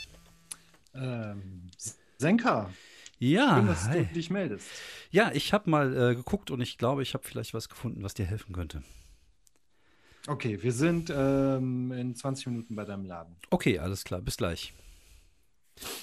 Ähm, 0.95 1.69
Senka, 2.17 2.71
Ja, 3.19 3.55
schön, 3.57 3.67
dass 3.67 3.87
hi. 3.87 4.05
du 4.05 4.13
dich 4.13 4.29
meldest. 4.31 4.67
ja, 5.11 5.31
ich 5.33 5.53
habe 5.53 5.69
mal 5.69 5.95
äh, 5.95 6.15
geguckt 6.15 6.49
und 6.51 6.59
ich 6.59 6.77
glaube, 6.79 7.03
ich 7.03 7.13
habe 7.13 7.23
vielleicht 7.23 7.53
was 7.53 7.69
gefunden, 7.69 8.03
was 8.03 8.15
dir 8.15 8.25
helfen 8.25 8.53
könnte. 8.53 8.81
Okay, 10.27 10.61
wir 10.61 10.73
sind 10.73 11.11
ähm, 11.15 11.91
in 11.91 12.15
20 12.15 12.47
Minuten 12.47 12.75
bei 12.75 12.83
deinem 12.83 13.05
Laden. 13.05 13.35
Okay, 13.49 13.79
alles 13.79 14.03
klar, 14.03 14.21
bis 14.21 14.37
gleich. 14.37 14.73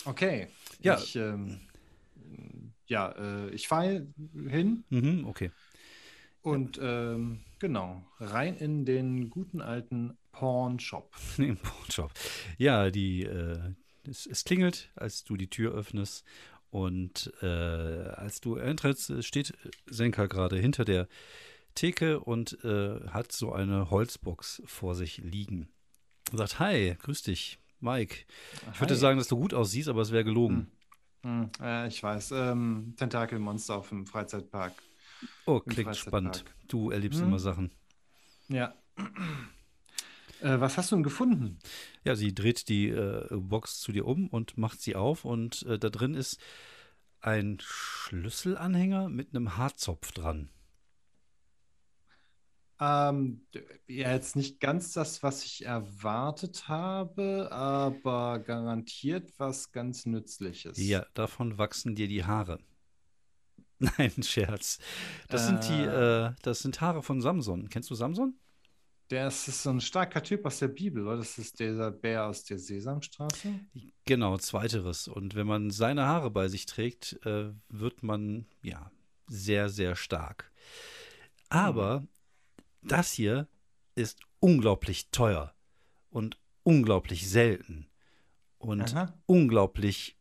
Okay. 0.05 0.49
Ja. 0.81 0.99
Ich, 0.99 1.16
ähm, 1.16 1.61
ja, 2.87 3.11
äh, 3.12 3.51
ich 3.51 3.68
fahre 3.68 4.07
hin 4.49 4.85
Mhm, 4.91 5.27
okay. 5.27 5.51
und 6.43 6.79
ähm, 6.83 7.41
genau, 7.59 8.05
rein 8.18 8.57
in 8.57 8.85
den 8.85 9.31
guten 9.31 9.61
alten 9.62 10.16
Porn-Shop. 10.33 11.14
Im 11.39 11.57
Pornshop. 11.57 12.11
Ja, 12.59 12.91
die, 12.91 13.22
äh, 13.22 13.59
es, 14.07 14.27
es 14.27 14.45
klingelt, 14.45 14.91
als 14.97 15.25
du 15.25 15.37
die 15.37 15.49
Tür 15.49 15.72
öffnest. 15.72 16.25
Und 16.70 17.33
äh, 17.41 17.47
als 17.47 18.41
du 18.41 18.57
eintrittst, 18.57 19.22
steht 19.25 19.55
Senka 19.87 20.27
gerade 20.27 20.59
hinter 20.59 20.85
der 20.85 21.07
Theke 21.77 22.18
und 22.18 22.59
äh, 22.64 23.01
hat 23.11 23.31
so 23.31 23.53
eine 23.53 23.91
Holzbox 23.91 24.61
vor 24.66 24.97
sich 24.97 25.18
liegen. 25.18 25.68
Und 26.33 26.39
sagt, 26.39 26.59
hi, 26.59 26.97
grüß 27.01 27.22
dich, 27.22 27.59
Mike. 27.85 28.24
Ich 28.72 28.80
würde 28.80 28.97
sagen, 28.97 29.18
dass 29.18 29.28
du 29.28 29.37
gut 29.37 29.55
aussiehst, 29.55 29.89
aber 29.89 30.03
es 30.03 30.11
wäre 30.11 30.24
gelogen. 30.24 30.70
Hm, 31.22 31.51
äh, 31.61 31.87
ich 31.89 32.03
weiß, 32.03 32.32
ähm, 32.32 32.95
Tentakelmonster 32.97 33.76
auf 33.76 33.91
dem 33.91 34.07
Freizeitpark. 34.07 34.72
Oh, 35.47 35.61
Im 35.64 35.72
klingt 35.72 35.89
Freizeitpark. 35.89 35.97
spannend. 36.37 36.45
Du 36.68 36.91
erlebst 36.91 37.20
Hm. 37.20 37.28
immer 37.28 37.39
Sachen. 37.39 37.70
Ja. 38.49 38.74
Äh, 40.41 40.61
was 40.61 40.76
hast 40.76 40.91
du 40.91 40.97
denn 40.97 41.05
gefunden? 41.05 41.59
Ja, 42.03 42.16
sie 42.16 42.35
dreht 42.35 42.68
die 42.68 42.89
äh, 42.89 43.26
Box 43.30 43.78
zu 43.80 43.93
dir 43.93 44.05
um 44.05 44.28
und 44.28 44.59
macht 44.59 44.80
sie 44.82 44.95
auf 44.97 45.24
und 45.24 45.62
äh, 45.62 45.78
da 45.78 45.89
drin 45.91 46.12
ist 46.14 46.39
ein 47.20 47.59
Schlüsselanhänger 47.62 49.09
mit 49.09 49.30
einem 49.35 49.57
Haarzopf 49.57 50.12
dran. 50.12 50.51
Ähm, 52.81 53.47
ja, 53.87 54.12
jetzt 54.12 54.35
nicht 54.37 54.61
ganz 54.61 54.93
das, 54.93 55.22
was 55.22 55.45
ich 55.45 55.64
erwartet 55.64 56.68
habe, 56.68 57.51
aber 57.53 58.41
garantiert 58.41 59.33
was 59.39 59.70
ganz 59.70 60.07
Nützliches. 60.07 60.77
Ja, 60.79 61.07
davon 61.14 61.57
wachsen 61.57 61.95
dir 61.95 62.09
die 62.09 62.25
Haare. 62.25 62.59
Nein, 63.79 64.12
Scherz. 64.22 64.79
Das 65.29 65.47
sind 65.47 65.64
die, 65.68 65.83
Äh. 65.83 66.27
äh, 66.27 66.33
das 66.43 66.61
sind 66.61 66.81
Haare 66.81 67.03
von 67.03 67.20
Samson. 67.20 67.68
Kennst 67.68 67.91
du 67.91 67.95
Samson? 67.95 68.35
Der 69.11 69.29
ist, 69.29 69.47
ist 69.49 69.62
so 69.62 69.70
ein 69.70 69.81
starker 69.81 70.22
Typ 70.22 70.47
aus 70.47 70.59
der 70.61 70.68
Bibel, 70.68 71.07
oder? 71.07 71.18
Das 71.18 71.39
ist 71.39 71.61
dieser 71.61 71.91
Bär 71.91 72.25
aus 72.27 72.45
der 72.45 72.59
Sesamstraße. 72.59 73.61
Genau, 74.07 74.39
zweiteres. 74.39 75.09
Und 75.09 75.35
wenn 75.35 75.47
man 75.47 75.70
seine 75.70 76.07
Haare 76.07 76.31
bei 76.31 76.49
sich 76.49 76.66
trägt, 76.66 77.18
äh, 77.27 77.53
wird 77.68 78.03
man 78.03 78.47
ja 78.62 78.91
sehr, 79.29 79.68
sehr 79.68 79.95
stark. 79.95 80.51
Aber 81.51 82.07
das 82.89 83.12
hier 83.12 83.49
ist 83.95 84.20
unglaublich 84.41 85.11
teuer 85.11 85.55
und 86.11 86.39
unglaublich 86.62 87.28
selten 87.28 87.89
und 88.59 88.95
Aha. 88.95 89.12
unglaublich 89.26 90.16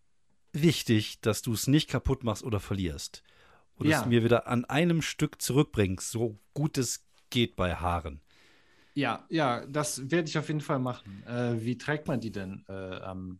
wichtig, 0.51 1.22
dass 1.22 1.41
du 1.41 1.53
es 1.53 1.68
nicht 1.68 1.89
kaputt 1.89 2.24
machst 2.24 2.43
oder 2.43 2.59
verlierst. 2.59 3.24
Und 3.76 3.88
Ja. 3.88 4.01
es 4.01 4.05
mir 4.07 4.24
wieder 4.24 4.47
an 4.47 4.66
einem 4.66 5.01
Stück 5.01 5.41
zurückbringst, 5.41 6.11
so 6.11 6.39
gut 6.53 6.78
es 6.78 7.05
geht 7.30 7.55
bei 7.55 7.76
Haaren. 7.76 8.22
Ja, 8.93 9.26
ja, 9.30 9.66
das 9.66 10.11
werde 10.11 10.30
ich 10.30 10.38
auf 10.38 10.47
jeden 10.47 10.61
Fall 10.61 10.78
machen. 10.80 11.24
Äh, 11.26 11.64
wie 11.66 11.78
trägt 11.78 12.07
man 12.07 12.20
die 12.20 12.32
denn 12.32 12.64
äh, 12.70 12.74
am 12.74 13.39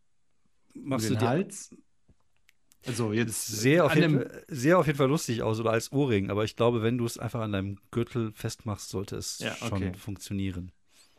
Machst 0.74 1.10
du 1.10 1.14
den 1.14 1.22
Hals? 1.22 1.76
Also 2.86 3.14
jetzt 3.14 3.48
sehr 3.48 3.86
auf, 3.86 3.96
jeden 3.96 4.26
sehr 4.48 4.78
auf 4.78 4.86
jeden 4.88 4.98
Fall 4.98 5.08
lustig 5.08 5.42
aus 5.42 5.60
oder 5.60 5.72
als 5.72 5.92
Ohrring, 5.92 6.30
aber 6.30 6.44
ich 6.44 6.56
glaube, 6.56 6.82
wenn 6.82 6.98
du 6.98 7.06
es 7.06 7.18
einfach 7.18 7.42
an 7.42 7.54
deinem 7.54 7.78
Gürtel 7.92 8.32
festmachst, 8.34 8.90
sollte 8.90 9.16
es 9.16 9.40
Ja, 9.40 9.56
schon 9.56 9.74
okay. 9.74 9.94
funktionieren. 9.98 10.72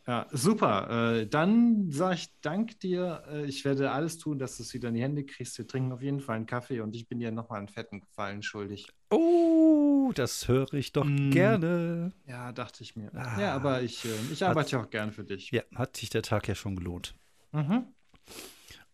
Ja, 0.07 0.27
super. 0.31 1.15
Äh, 1.21 1.27
dann 1.27 1.89
sage 1.89 2.15
ich 2.15 2.29
Dank 2.41 2.79
dir. 2.79 3.23
Äh, 3.27 3.45
ich 3.45 3.65
werde 3.65 3.89
alles 3.89 4.19
tun, 4.19 4.37
dass 4.37 4.57
du 4.57 4.61
es 4.63 4.71
wieder 4.75 4.89
in 4.89 4.93
die 4.95 5.01
Hände 5.01 5.25
kriegst. 5.25 5.57
Wir 5.57 5.67
trinken 5.67 5.91
auf 5.91 6.03
jeden 6.03 6.19
Fall 6.19 6.35
einen 6.35 6.45
Kaffee 6.45 6.81
und 6.81 6.95
ich 6.95 7.07
bin 7.07 7.19
dir 7.19 7.31
nochmal 7.31 7.57
einen 7.57 7.69
fetten 7.69 8.01
Gefallen 8.01 8.43
schuldig. 8.43 8.85
Oh, 9.09 10.11
das 10.13 10.47
höre 10.47 10.73
ich 10.75 10.91
doch 10.91 11.05
Mm. 11.05 11.31
gerne. 11.31 12.11
Ja, 12.27 12.51
dachte 12.51 12.83
ich 12.83 12.95
mir. 12.95 13.09
Ah. 13.15 13.41
Ja, 13.41 13.55
aber 13.55 13.81
ich, 13.81 14.05
äh, 14.05 14.09
ich 14.31 14.45
arbeite 14.45 14.79
auch 14.79 14.91
gern 14.91 15.11
für 15.11 15.23
dich. 15.23 15.49
Ja, 15.49 15.63
hat 15.73 15.97
sich 15.97 16.11
der 16.11 16.21
Tag 16.21 16.47
ja 16.47 16.53
schon 16.53 16.75
gelohnt. 16.75 17.15
Mhm. 17.51 17.85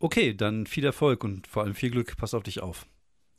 Okay, 0.02 0.34
dann 0.34 0.66
viel 0.66 0.84
Erfolg 0.84 1.24
und 1.24 1.48
vor 1.48 1.64
allem 1.64 1.76
viel 1.76 1.92
Glück. 1.92 2.18
Pass 2.18 2.34
auf 2.34 2.44
dich 2.44 2.62
auf. 2.62 2.88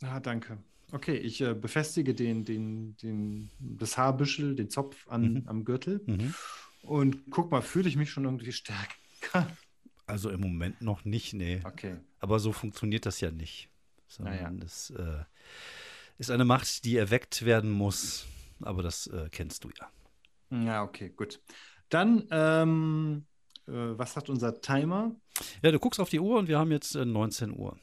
Ja, 0.01 0.21
danke. 0.21 0.59
Okay, 0.93 1.17
ich 1.17 1.41
äh, 1.41 1.55
befestige 1.55 2.15
den, 2.15 2.45
den, 2.45 2.97
den, 2.99 3.51
das 3.59 3.97
Haarbüschel, 3.99 4.55
den 4.55 4.69
Zopf 4.71 5.09
an, 5.09 5.23
Mhm. 5.23 5.43
am 5.47 5.65
Gürtel 5.65 6.03
Mhm. 6.07 6.35
und 6.83 7.31
guck 7.31 7.51
mal, 7.51 7.63
fühle 7.63 7.89
ich 7.89 7.97
mich 7.97 8.11
schon 8.11 8.25
irgendwie 8.25 8.53
stärker? 8.53 9.51
Also 10.07 10.31
im 10.31 10.41
Moment 10.41 10.83
noch 10.83 11.05
nicht, 11.05 11.33
nee. 11.33 11.61
Okay. 11.65 11.97
Aber 12.21 12.39
so 12.39 12.53
funktioniert 12.53 13.07
das 13.07 13.21
ja 13.21 13.31
nicht. 13.31 13.69
Sondern 14.09 14.35
Naja. 14.35 14.65
es 14.65 14.91
äh, 14.91 15.25
ist 16.19 16.31
eine 16.31 16.45
Macht, 16.45 16.85
die 16.85 16.97
erweckt 16.97 17.45
werden 17.45 17.71
muss. 17.71 18.27
Aber 18.61 18.83
das 18.83 19.07
äh, 19.07 19.29
kennst 19.31 19.65
du 19.65 19.71
ja. 19.79 19.91
Ja, 20.65 20.83
okay, 20.83 21.09
gut. 21.17 21.41
Dann, 21.89 22.27
ähm, 22.31 23.25
äh, 23.67 23.73
was 23.73 24.17
hat 24.17 24.29
unser 24.29 24.61
Timer? 24.61 25.17
Ja, 25.63 25.71
du 25.73 25.79
guckst 25.79 26.01
auf 26.01 26.09
die 26.11 26.21
Uhr 26.21 26.39
und 26.39 26.49
wir 26.49 26.59
haben 26.59 26.71
jetzt 26.73 26.95
äh, 26.95 27.05
19 27.05 27.57
Uhr. 27.57 27.77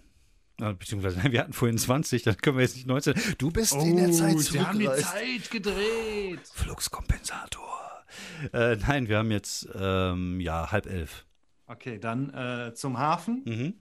Ah, 0.62 0.74
beziehungsweise, 0.74 1.22
wir 1.32 1.40
hatten 1.40 1.54
vorhin 1.54 1.78
20, 1.78 2.24
dann 2.24 2.38
können 2.38 2.58
wir 2.58 2.64
jetzt 2.64 2.76
nicht 2.76 2.88
19. 2.88 3.14
Du 3.38 3.50
bist 3.52 3.74
in 3.76 3.96
der 3.98 4.12
Zeit 4.12 4.36
Oh, 4.36 4.40
Sie 4.40 4.60
haben 4.60 4.78
die 4.80 4.86
zurückgereist. 4.86 5.12
Zeit 5.14 5.52
gedreht. 5.52 6.40
Fluxkompensator. 6.54 8.04
Äh, 8.54 8.76
nein, 8.78 9.08
wir 9.08 9.18
haben 9.20 9.32
jetzt 9.32 9.68
ähm, 9.76 10.40
ja 10.42 10.72
halb 10.72 10.86
elf. 10.88 11.26
Okay, 11.68 12.00
dann 12.00 12.34
äh, 12.34 12.74
zum 12.74 12.98
Hafen, 12.98 13.44
Mhm. 13.46 13.74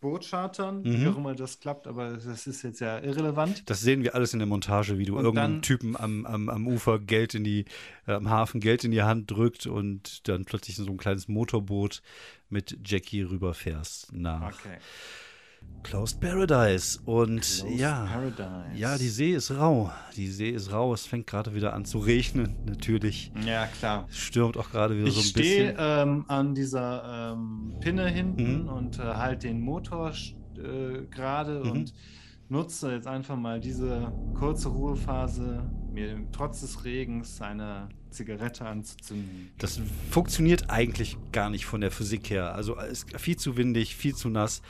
Boot 0.00 0.24
chartern, 0.28 0.82
Mhm. 0.82 1.00
wie 1.02 1.06
auch 1.08 1.16
immer 1.16 1.34
das 1.34 1.60
klappt, 1.60 1.86
aber 1.86 2.12
das 2.16 2.46
ist 2.46 2.62
jetzt 2.62 2.80
ja 2.80 2.98
irrelevant. 2.98 3.68
Das 3.68 3.80
sehen 3.80 4.02
wir 4.02 4.14
alles 4.14 4.32
in 4.32 4.38
der 4.38 4.46
Montage, 4.46 4.98
wie 4.98 5.04
du 5.04 5.16
Und 5.16 5.24
irgendeinem 5.24 5.52
dann- 5.54 5.62
Typen 5.62 5.96
am, 5.96 6.26
am, 6.26 6.48
am 6.48 6.66
Ufer 6.68 6.98
Geld 6.98 7.34
in 7.34 7.44
die, 7.44 7.64
äh, 8.06 8.12
am 8.12 8.28
Hafen 8.30 8.60
Geld 8.60 8.84
in 8.84 8.90
die 8.90 9.02
Hand 9.02 9.30
drückt 9.30 9.66
und 9.66 10.28
dann 10.28 10.44
plötzlich 10.44 10.78
in 10.78 10.84
so 10.84 10.90
ein 10.90 10.96
kleines 10.98 11.28
Motorboot 11.28 12.02
mit 12.48 12.78
Jackie 12.84 13.22
rüberfährst 13.22 14.12
nach 14.12 14.54
Okay. 14.58 14.76
Closed 15.82 16.20
Paradise. 16.20 16.98
Und 17.04 17.42
Closed 17.42 17.70
ja, 17.78 18.06
Paradise. 18.12 18.76
ja, 18.76 18.98
die 18.98 19.08
See 19.08 19.32
ist 19.32 19.52
rau. 19.52 19.92
Die 20.16 20.26
See 20.28 20.50
ist 20.50 20.72
rau. 20.72 20.92
Es 20.92 21.06
fängt 21.06 21.26
gerade 21.28 21.54
wieder 21.54 21.74
an 21.74 21.84
zu 21.84 21.98
regnen, 21.98 22.56
natürlich. 22.66 23.30
Ja, 23.44 23.66
klar. 23.66 24.06
Es 24.10 24.16
stürmt 24.16 24.56
auch 24.56 24.70
gerade 24.70 24.96
wieder 24.96 25.10
so 25.12 25.20
Ich 25.20 25.26
ein 25.26 25.30
stehe 25.30 25.66
bisschen. 25.72 25.76
ähm, 26.08 26.24
an 26.28 26.54
dieser 26.56 27.32
ähm, 27.34 27.74
Pinne 27.80 28.08
hinten 28.08 28.62
Mhm. 28.64 28.68
und 28.68 28.98
äh, 28.98 29.02
halte 29.02 29.46
den 29.46 29.60
Motor 29.60 30.12
äh, 30.58 31.06
gerade 31.10 31.62
Mhm. 31.62 31.70
und 31.70 31.94
nutze 32.48 32.92
jetzt 32.92 33.06
einfach 33.06 33.36
mal 33.36 33.60
diese 33.60 34.12
kurze 34.34 34.68
Ruhephase, 34.68 35.70
mir 35.92 36.16
trotz 36.32 36.60
des 36.62 36.84
Regens 36.84 37.40
eine 37.40 37.88
Zigarette 38.10 38.64
anzuzünden. 38.66 39.50
Das 39.58 39.80
funktioniert 40.10 40.70
eigentlich 40.70 41.16
gar 41.32 41.50
nicht 41.50 41.66
von 41.66 41.80
der 41.80 41.90
Physik 41.90 42.30
her. 42.30 42.54
Also 42.54 42.76
es 42.78 43.04
ist 43.04 43.20
viel 43.20 43.36
zu 43.36 43.56
windig, 43.56 43.94
viel 43.96 44.14
zu 44.14 44.28
nass. 44.30 44.62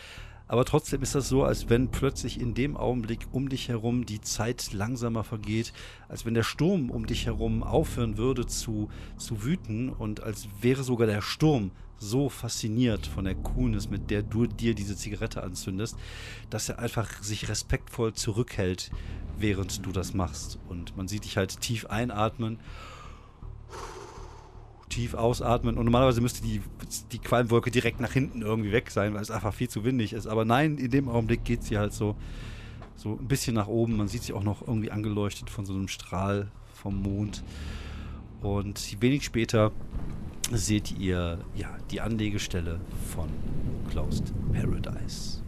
Aber 0.49 0.65
trotzdem 0.65 1.03
ist 1.03 1.15
das 1.15 1.29
so, 1.29 1.43
als 1.43 1.69
wenn 1.69 1.89
plötzlich 1.89 2.41
in 2.41 2.55
dem 2.55 2.77
Augenblick 2.77 3.27
um 3.33 3.49
dich 3.49 3.69
herum 3.69 4.07
die 4.07 4.21
Zeit 4.21 4.73
langsamer 4.73 5.25
vergeht, 5.25 5.73
als 6.09 6.25
wenn 6.25 6.35
der 6.35 6.45
Sturm 6.45 6.91
um 6.91 7.07
dich 7.07 7.27
herum 7.27 7.63
aufhören 7.63 8.17
würde 8.17 8.47
zu, 8.47 8.89
zu 9.17 9.43
wüten 9.43 9.89
und 9.89 10.23
als 10.23 10.49
wäre 10.61 10.85
sogar 10.85 11.09
der 11.09 11.23
Sturm 11.23 11.73
so 11.99 12.29
fasziniert 12.29 13.07
von 13.07 13.25
der 13.25 13.35
Coolness, 13.35 13.89
mit 13.89 14.11
der 14.11 14.23
du 14.23 14.47
dir 14.47 14.75
diese 14.75 14.97
Zigarette 14.97 15.43
anzündest, 15.43 15.97
dass 16.51 16.69
er 16.69 16.79
einfach 16.79 17.23
sich 17.23 17.49
respektvoll 17.49 18.13
zurückhält, 18.13 18.91
während 19.39 19.85
du 19.85 19.93
das 19.93 20.15
machst. 20.15 20.59
Und 20.69 20.97
man 20.97 21.09
sieht 21.09 21.25
dich 21.25 21.37
halt 21.37 21.61
tief 21.61 21.87
einatmen 21.87 22.59
tief 24.89 25.15
ausatmen 25.15 25.77
und 25.77 25.85
normalerweise 25.85 26.21
müsste 26.21 26.43
die, 26.43 26.61
die 27.13 27.19
Qualmwolke 27.19 27.71
direkt 27.71 28.01
nach 28.01 28.13
hinten 28.13 28.43
irgendwie 28.43 28.73
weg 28.73 28.91
sein, 28.91 29.15
weil 29.15 29.23
es 29.23 29.31
einfach 29.31 29.53
viel 29.53 29.69
zu 29.69 29.85
windig 29.85 30.13
ist. 30.13 30.27
Aber 30.27 30.45
nein, 30.45 30.79
in 30.79 30.91
dem 30.91 31.09
Augenblick 31.09 31.45
geht 31.45 31.65
sie 31.65 31.79
halt 31.79 31.93
so, 31.93 32.17
so 32.95 33.13
ein 33.21 33.29
bisschen 33.29 33.55
nach 33.55 33.67
oben. 33.67 33.97
Man 33.97 34.09
sieht 34.09 34.23
sie 34.23 34.33
auch 34.33 34.45
noch 34.45 34.67
irgendwie 34.67 34.91
angeleuchtet 34.91 35.51
von 35.51 35.67
so 35.67 35.75
einem 35.75 35.89
Strahl 35.89 36.51
vom 36.75 37.03
Mond. 37.03 37.43
Und 38.43 39.01
wenig 39.01 39.25
später 39.25 39.73
seht 40.53 40.97
ihr 40.99 41.39
ja 41.55 41.77
die 41.91 42.01
Anlegestelle 42.01 42.81
von 43.13 43.29
Closed 43.91 44.33
Paradise. 44.53 45.43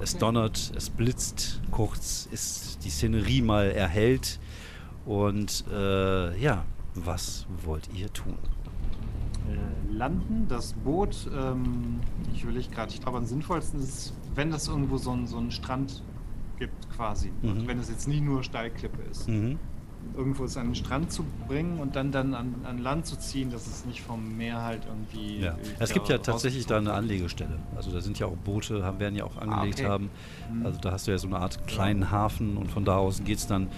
Es 0.00 0.16
donnert, 0.16 0.72
es 0.76 0.90
blitzt, 0.90 1.60
kurz 1.70 2.28
ist 2.30 2.84
die 2.84 2.90
Szenerie 2.90 3.42
mal 3.42 3.70
erhellt. 3.70 4.38
Und 5.06 5.64
äh, 5.72 6.38
ja, 6.40 6.64
was 6.94 7.46
wollt 7.64 7.88
ihr 7.94 8.12
tun? 8.12 8.36
Äh, 9.48 9.92
landen, 9.92 10.46
das 10.48 10.74
Boot, 10.74 11.28
ähm, 11.34 12.00
ich 12.34 12.46
will 12.46 12.56
ich 12.56 12.70
gerade, 12.70 12.92
ich 12.92 13.00
glaube 13.00 13.18
am 13.18 13.24
sinnvollsten 13.26 13.80
ist 13.80 13.88
es, 13.88 14.12
wenn 14.34 14.50
das 14.50 14.68
irgendwo 14.68 14.98
so 14.98 15.10
einen 15.10 15.26
so 15.26 15.38
einen 15.38 15.50
Strand 15.50 16.02
gibt 16.58 16.90
quasi. 16.90 17.32
Mhm. 17.42 17.50
Und 17.50 17.68
wenn 17.68 17.78
es 17.78 17.88
jetzt 17.88 18.06
nicht 18.06 18.22
nur 18.22 18.42
Steilklippe 18.42 19.02
ist. 19.10 19.28
Mhm. 19.28 19.58
irgendwo 20.16 20.44
es 20.44 20.56
an 20.56 20.68
den 20.68 20.74
Strand 20.74 21.12
zu 21.12 21.24
bringen 21.46 21.78
und 21.78 21.94
dann, 21.94 22.10
dann 22.10 22.32
an, 22.32 22.54
an 22.64 22.78
Land 22.78 23.04
zu 23.04 23.16
ziehen, 23.18 23.50
dass 23.50 23.66
es 23.66 23.84
nicht 23.84 24.00
vom 24.00 24.36
Meer 24.38 24.62
halt 24.62 24.82
irgendwie. 24.86 25.40
Ja. 25.40 25.56
Es 25.78 25.92
gibt 25.92 26.08
ja 26.08 26.16
tatsächlich 26.18 26.64
da 26.64 26.78
eine 26.78 26.94
Anlegestelle. 26.94 27.58
Also 27.76 27.90
da 27.92 28.00
sind 28.00 28.18
ja 28.18 28.26
auch 28.26 28.36
Boote, 28.36 28.82
haben, 28.82 28.98
werden 28.98 29.14
ja 29.14 29.24
auch 29.24 29.36
angelegt 29.36 29.80
Ah, 29.80 29.82
okay. 29.82 29.90
haben. 29.90 30.10
Mhm. 30.52 30.66
Also 30.66 30.80
da 30.80 30.92
hast 30.92 31.06
du 31.06 31.10
ja 31.10 31.18
so 31.18 31.26
eine 31.26 31.38
Art 31.38 31.66
kleinen 31.66 32.10
Hafen 32.10 32.56
und 32.56 32.70
von 32.70 32.84
da 32.86 32.96
aus 32.96 33.22
geht 33.24 33.38
es 33.38 33.46
dann 33.46 33.68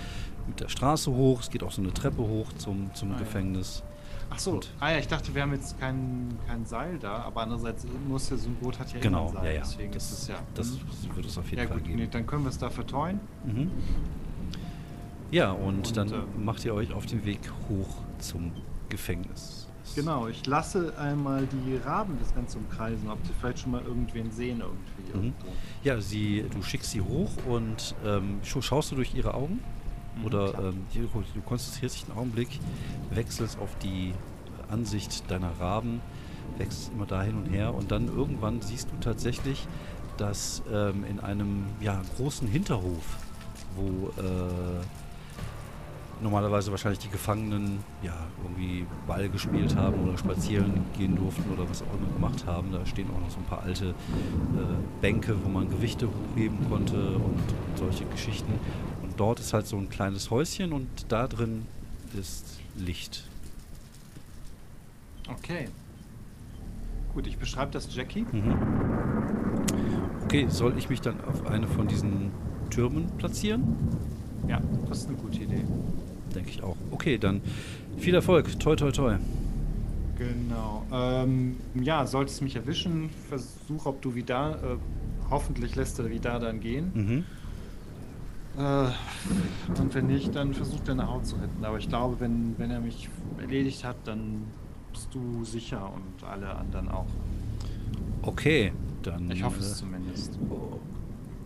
mit 0.46 0.60
der 0.60 0.68
Straße 0.68 1.10
hoch. 1.10 1.40
Es 1.40 1.50
geht 1.50 1.62
auch 1.62 1.72
so 1.72 1.82
eine 1.82 1.92
Treppe 1.92 2.22
hoch 2.22 2.52
zum, 2.54 2.92
zum 2.94 3.10
Ah, 3.10 3.14
ja. 3.14 3.18
Gefängnis. 3.20 3.82
Ach 4.30 4.38
so, 4.38 4.52
Und- 4.52 4.72
ah 4.80 4.90
ja, 4.92 4.98
ich 4.98 5.08
dachte, 5.08 5.34
wir 5.34 5.42
haben 5.42 5.52
jetzt 5.52 5.78
kein, 5.78 6.28
kein 6.46 6.64
Seil 6.64 6.98
da, 6.98 7.16
aber 7.18 7.42
andererseits 7.42 7.86
muss 8.08 8.30
ja 8.30 8.36
so 8.38 8.48
ein 8.48 8.54
Boot 8.56 8.78
hat 8.78 8.92
ja 8.94 9.00
Genau, 9.00 9.28
immer 9.28 9.40
ein 9.40 9.44
Seil, 9.44 9.46
ja, 9.46 9.52
ja. 9.52 9.60
deswegen 9.60 9.92
Das, 9.92 10.10
ist 10.10 10.18
es 10.22 10.28
ja. 10.28 10.36
das 10.54 10.70
Mhm. 10.70 11.16
wird 11.16 11.26
es 11.26 11.36
auf 11.38 11.50
jeden 11.50 11.62
ja 11.62 11.68
Fall 11.68 11.76
gut, 11.78 11.86
geben. 11.86 11.98
nee, 11.98 12.08
dann 12.10 12.26
können 12.26 12.44
wir 12.44 12.48
es 12.48 12.56
da 12.58 12.70
verteuen. 12.70 13.20
Mhm. 13.44 13.70
Ja, 15.30 15.50
und, 15.52 15.86
Und, 15.88 15.96
dann 15.96 16.08
äh, 16.12 16.16
macht 16.38 16.64
ihr 16.64 16.74
euch 16.74 16.92
auf 16.92 17.06
den 17.06 17.24
Weg 17.24 17.40
hoch 17.68 17.88
zum 18.18 18.52
Gefängnis. 18.88 19.66
Genau, 19.94 20.28
ich 20.28 20.46
lasse 20.46 20.94
einmal 20.98 21.46
die 21.46 21.76
Raben 21.76 22.16
das 22.20 22.34
Ganze 22.34 22.58
umkreisen, 22.58 23.10
ob 23.10 23.18
sie 23.26 23.32
vielleicht 23.38 23.58
schon 23.58 23.72
mal 23.72 23.82
irgendwen 23.82 24.30
sehen 24.30 24.60
irgendwie. 24.62 25.26
Mhm. 25.28 25.32
Ja, 25.82 26.00
sie, 26.00 26.46
du 26.50 26.62
schickst 26.62 26.90
sie 26.92 27.00
hoch 27.00 27.30
und 27.48 27.94
ähm, 28.04 28.40
scha- 28.44 28.62
schaust 28.62 28.92
du 28.92 28.96
durch 28.96 29.14
ihre 29.14 29.34
Augen? 29.34 29.60
Mhm, 30.16 30.24
Oder 30.24 30.54
ähm, 30.58 30.86
hier, 30.90 31.02
du 31.02 31.22
du 31.34 31.40
konzentrierst 31.40 31.96
dich 31.96 32.04
einen 32.08 32.18
Augenblick, 32.18 32.60
wechselst 33.10 33.58
auf 33.58 33.76
die 33.78 34.12
Ansicht 34.70 35.30
deiner 35.30 35.50
Raben, 35.60 36.00
wechselst 36.58 36.92
immer 36.92 37.06
da 37.06 37.22
hin 37.22 37.36
und 37.36 37.46
her 37.46 37.74
und 37.74 37.90
dann 37.90 38.08
irgendwann 38.08 38.60
siehst 38.62 38.88
du 38.90 38.96
tatsächlich, 39.00 39.66
dass 40.16 40.62
ähm, 40.72 41.04
in 41.04 41.20
einem 41.20 41.64
ja, 41.80 42.00
großen 42.16 42.46
Hinterhof, 42.48 43.18
wo 43.76 44.08
äh, 44.20 44.84
normalerweise 46.22 46.70
wahrscheinlich 46.70 47.00
die 47.00 47.08
Gefangenen 47.08 47.82
ja 48.02 48.14
irgendwie 48.42 48.86
Ball 49.06 49.28
gespielt 49.28 49.74
haben 49.76 50.00
oder 50.04 50.16
spazieren 50.16 50.84
gehen 50.96 51.16
durften 51.16 51.50
oder 51.52 51.68
was 51.68 51.82
auch 51.82 51.94
immer 51.98 52.12
gemacht 52.12 52.46
haben. 52.46 52.70
Da 52.72 52.84
stehen 52.86 53.08
auch 53.10 53.20
noch 53.20 53.30
so 53.30 53.38
ein 53.38 53.44
paar 53.44 53.62
alte 53.62 53.88
äh, 53.88 53.94
Bänke, 55.00 55.36
wo 55.42 55.48
man 55.48 55.68
Gewichte 55.68 56.06
hochheben 56.08 56.58
konnte 56.68 57.16
und 57.16 57.40
solche 57.76 58.04
Geschichten. 58.06 58.52
Dort 59.22 59.38
ist 59.38 59.52
halt 59.52 59.68
so 59.68 59.76
ein 59.76 59.88
kleines 59.88 60.32
Häuschen 60.32 60.72
und 60.72 60.88
da 61.08 61.28
drin 61.28 61.64
ist 62.18 62.58
Licht. 62.76 63.22
Okay. 65.28 65.68
Gut, 67.14 67.28
ich 67.28 67.38
beschreibe 67.38 67.70
das 67.70 67.94
Jackie. 67.94 68.26
Mhm. 68.32 68.56
Okay, 70.24 70.48
soll 70.48 70.76
ich 70.76 70.90
mich 70.90 71.02
dann 71.02 71.20
auf 71.20 71.46
eine 71.46 71.68
von 71.68 71.86
diesen 71.86 72.32
Türmen 72.70 73.06
platzieren? 73.16 73.62
Ja, 74.48 74.60
das 74.88 75.02
ist 75.02 75.08
eine 75.08 75.18
gute 75.18 75.38
Idee. 75.38 75.62
Denke 76.34 76.50
ich 76.50 76.60
auch. 76.64 76.76
Okay, 76.90 77.16
dann 77.16 77.42
viel 77.98 78.16
Erfolg. 78.16 78.58
Toi, 78.58 78.74
toi, 78.74 78.90
toi. 78.90 79.18
Genau. 80.18 80.84
Ähm, 80.92 81.58
ja, 81.74 82.08
solltest 82.08 82.40
du 82.40 82.44
mich 82.44 82.56
erwischen, 82.56 83.08
versuch, 83.28 83.86
ob 83.86 84.02
du 84.02 84.16
wieder, 84.16 84.58
äh, 84.64 84.76
hoffentlich 85.30 85.76
lässt 85.76 86.00
er 86.00 86.10
wieder 86.10 86.40
dann 86.40 86.58
gehen. 86.58 86.90
Mhm. 86.92 87.24
Äh, 88.58 89.80
und 89.80 89.94
wenn 89.94 90.06
nicht, 90.06 90.34
dann 90.34 90.52
versuch 90.52 90.80
deine 90.80 91.08
Haut 91.08 91.26
zu 91.26 91.36
retten. 91.36 91.64
Aber 91.64 91.78
ich 91.78 91.88
glaube, 91.88 92.20
wenn, 92.20 92.54
wenn 92.58 92.70
er 92.70 92.80
mich 92.80 93.08
erledigt 93.38 93.84
hat, 93.84 93.96
dann 94.04 94.44
bist 94.92 95.08
du 95.14 95.44
sicher 95.44 95.90
und 95.92 96.26
alle 96.26 96.54
anderen 96.54 96.88
auch. 96.88 97.06
Okay, 98.22 98.72
dann. 99.02 99.30
Ich 99.30 99.42
hoffe 99.42 99.60
es 99.60 99.72
äh, 99.72 99.76
zumindest. 99.76 100.38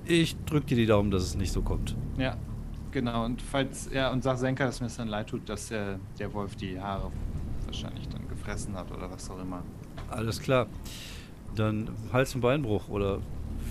Ich 0.04 0.36
drücke 0.44 0.66
dir 0.66 0.76
die 0.76 0.86
Daumen, 0.86 1.10
dass 1.10 1.22
es 1.22 1.36
nicht 1.36 1.52
so 1.52 1.62
kommt. 1.62 1.96
Ja, 2.18 2.36
genau. 2.90 3.24
Und 3.24 3.40
falls, 3.40 3.88
ja, 3.92 4.10
und 4.12 4.22
sag 4.22 4.38
Senka, 4.38 4.66
dass 4.66 4.80
mir 4.80 4.86
es 4.86 4.96
dann 4.96 5.08
leid 5.08 5.28
tut, 5.28 5.48
dass 5.48 5.68
der, 5.68 5.98
der 6.18 6.32
Wolf 6.34 6.56
die 6.56 6.80
Haare 6.80 7.10
wahrscheinlich 7.64 8.08
dann 8.08 8.28
gefressen 8.28 8.74
hat 8.76 8.90
oder 8.90 9.10
was 9.10 9.30
auch 9.30 9.40
immer. 9.40 9.62
Alles 10.10 10.40
klar. 10.40 10.66
Dann 11.54 11.90
Hals- 12.12 12.34
und 12.34 12.40
Beinbruch 12.42 12.88
oder 12.88 13.20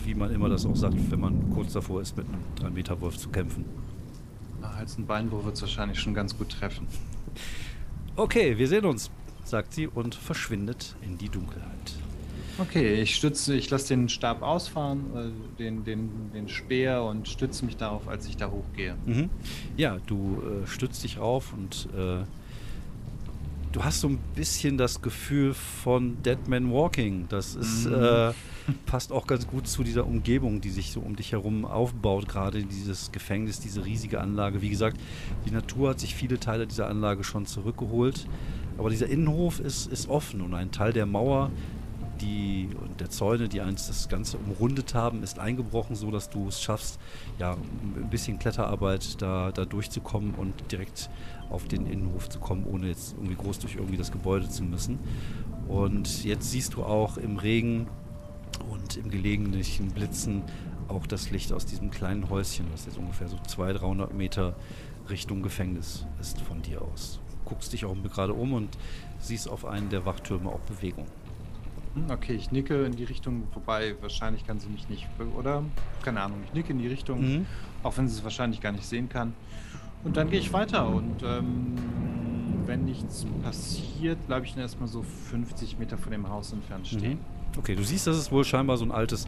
wie 0.06 0.16
man 0.16 0.32
immer 0.34 0.50
das 0.50 0.66
auch 0.66 0.76
sagt, 0.76 0.96
wenn 1.12 1.20
man 1.20 1.50
kurz 1.54 1.74
davor 1.74 2.02
ist, 2.02 2.16
mit 2.18 2.26
einem 2.28 2.72
3-Meter-Wolf 2.72 3.18
zu 3.18 3.30
kämpfen. 3.30 3.66
Na, 4.62 4.74
Hals- 4.76 4.98
und 4.98 5.08
Beinbruch 5.08 5.44
wird 5.46 5.56
es 5.56 5.62
wahrscheinlich 5.62 6.00
schon 6.00 6.14
ganz 6.14 6.38
gut 6.38 6.50
treffen. 6.50 6.88
Okay, 8.16 8.58
wir 8.58 8.68
sehen 8.68 8.86
uns, 8.86 9.10
sagt 9.44 9.74
sie 9.74 9.88
und 9.88 10.16
verschwindet 10.16 10.96
in 11.02 11.18
die 11.18 11.30
Dunkelheit. 11.30 11.70
Okay, 12.58 13.02
ich 13.02 13.16
stütze, 13.16 13.54
ich 13.56 13.70
lasse 13.70 13.90
den 13.90 14.08
Stab 14.08 14.42
ausfahren, 14.42 15.02
äh, 15.14 15.60
den, 15.60 15.84
den, 15.84 16.10
den 16.34 16.48
Speer 16.48 17.04
und 17.04 17.28
stütze 17.28 17.66
mich 17.66 17.76
darauf, 17.76 18.08
als 18.08 18.28
ich 18.28 18.38
da 18.38 18.50
hochgehe. 18.50 18.96
Mhm. 19.06 19.30
Ja, 19.76 19.98
du 20.08 20.42
äh, 20.64 20.68
stützt 20.68 21.04
dich 21.04 21.20
auf 21.20 21.52
und 21.52 21.90
äh, 21.98 22.24
du 23.74 23.84
hast 23.84 24.00
so 24.00 24.08
ein 24.08 24.20
bisschen 24.36 24.78
das 24.78 25.02
Gefühl 25.02 25.54
von 25.54 26.22
Dead 26.24 26.48
Man 26.48 26.72
Walking. 26.72 27.26
Das 27.28 27.56
ist, 27.56 27.88
Mhm. 27.88 27.94
äh, 27.96 28.32
passt 28.86 29.12
auch 29.12 29.28
ganz 29.28 29.48
gut 29.48 29.68
zu 29.68 29.84
dieser 29.84 30.06
Umgebung, 30.06 30.62
die 30.62 30.70
sich 30.70 30.92
so 30.92 31.00
um 31.00 31.16
dich 31.16 31.32
herum 31.32 31.66
aufbaut, 31.66 32.28
gerade 32.28 32.64
dieses 32.64 33.12
Gefängnis, 33.12 33.60
diese 33.60 33.86
riesige 33.86 34.22
Anlage. 34.22 34.62
Wie 34.62 34.70
gesagt, 34.70 35.00
die 35.46 35.52
Natur 35.52 35.90
hat 35.90 36.00
sich 36.00 36.16
viele 36.16 36.40
Teile 36.40 36.68
dieser 36.68 36.88
Anlage 36.88 37.24
schon 37.24 37.46
zurückgeholt, 37.46 38.28
aber 38.78 38.90
dieser 38.90 39.08
Innenhof 39.08 39.60
ist, 39.60 39.88
ist 39.88 40.10
offen 40.10 40.42
und 40.42 40.54
ein 40.54 40.72
Teil 40.72 40.94
der 40.94 41.06
Mauer, 41.06 41.52
die 42.22 42.70
und 42.82 43.00
der 43.02 43.10
Zäune, 43.10 43.50
die 43.50 43.62
einst 43.62 43.90
das 43.90 44.08
Ganze 44.08 44.38
umrundet 44.38 44.94
haben, 44.94 45.22
ist 45.24 45.40
eingebrochen, 45.40 45.96
so 45.96 46.12
dass 46.12 46.30
du 46.30 46.48
es 46.48 46.62
schaffst, 46.62 47.00
ja, 47.40 47.54
ein 47.54 48.10
bisschen 48.10 48.40
Kletterarbeit 48.40 49.22
da, 49.22 49.52
da 49.52 49.66
durchzukommen 49.66 50.34
und 50.36 50.72
direkt 50.72 51.10
auf 51.50 51.68
den 51.68 51.86
Innenhof 51.86 52.30
zu 52.30 52.40
kommen, 52.40 52.66
ohne 52.66 52.88
jetzt 52.88 53.14
irgendwie 53.14 53.36
groß 53.36 53.60
durch 53.60 53.76
irgendwie 53.76 53.98
das 53.98 54.12
Gebäude 54.12 54.50
zu 54.50 54.64
müssen. 54.64 55.00
Und 55.68 56.24
jetzt 56.24 56.52
siehst 56.52 56.76
du 56.76 56.84
auch 56.84 57.18
im 57.18 57.38
Regen 57.38 57.88
und 58.64 58.98
im 58.98 59.10
gelegentlichen 59.10 59.90
Blitzen 59.92 60.44
auch 60.88 61.08
das 61.08 61.32
Licht 61.32 61.52
aus 61.52 61.66
diesem 61.66 61.92
kleinen 61.92 62.30
Häuschen, 62.30 62.66
was 62.72 62.86
jetzt 62.86 62.98
ungefähr 62.98 63.28
so 63.28 63.38
200, 63.48 63.82
300 63.82 64.14
Meter 64.14 64.56
Richtung 65.10 65.42
Gefängnis 65.42 66.06
ist 66.20 66.40
von 66.42 66.62
dir 66.62 66.82
aus. 66.82 67.20
Guckst 67.46 67.74
dich 67.74 67.86
auch 67.86 67.96
gerade 68.12 68.34
um 68.34 68.54
und 68.54 68.70
siehst 69.20 69.50
auf 69.50 69.66
einen 69.66 69.90
der 69.90 70.06
Wachtürme 70.06 70.50
auch 70.50 70.60
Bewegung. 70.62 71.06
Hm, 71.96 72.10
Okay, 72.12 72.34
ich 72.34 72.52
nicke 72.52 72.86
in 72.86 72.96
die 72.96 73.04
Richtung, 73.04 73.44
wobei 73.54 73.96
wahrscheinlich 74.02 74.46
kann 74.46 74.60
sie 74.60 74.68
mich 74.70 74.90
nicht, 74.90 75.08
oder? 75.38 75.64
Keine 76.04 76.22
Ahnung, 76.22 76.40
ich 76.46 76.54
nicke 76.54 76.72
in 76.74 76.80
die 76.80 76.88
Richtung, 76.88 77.22
Mhm. 77.22 77.46
auch 77.84 77.98
wenn 77.98 78.08
sie 78.08 78.16
es 78.18 78.24
wahrscheinlich 78.24 78.62
gar 78.62 78.72
nicht 78.72 78.86
sehen 78.86 79.10
kann. 79.10 79.34
Und 80.04 80.18
dann 80.18 80.30
gehe 80.30 80.40
ich 80.40 80.54
weiter 80.54 80.88
und 80.88 81.24
ähm, 81.24 81.74
wenn 82.68 82.86
nichts 82.86 83.26
passiert, 83.44 84.26
bleibe 84.28 84.46
ich 84.46 84.54
dann 84.54 84.62
erstmal 84.62 84.88
so 84.88 85.02
50 85.04 85.78
Meter 85.80 85.98
von 85.98 86.12
dem 86.12 86.28
Haus 86.30 86.52
entfernt 86.52 86.88
stehen. 86.88 87.14
Mhm. 87.14 87.35
Okay, 87.58 87.76
du 87.76 87.84
siehst, 87.84 88.08
dass 88.08 88.18
es 88.18 88.32
wohl 88.32 88.44
scheinbar 88.44 88.78
so 88.78 88.86
ein 88.86 88.92
altes 88.92 89.28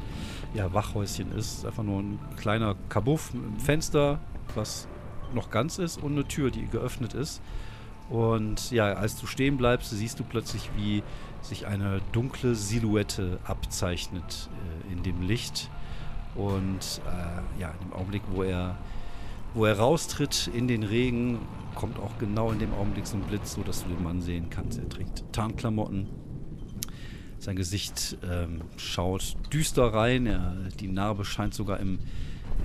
ja, 0.53 0.73
Wachhäuschen 0.73 1.31
ist. 1.31 1.65
Einfach 1.65 1.83
nur 1.83 2.01
ein 2.01 2.19
kleiner 2.37 2.75
Kabuff 2.89 3.33
mit 3.33 3.43
einem 3.43 3.59
Fenster, 3.59 4.19
was 4.55 4.87
noch 5.33 5.49
ganz 5.49 5.77
ist 5.77 6.01
und 6.01 6.13
eine 6.13 6.27
Tür, 6.27 6.51
die 6.51 6.67
geöffnet 6.67 7.13
ist. 7.13 7.41
Und 8.09 8.71
ja, 8.71 8.93
als 8.93 9.19
du 9.19 9.27
stehen 9.27 9.57
bleibst, 9.57 9.91
siehst 9.91 10.19
du 10.19 10.23
plötzlich, 10.23 10.69
wie 10.77 11.03
sich 11.41 11.67
eine 11.67 12.01
dunkle 12.11 12.55
Silhouette 12.55 13.39
abzeichnet 13.43 14.49
äh, 14.89 14.93
in 14.93 15.03
dem 15.03 15.21
Licht. 15.21 15.69
Und 16.35 17.01
äh, 17.05 17.61
ja, 17.61 17.71
in 17.71 17.89
dem 17.89 17.93
Augenblick, 17.93 18.23
wo 18.31 18.43
er, 18.43 18.77
wo 19.53 19.65
er 19.65 19.77
raustritt 19.77 20.49
in 20.53 20.67
den 20.67 20.83
Regen, 20.83 21.39
kommt 21.75 21.99
auch 21.99 22.17
genau 22.17 22.51
in 22.51 22.59
dem 22.59 22.73
Augenblick 22.73 23.07
so 23.07 23.17
ein 23.17 23.23
Blitz, 23.23 23.53
so 23.53 23.61
dass 23.61 23.83
du 23.83 23.89
den 23.89 24.03
Mann 24.03 24.21
sehen 24.21 24.49
kannst. 24.49 24.79
Er 24.79 24.87
trägt 24.87 25.23
Tarnklamotten, 25.33 26.07
sein 27.39 27.55
Gesicht 27.55 28.17
ähm, 28.29 28.61
schaut 28.77 29.35
düster 29.53 29.93
rein. 29.93 30.25
Er, 30.25 30.55
die 30.79 30.87
Narbe 30.87 31.25
scheint 31.25 31.53
sogar 31.53 31.79
im, 31.79 31.99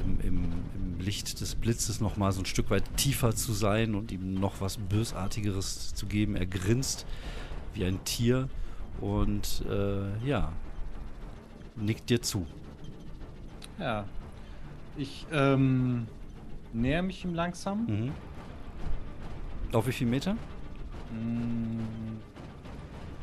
im, 0.04 0.20
im, 0.20 0.44
im 0.74 1.00
Licht 1.00 1.40
des 1.40 1.54
Blitzes 1.54 2.00
noch 2.00 2.16
mal 2.16 2.32
so 2.32 2.40
ein 2.40 2.46
Stück 2.46 2.70
weit 2.70 2.84
tiefer 2.96 3.34
zu 3.34 3.52
sein 3.52 3.94
und 3.94 4.12
ihm 4.12 4.34
noch 4.34 4.60
was 4.60 4.76
Bösartigeres 4.78 5.94
zu 5.94 6.06
geben. 6.06 6.36
Er 6.36 6.46
grinst 6.46 7.06
wie 7.74 7.84
ein 7.84 8.02
Tier 8.04 8.48
und 9.00 9.64
äh, 9.68 10.26
ja, 10.26 10.52
nickt 11.76 12.10
dir 12.10 12.22
zu. 12.22 12.46
Ja. 13.78 14.04
Ich 14.96 15.26
ähm, 15.32 16.06
näher 16.72 17.02
mich 17.02 17.24
ihm 17.24 17.34
langsam. 17.34 17.86
Mhm. 17.86 18.12
Auf 19.72 19.86
wie 19.86 19.92
viel 19.92 20.06
Meter? 20.06 20.36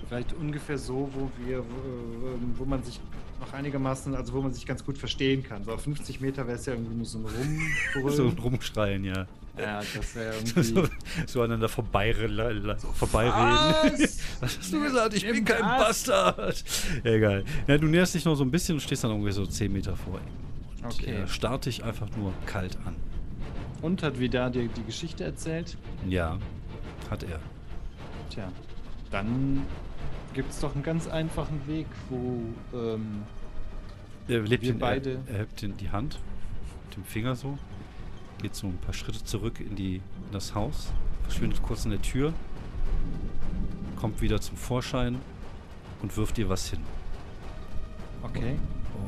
Vielleicht 0.09 0.33
ungefähr 0.33 0.77
so, 0.77 1.07
wo 1.13 1.29
wir, 1.45 1.59
wo, 1.59 2.27
ähm, 2.27 2.53
wo 2.57 2.65
man 2.65 2.83
sich 2.83 2.99
noch 3.39 3.53
einigermaßen, 3.53 4.15
also 4.15 4.33
wo 4.33 4.41
man 4.41 4.51
sich 4.51 4.65
ganz 4.65 4.83
gut 4.83 4.97
verstehen 4.97 5.43
kann. 5.43 5.63
So 5.63 5.71
auf 5.71 5.83
50 5.83 6.19
Meter 6.19 6.45
wäre 6.47 6.57
es 6.57 6.65
ja 6.65 6.73
irgendwie 6.73 6.95
nur 6.95 7.05
so 7.05 7.19
ein 7.19 7.25
Rumbrüllen. 7.95 8.17
So 8.17 8.23
ein 8.27 8.37
Rumschreien, 8.39 9.03
ja. 9.05 9.27
ja, 9.57 9.79
das 9.79 10.15
wäre 10.15 10.33
So, 10.43 10.59
irgendwie. 10.81 10.91
so 11.27 11.39
aneinander 11.41 11.69
vorbeireden. 11.69 12.75
vorbeireden. 12.95 14.01
Was? 14.01 14.19
Was 14.41 14.57
hast 14.57 14.73
du 14.73 14.81
gesagt? 14.81 15.13
Ich 15.13 15.25
bin 15.29 15.45
kein 15.45 15.61
das. 15.61 15.79
Bastard. 16.05 16.63
Egal. 17.03 17.45
Ja, 17.67 17.77
du 17.77 17.87
näherst 17.87 18.15
dich 18.15 18.25
noch 18.25 18.35
so 18.35 18.43
ein 18.43 18.51
bisschen 18.51 18.75
und 18.75 18.81
stehst 18.81 19.03
dann 19.03 19.11
ungefähr 19.11 19.33
so 19.33 19.45
10 19.45 19.71
Meter 19.71 19.95
vor 19.95 20.15
ihm. 20.15 20.83
Und 20.85 20.93
Okay. 20.95 21.11
er 21.11 21.27
starrt 21.27 21.65
dich 21.65 21.83
einfach 21.83 22.07
nur 22.17 22.33
kalt 22.45 22.77
an. 22.85 22.95
Und 23.81 24.01
hat 24.01 24.19
Vidar 24.19 24.49
dir 24.49 24.67
die 24.67 24.83
Geschichte 24.83 25.23
erzählt? 25.23 25.77
Ja, 26.07 26.37
hat 27.11 27.23
er. 27.23 27.39
Tja, 28.29 28.51
dann 29.11 29.61
gibt 30.33 30.51
es 30.51 30.59
doch 30.59 30.73
einen 30.73 30.83
ganz 30.83 31.07
einfachen 31.07 31.67
Weg, 31.67 31.87
wo 32.09 32.41
ähm, 32.77 33.23
Er 34.27 34.41
lebt 34.41 34.63
Wir 34.63 34.71
den, 34.73 34.79
beide- 34.79 35.19
Er, 35.27 35.33
er 35.33 35.37
hebt 35.39 35.61
den, 35.61 35.75
die 35.77 35.89
Hand 35.89 36.19
mit 36.87 36.97
dem 36.97 37.03
Finger 37.03 37.35
so, 37.35 37.57
geht 38.41 38.55
so 38.55 38.67
ein 38.67 38.77
paar 38.77 38.93
Schritte 38.93 39.23
zurück 39.23 39.59
in, 39.59 39.75
die, 39.75 39.95
in 39.97 40.03
das 40.31 40.53
Haus, 40.55 40.91
verschwindet 41.23 41.61
kurz 41.63 41.85
in 41.85 41.91
der 41.91 42.01
Tür, 42.01 42.33
kommt 43.99 44.21
wieder 44.21 44.39
zum 44.39 44.55
Vorschein 44.55 45.17
und 46.01 46.15
wirft 46.15 46.37
dir 46.37 46.47
was 46.49 46.69
hin. 46.69 46.79
okay. 48.23 48.55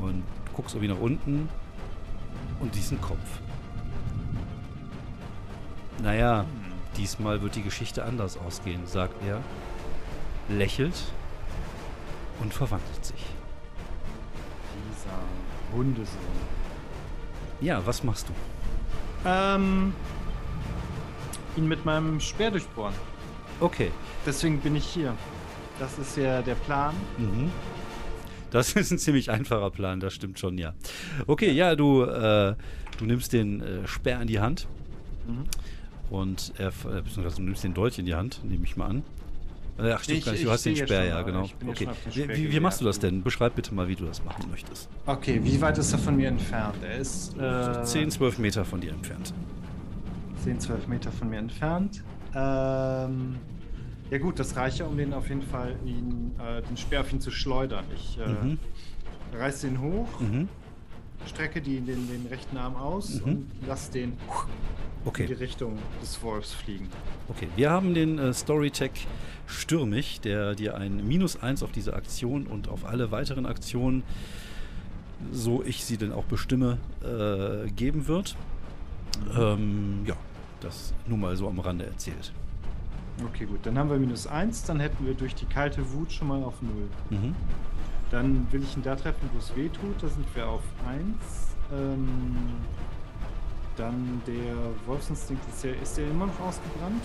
Und 0.02 0.22
du 0.46 0.52
guckst 0.54 0.74
irgendwie 0.74 0.92
nach 0.92 1.00
unten 1.00 1.48
und 2.60 2.74
diesen 2.74 3.00
Kopf. 3.00 3.40
Naja, 6.02 6.44
diesmal 6.96 7.40
wird 7.42 7.56
die 7.56 7.62
Geschichte 7.62 8.04
anders 8.04 8.36
ausgehen, 8.36 8.86
sagt 8.86 9.14
er, 9.26 9.40
lächelt 10.52 10.94
und 12.40 12.52
verwandelt 12.52 13.04
sich. 13.04 13.24
Dieser 14.90 15.76
Hundesohn. 15.76 16.18
Ja, 17.60 17.84
was 17.86 18.02
machst 18.02 18.28
du? 18.28 18.32
Ähm, 19.28 19.94
ihn 21.56 21.68
mit 21.68 21.84
meinem 21.84 22.20
Speer 22.20 22.50
durchbohren. 22.50 22.94
Okay. 23.60 23.90
Deswegen 24.26 24.58
bin 24.60 24.74
ich 24.76 24.84
hier. 24.84 25.14
Das 25.78 25.98
ist 25.98 26.16
ja 26.16 26.42
der 26.42 26.54
Plan. 26.56 26.94
Mhm. 27.18 27.50
Das 28.50 28.72
ist 28.76 28.90
ein 28.90 28.98
ziemlich 28.98 29.30
einfacher 29.30 29.70
Plan, 29.70 30.00
das 30.00 30.12
stimmt 30.14 30.38
schon, 30.38 30.58
ja. 30.58 30.74
Okay, 31.26 31.52
ja, 31.52 31.74
du, 31.74 32.02
äh, 32.02 32.54
du 32.98 33.04
nimmst 33.04 33.32
den 33.32 33.60
äh, 33.60 33.86
Speer 33.86 34.20
in 34.20 34.28
die 34.28 34.40
Hand 34.40 34.66
Mhm. 35.26 35.44
und 36.10 36.52
er, 36.58 36.68
äh, 36.68 37.02
du 37.36 37.42
nimmst 37.42 37.62
den 37.62 37.74
Dolch 37.74 37.96
in 38.00 38.06
die 38.06 38.14
Hand, 38.16 38.40
nehme 38.44 38.64
ich 38.64 38.76
mal 38.76 38.86
an. 38.88 39.04
Äh, 39.78 39.92
Ach, 39.92 40.02
stimmt 40.02 40.18
Ich- 40.18 40.24
gar 40.24 40.32
nicht, 40.32 40.40
ich 40.42 40.46
du 40.46 40.52
hast 40.52 40.64
den 40.66 40.76
schon, 40.76 40.86
ja, 40.88 41.22
genau. 41.22 41.48
Okay. 41.66 41.88
den 42.14 42.28
Wie, 42.30 42.52
wie, 42.52 42.60
machst 42.60 42.80
du 42.80 42.84
das 42.84 42.98
denn? 42.98 43.22
Beschreib 43.22 43.54
bitte 43.54 43.74
mal, 43.74 43.88
wie 43.88 43.96
du 43.96 44.04
das 44.04 44.22
machen 44.24 44.50
möchtest. 44.50 44.88
Okay, 45.06 45.40
wie 45.42 45.60
weit 45.60 45.78
ist 45.78 45.92
er 45.92 45.98
von 45.98 46.16
mir 46.16 46.28
entfernt? 46.28 46.76
Er 46.82 46.96
ist 46.98 47.36
äh, 47.38 47.82
10, 47.82 48.10
12 48.10 48.38
Meter 48.38 48.64
von 48.64 48.80
dir 48.80 48.92
entfernt. 48.92 49.32
10, 50.44 50.60
12 50.60 50.88
Meter 50.88 51.10
von 51.10 51.30
mir 51.30 51.38
entfernt. 51.38 52.02
Ähm, 52.34 53.36
ja 54.10 54.18
gut, 54.18 54.38
das 54.38 54.54
reicht 54.56 54.78
ja, 54.78 54.86
um 54.86 54.96
den 54.96 55.14
auf 55.14 55.28
jeden 55.28 55.42
Fall 55.42 55.76
ihn, 55.86 56.32
äh, 56.38 56.60
den 56.62 56.76
Speer 56.76 57.00
auf 57.00 57.12
ihn 57.12 57.20
zu 57.20 57.30
schleudern. 57.30 57.84
Ich 57.94 58.18
äh, 58.18 58.28
Mhm. 58.28 58.58
reiß 59.34 59.62
den 59.62 59.80
hoch, 59.80 60.20
Mhm. 60.20 60.48
strecke 61.26 61.62
die, 61.62 61.80
den, 61.80 62.08
den 62.08 62.26
rechten 62.28 62.56
Arm 62.58 62.76
aus 62.76 63.20
Mhm. 63.20 63.32
und 63.32 63.46
lass 63.66 63.90
den 63.90 64.12
in 65.04 65.12
die 65.14 65.22
Okay, 65.24 65.32
Richtung 65.34 65.78
des 66.00 66.22
Wolfs 66.22 66.52
fliegen. 66.52 66.88
okay. 67.28 67.48
Wir 67.56 67.70
haben 67.70 67.94
den 67.94 68.18
äh, 68.18 68.32
Storytech 68.32 69.06
Stürmig, 69.46 70.20
der 70.20 70.54
dir 70.54 70.76
ein 70.76 71.06
Minus 71.06 71.42
1 71.42 71.62
auf 71.62 71.72
diese 71.72 71.94
Aktion 71.94 72.46
und 72.46 72.68
auf 72.68 72.84
alle 72.84 73.10
weiteren 73.10 73.44
Aktionen, 73.46 74.02
so 75.32 75.62
ich 75.64 75.84
sie 75.84 75.96
denn 75.96 76.12
auch 76.12 76.24
bestimme, 76.24 76.78
äh, 77.02 77.68
geben 77.70 78.06
wird. 78.06 78.36
Ähm, 79.36 80.02
ja, 80.06 80.14
das 80.60 80.94
nur 81.06 81.18
mal 81.18 81.36
so 81.36 81.48
am 81.48 81.58
Rande 81.60 81.84
erzählt. 81.86 82.32
Okay, 83.26 83.44
gut. 83.44 83.60
Dann 83.64 83.76
haben 83.78 83.90
wir 83.90 83.98
minus 83.98 84.26
1, 84.26 84.64
dann 84.64 84.80
hätten 84.80 85.04
wir 85.04 85.14
durch 85.14 85.34
die 85.34 85.44
kalte 85.46 85.92
Wut 85.92 86.12
schon 86.12 86.28
mal 86.28 86.42
auf 86.42 86.54
0. 86.62 86.72
Mhm. 87.10 87.34
Dann 88.10 88.46
will 88.50 88.62
ich 88.62 88.76
ihn 88.76 88.82
da 88.82 88.96
treffen, 88.96 89.28
wo 89.32 89.38
es 89.38 89.54
weh 89.56 89.68
tut. 89.68 90.02
Da 90.02 90.08
sind 90.08 90.26
wir 90.34 90.48
auf 90.48 90.62
1. 90.86 91.00
Ähm, 91.72 92.06
dann 93.76 94.22
der 94.26 94.54
Wolfsinstinkt, 94.86 95.42
ist 95.48 95.64
der, 95.64 95.80
ist 95.80 95.96
der 95.96 96.08
immer 96.08 96.26
noch 96.26 96.40
ausgebrannt? 96.40 97.04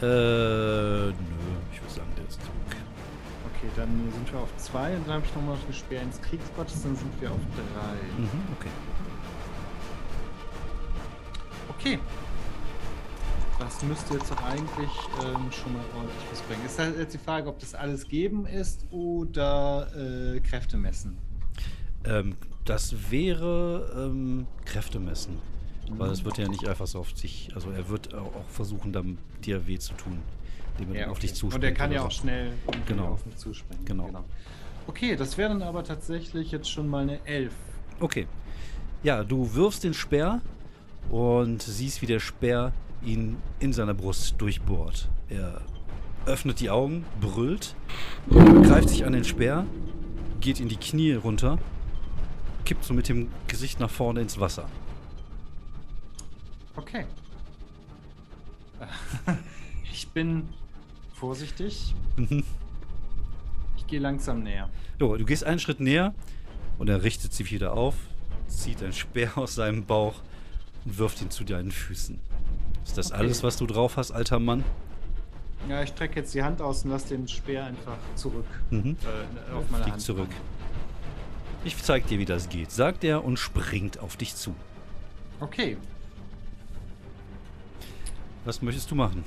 Äh, 0.00 0.04
nö, 0.04 1.12
ich 1.72 1.82
würde 1.82 1.94
sagen, 1.94 2.10
der 2.16 2.26
ist 2.26 2.40
zurück. 2.40 2.76
Okay, 3.54 3.68
dann 3.74 3.88
sind 4.12 4.32
wir 4.32 4.40
auf 4.40 4.56
2 4.56 4.96
und 4.96 5.06
dann 5.06 5.14
habe 5.14 5.26
ich 5.26 5.34
nochmal 5.34 5.56
den 5.66 5.74
Speer 5.74 6.02
ins 6.02 6.20
Kriegsgottes, 6.20 6.82
dann 6.82 6.94
sind 6.94 7.20
wir 7.20 7.30
auf 7.30 7.40
3. 8.16 8.22
Mhm, 8.22 8.28
okay. 8.58 8.70
Okay. 11.76 11.98
Das 13.58 13.82
müsste 13.82 14.14
jetzt 14.14 14.30
doch 14.30 14.42
eigentlich 14.44 14.90
ähm, 15.24 15.50
schon 15.50 15.72
mal 15.72 15.82
ordentlich 15.96 16.24
was 16.30 16.40
bringen. 16.42 16.64
Ist 16.64 16.78
halt 16.78 16.96
jetzt 16.96 17.14
die 17.14 17.18
Frage, 17.18 17.48
ob 17.48 17.58
das 17.58 17.74
alles 17.74 18.06
geben 18.06 18.46
ist 18.46 18.86
oder 18.92 19.88
äh, 19.96 20.38
Kräfte 20.40 20.76
messen. 20.76 21.18
Ähm, 22.04 22.36
das 22.68 23.10
wäre 23.10 24.08
ähm, 24.10 24.46
Kräfte 24.64 24.98
messen. 25.00 25.38
Weil 25.90 26.10
es 26.10 26.22
wird 26.24 26.36
ja 26.36 26.46
nicht 26.48 26.68
einfach 26.68 26.86
so 26.86 26.98
auf 26.98 27.16
sich, 27.16 27.50
also 27.54 27.70
er 27.70 27.88
wird 27.88 28.12
au- 28.14 28.18
auch 28.18 28.48
versuchen, 28.50 28.92
dann 28.92 29.16
dir 29.44 29.66
weh 29.66 29.78
zu 29.78 29.94
tun, 29.94 30.18
indem 30.78 30.94
er 30.94 31.02
dann 31.02 31.10
auf 31.12 31.18
dich 31.18 31.30
zuspringt. 31.32 31.54
Und 31.54 31.60
der 31.62 31.72
kann 31.72 31.90
ja 31.92 32.00
so. 32.00 32.06
auch 32.06 32.10
schnell 32.10 32.52
Genau. 32.86 33.06
auf 33.06 33.24
mich 33.24 33.36
zuspringen. 33.36 33.84
Genau. 33.86 34.10
Okay, 34.86 35.16
das 35.16 35.38
wäre 35.38 35.48
dann 35.48 35.62
aber 35.62 35.84
tatsächlich 35.84 36.50
jetzt 36.50 36.70
schon 36.70 36.88
mal 36.88 37.02
eine 37.04 37.24
11. 37.26 37.52
Okay. 38.00 38.26
Ja, 39.02 39.24
du 39.24 39.54
wirfst 39.54 39.82
den 39.84 39.94
Speer 39.94 40.42
und 41.10 41.62
siehst, 41.62 42.02
wie 42.02 42.06
der 42.06 42.20
Speer 42.20 42.72
ihn 43.02 43.36
in 43.60 43.72
seiner 43.72 43.94
Brust 43.94 44.34
durchbohrt. 44.38 45.08
Er 45.30 45.62
öffnet 46.26 46.60
die 46.60 46.68
Augen, 46.68 47.06
brüllt, 47.20 47.74
greift 48.28 48.90
sich 48.90 49.06
an 49.06 49.12
den 49.14 49.24
Speer, 49.24 49.64
geht 50.40 50.60
in 50.60 50.68
die 50.68 50.76
Knie 50.76 51.12
runter, 51.14 51.58
kippt 52.68 52.84
so 52.84 52.92
mit 52.92 53.08
dem 53.08 53.28
Gesicht 53.46 53.80
nach 53.80 53.88
vorne 53.88 54.20
ins 54.20 54.38
Wasser. 54.38 54.68
Okay. 56.76 57.06
Ich 59.90 60.06
bin 60.10 60.48
vorsichtig. 61.14 61.94
Mhm. 62.16 62.44
Ich 63.76 63.86
gehe 63.88 63.98
langsam 63.98 64.42
näher. 64.44 64.68
So, 65.00 65.16
du 65.16 65.24
gehst 65.24 65.42
einen 65.44 65.58
Schritt 65.58 65.80
näher 65.80 66.14
und 66.78 66.88
er 66.88 67.02
richtet 67.02 67.32
sich 67.32 67.50
wieder 67.50 67.72
auf, 67.72 67.94
zieht 68.46 68.82
ein 68.84 68.92
Speer 68.92 69.36
aus 69.36 69.54
seinem 69.56 69.84
Bauch 69.86 70.14
und 70.84 70.98
wirft 70.98 71.20
ihn 71.22 71.30
zu 71.30 71.42
deinen 71.42 71.72
Füßen. 71.72 72.20
Ist 72.84 72.96
das 72.98 73.10
Okay. 73.10 73.20
alles, 73.20 73.42
was 73.42 73.56
du 73.56 73.66
drauf 73.66 73.96
hast, 73.96 74.12
alter 74.12 74.38
Mann? 74.38 74.62
Ja, 75.68 75.82
ich 75.82 75.88
strecke 75.88 76.20
jetzt 76.20 76.32
die 76.34 76.42
Hand 76.44 76.60
aus 76.62 76.84
und 76.84 76.90
lasse 76.92 77.08
den 77.16 77.26
Speer 77.26 77.64
einfach 77.64 77.98
zurück. 78.14 78.46
Mhm. 78.70 78.96
Äh, 79.02 79.52
auf 79.54 79.68
meine 79.70 79.82
Fliegt 79.82 79.92
Hand. 79.94 80.02
zurück. 80.02 80.28
Ich 81.64 81.76
zeig 81.82 82.06
dir, 82.06 82.18
wie 82.18 82.24
das 82.24 82.48
geht, 82.48 82.70
sagt 82.70 83.04
er 83.04 83.24
und 83.24 83.38
springt 83.38 83.98
auf 84.00 84.16
dich 84.16 84.34
zu. 84.34 84.54
Okay. 85.40 85.76
Was 88.44 88.62
möchtest 88.62 88.90
du 88.90 88.94
machen? 88.94 89.24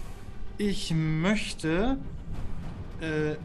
Ich 0.57 0.91
möchte 0.93 1.97
äh, 3.01 3.35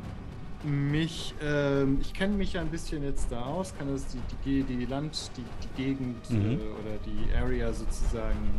mich, 0.67 1.35
ähm, 1.43 1.99
ich 2.01 2.13
kenne 2.15 2.35
mich 2.35 2.55
ja 2.55 2.61
ein 2.61 2.69
bisschen 2.71 3.03
jetzt 3.03 3.31
da 3.31 3.43
aus, 3.43 3.75
kann 3.79 3.89
das 3.89 4.07
die, 4.09 4.19
die, 4.45 4.63
die 4.63 4.85
Land, 4.87 5.31
die, 5.37 5.45
die 5.63 5.83
Gegend 5.83 6.31
Mhm. 6.31 6.53
äh, 6.53 6.55
oder 6.55 6.97
die 7.05 7.35
Area 7.37 7.73
sozusagen 7.73 8.51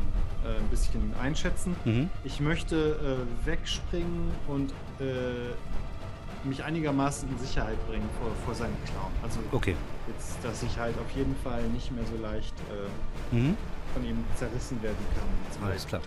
äh, 0.46 0.58
ein 0.60 0.68
bisschen 0.70 1.14
einschätzen. 1.22 1.76
Mhm. 1.86 2.10
Ich 2.24 2.40
möchte 2.40 3.26
äh, 3.44 3.46
wegspringen 3.48 4.32
und 4.48 4.72
äh, 5.00 5.52
mich 6.44 6.64
einigermaßen 6.64 7.30
in 7.30 7.38
Sicherheit 7.40 7.78
bringen 7.88 8.08
vor, 8.20 8.32
vor 8.46 8.56
seinem 8.56 8.76
Clown. 8.86 9.12
Also 9.24 9.40
Okay. 9.52 9.76
jetzt, 10.08 10.44
dass 10.44 10.64
ich 10.64 10.78
halt 10.78 10.96
auf 11.00 11.12
jeden 11.16 11.36
Fall 11.44 11.64
nicht 11.70 11.92
mehr 11.92 12.06
so 12.06 12.22
leicht 12.22 12.54
äh, 12.72 13.36
Mhm. 13.36 13.58
von 13.94 14.06
ihm 14.06 14.24
zerrissen 14.36 14.82
werden 14.84 14.98
kann. 15.16 15.68
Alles 15.68 15.86
klar. 15.88 16.02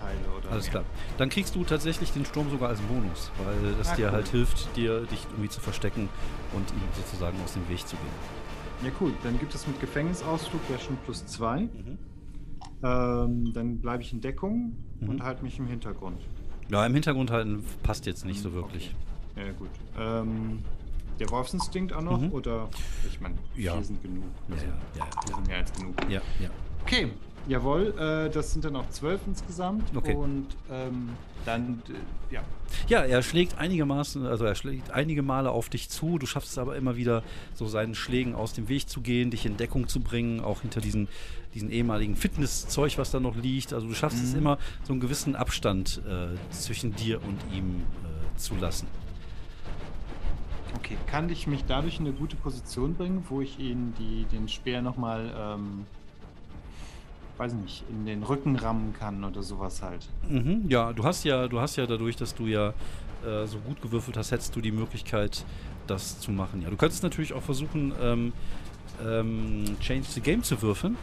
Alles 0.50 0.64
mehr. 0.64 0.70
klar. 0.70 0.84
Dann 1.18 1.28
kriegst 1.28 1.54
du 1.54 1.64
tatsächlich 1.64 2.12
den 2.12 2.24
Sturm 2.24 2.48
sogar 2.50 2.68
als 2.70 2.80
Bonus, 2.80 3.30
weil 3.44 3.74
es 3.80 3.88
Ah, 3.88 3.96
dir 3.96 4.06
cool. 4.06 4.12
halt 4.12 4.28
hilft, 4.28 4.76
dir 4.76 5.00
dich 5.06 5.26
irgendwie 5.30 5.48
zu 5.50 5.60
verstecken 5.60 6.08
und 6.52 6.70
ihm 6.70 6.82
sozusagen 6.96 7.36
aus 7.44 7.54
dem 7.54 7.68
Weg 7.68 7.86
zu 7.86 7.96
gehen. 7.96 8.84
Ja, 8.84 8.90
cool. 9.00 9.12
Dann 9.22 9.38
gibt 9.38 9.54
es 9.54 9.66
mit 9.66 9.78
Gefängnisausflug 9.80 10.62
ja 10.70 10.78
schon 10.78 10.96
plus 11.04 11.26
zwei. 11.26 11.62
Mhm. 11.62 11.98
Ähm, 12.82 13.52
dann 13.52 13.78
bleibe 13.80 14.02
ich 14.02 14.12
in 14.12 14.20
Deckung 14.20 14.72
Mhm. 15.00 15.08
und 15.08 15.22
halte 15.22 15.42
mich 15.42 15.58
im 15.58 15.66
Hintergrund. 15.66 16.20
Ja, 16.70 16.86
im 16.86 16.94
Hintergrund 16.94 17.30
halten 17.30 17.64
passt 17.82 18.06
jetzt 18.06 18.24
nicht 18.24 18.40
so 18.40 18.52
wirklich. 18.52 18.94
Okay. 18.94 19.09
Ja, 19.36 19.52
gut. 19.58 19.70
Ähm, 19.98 20.62
der 21.18 21.30
Wolfsinstinkt 21.30 21.92
auch 21.92 22.02
noch? 22.02 22.20
Mhm. 22.20 22.32
Oder, 22.32 22.68
ich 23.08 23.20
meine, 23.20 23.36
Ja. 23.56 23.80
sind 23.82 24.02
genug. 24.02 24.24
Ja, 24.48 24.54
Also, 24.54 24.66
ja, 24.66 24.72
ja, 24.98 25.04
vier 25.26 25.34
sind 25.36 25.46
mehr 25.46 25.56
als 25.58 25.72
genug. 25.72 25.94
ja, 26.08 26.20
ja. 26.40 26.50
Okay, 26.82 27.08
jawohl. 27.46 27.94
Äh, 27.98 28.30
das 28.30 28.52
sind 28.52 28.64
dann 28.64 28.74
auch 28.76 28.88
zwölf 28.90 29.20
insgesamt. 29.26 29.94
Okay. 29.94 30.14
Und 30.14 30.46
ähm, 30.70 31.10
dann, 31.44 31.82
äh, 32.30 32.34
ja. 32.34 32.42
Ja, 32.88 33.00
er 33.02 33.22
schlägt 33.22 33.58
einigermaßen, 33.58 34.24
also 34.26 34.44
er 34.46 34.54
schlägt 34.54 34.90
einige 34.92 35.22
Male 35.22 35.50
auf 35.50 35.68
dich 35.68 35.90
zu. 35.90 36.18
Du 36.18 36.26
schaffst 36.26 36.52
es 36.52 36.58
aber 36.58 36.76
immer 36.76 36.96
wieder, 36.96 37.22
so 37.54 37.66
seinen 37.66 37.94
Schlägen 37.94 38.34
aus 38.34 38.54
dem 38.54 38.68
Weg 38.68 38.88
zu 38.88 39.00
gehen, 39.02 39.30
dich 39.30 39.44
in 39.44 39.56
Deckung 39.58 39.88
zu 39.88 40.00
bringen, 40.00 40.40
auch 40.40 40.62
hinter 40.62 40.80
diesen, 40.80 41.08
diesen 41.54 41.70
ehemaligen 41.70 42.16
Fitnesszeug, 42.16 42.96
was 42.96 43.10
da 43.10 43.20
noch 43.20 43.36
liegt. 43.36 43.74
Also 43.74 43.86
du 43.88 43.94
schaffst 43.94 44.22
es 44.24 44.32
Mhm. 44.32 44.38
immer, 44.38 44.58
so 44.84 44.92
einen 44.94 45.00
gewissen 45.00 45.36
Abstand 45.36 46.00
äh, 46.08 46.28
zwischen 46.50 46.94
dir 46.96 47.20
und 47.22 47.38
ihm 47.54 47.80
äh, 48.04 48.38
zu 48.38 48.54
lassen. 48.56 48.86
Okay, 50.76 50.96
kann 51.06 51.28
ich 51.30 51.46
mich 51.46 51.64
dadurch 51.66 51.98
in 51.98 52.06
eine 52.06 52.14
gute 52.14 52.36
Position 52.36 52.94
bringen, 52.94 53.24
wo 53.28 53.40
ich 53.40 53.58
ihn 53.58 53.94
die, 53.98 54.24
den 54.24 54.48
Speer 54.48 54.82
nochmal 54.82 55.34
ähm, 55.36 55.86
weiß 57.40 57.54
nicht, 57.54 57.84
in 57.88 58.04
den 58.04 58.22
Rücken 58.22 58.54
rammen 58.56 58.92
kann 58.92 59.24
oder 59.24 59.42
sowas 59.42 59.80
halt. 59.82 60.06
Mhm, 60.28 60.66
ja, 60.68 60.92
du 60.92 61.04
hast 61.04 61.24
ja, 61.24 61.48
du 61.48 61.58
hast 61.58 61.76
ja 61.76 61.86
dadurch, 61.86 62.14
dass 62.16 62.34
du 62.34 62.46
ja 62.46 62.74
äh, 63.24 63.46
so 63.46 63.58
gut 63.60 63.80
gewürfelt 63.80 64.18
hast, 64.18 64.30
hättest 64.30 64.54
du 64.54 64.60
die 64.60 64.70
Möglichkeit, 64.70 65.44
das 65.86 66.20
zu 66.20 66.32
machen. 66.32 66.60
Ja, 66.60 66.68
du 66.68 66.76
könntest 66.76 67.02
natürlich 67.02 67.32
auch 67.32 67.42
versuchen, 67.42 67.92
ähm, 68.00 68.32
ähm, 69.02 69.64
Change 69.80 70.06
the 70.10 70.20
Game 70.20 70.42
zu 70.42 70.60
würfeln 70.60 70.98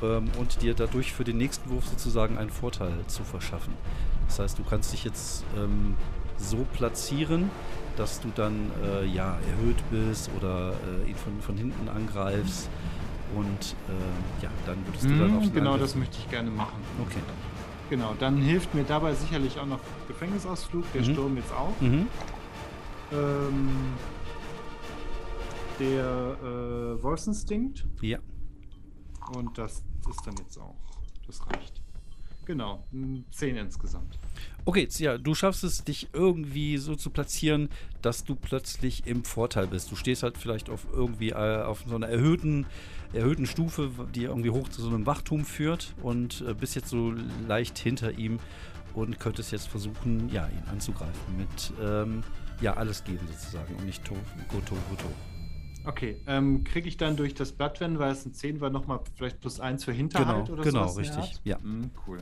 ähm, 0.00 0.30
und 0.38 0.62
dir 0.62 0.74
dadurch 0.74 1.12
für 1.12 1.24
den 1.24 1.38
nächsten 1.38 1.68
Wurf 1.70 1.86
sozusagen 1.88 2.38
einen 2.38 2.50
Vorteil 2.50 2.92
zu 3.08 3.24
verschaffen. 3.24 3.74
Das 4.28 4.38
heißt, 4.38 4.58
du 4.58 4.62
kannst 4.62 4.92
dich 4.92 5.02
jetzt 5.02 5.44
ähm, 5.56 5.94
so 6.36 6.64
platzieren, 6.72 7.50
dass 7.96 8.20
du 8.20 8.28
dann 8.34 8.70
äh, 8.82 9.04
ja 9.06 9.36
erhöht 9.50 9.76
bist 9.90 10.30
oder 10.36 10.72
äh, 11.04 11.10
ihn 11.10 11.16
von, 11.16 11.40
von 11.40 11.56
hinten 11.56 11.88
angreifst 11.88 12.68
und 13.36 13.76
äh, 13.88 14.42
ja, 14.42 14.50
dann 14.66 14.84
würdest 14.86 15.04
du 15.04 15.16
dann 15.18 15.30
Mhm, 15.32 15.36
auf 15.38 15.52
genau, 15.52 15.72
angreifen. 15.72 15.80
das 15.80 15.94
möchte 15.96 16.18
ich 16.18 16.30
gerne 16.30 16.50
machen. 16.50 16.80
Okay. 17.02 17.20
Genau, 17.90 18.14
dann 18.18 18.38
hilft 18.38 18.74
mir 18.74 18.84
dabei 18.84 19.12
sicherlich 19.14 19.58
auch 19.58 19.66
noch 19.66 19.80
Gefängnisausflug, 20.08 20.84
der 20.92 21.02
Mhm. 21.02 21.12
Sturm 21.12 21.36
jetzt 21.36 21.52
auch. 21.52 21.80
Mhm. 21.80 22.06
Ähm, 23.12 23.68
der 25.78 26.36
äh, 26.42 27.02
Wolfsinstinkt 27.02 27.86
Ja. 28.00 28.18
und 29.36 29.56
das 29.58 29.82
ist 30.08 30.26
dann 30.26 30.36
jetzt 30.38 30.58
auch. 30.58 30.76
Das 31.26 31.40
reicht. 31.46 31.82
Genau, 32.46 32.84
10 33.30 33.56
insgesamt. 33.56 34.18
Okay, 34.66 34.88
ja, 34.98 35.18
du 35.18 35.34
schaffst 35.34 35.64
es, 35.64 35.84
dich 35.84 36.08
irgendwie 36.12 36.78
so 36.78 36.94
zu 36.94 37.10
platzieren, 37.10 37.68
dass 38.02 38.24
du 38.24 38.34
plötzlich 38.34 39.06
im 39.06 39.24
Vorteil 39.24 39.66
bist. 39.66 39.90
Du 39.90 39.96
stehst 39.96 40.22
halt 40.22 40.38
vielleicht 40.38 40.70
auf 40.70 40.86
irgendwie 40.92 41.30
äh, 41.30 41.62
auf 41.62 41.84
so 41.86 41.94
einer 41.94 42.08
erhöhten, 42.08 42.66
erhöhten 43.12 43.46
Stufe, 43.46 43.90
die 44.14 44.24
irgendwie 44.24 44.50
hoch 44.50 44.68
zu 44.68 44.82
so 44.82 44.88
einem 44.88 45.06
Wachturm 45.06 45.44
führt 45.44 45.94
und 46.02 46.44
äh, 46.46 46.54
bist 46.54 46.74
jetzt 46.74 46.88
so 46.88 47.14
leicht 47.46 47.78
hinter 47.78 48.18
ihm 48.18 48.38
und 48.94 49.18
könntest 49.18 49.52
jetzt 49.52 49.68
versuchen, 49.68 50.28
ja, 50.30 50.46
ihn 50.48 50.62
anzugreifen 50.70 51.36
mit 51.36 51.72
ähm, 51.82 52.22
ja, 52.60 52.74
alles 52.74 53.04
geben 53.04 53.26
sozusagen 53.30 53.74
und 53.76 53.86
nicht 53.86 54.04
to 54.04 54.14
Goto 54.48 54.76
Goto. 54.88 55.33
Okay, 55.86 56.20
ähm, 56.26 56.64
kriege 56.64 56.88
ich 56.88 56.96
dann 56.96 57.16
durch 57.16 57.34
das 57.34 57.52
Blattwenden, 57.52 57.98
weil 57.98 58.12
es 58.12 58.24
ein 58.24 58.32
10 58.32 58.60
war, 58.60 58.70
nochmal 58.70 59.00
vielleicht 59.16 59.40
plus 59.40 59.60
1 59.60 59.84
für 59.84 59.92
Hinterhalt 59.92 60.46
Genau, 60.46 60.52
oder 60.52 60.62
genau, 60.62 60.88
in 60.88 60.94
der 60.94 61.16
richtig, 61.18 61.40
ja. 61.44 61.58
Mm, 61.58 61.90
cool. 62.06 62.18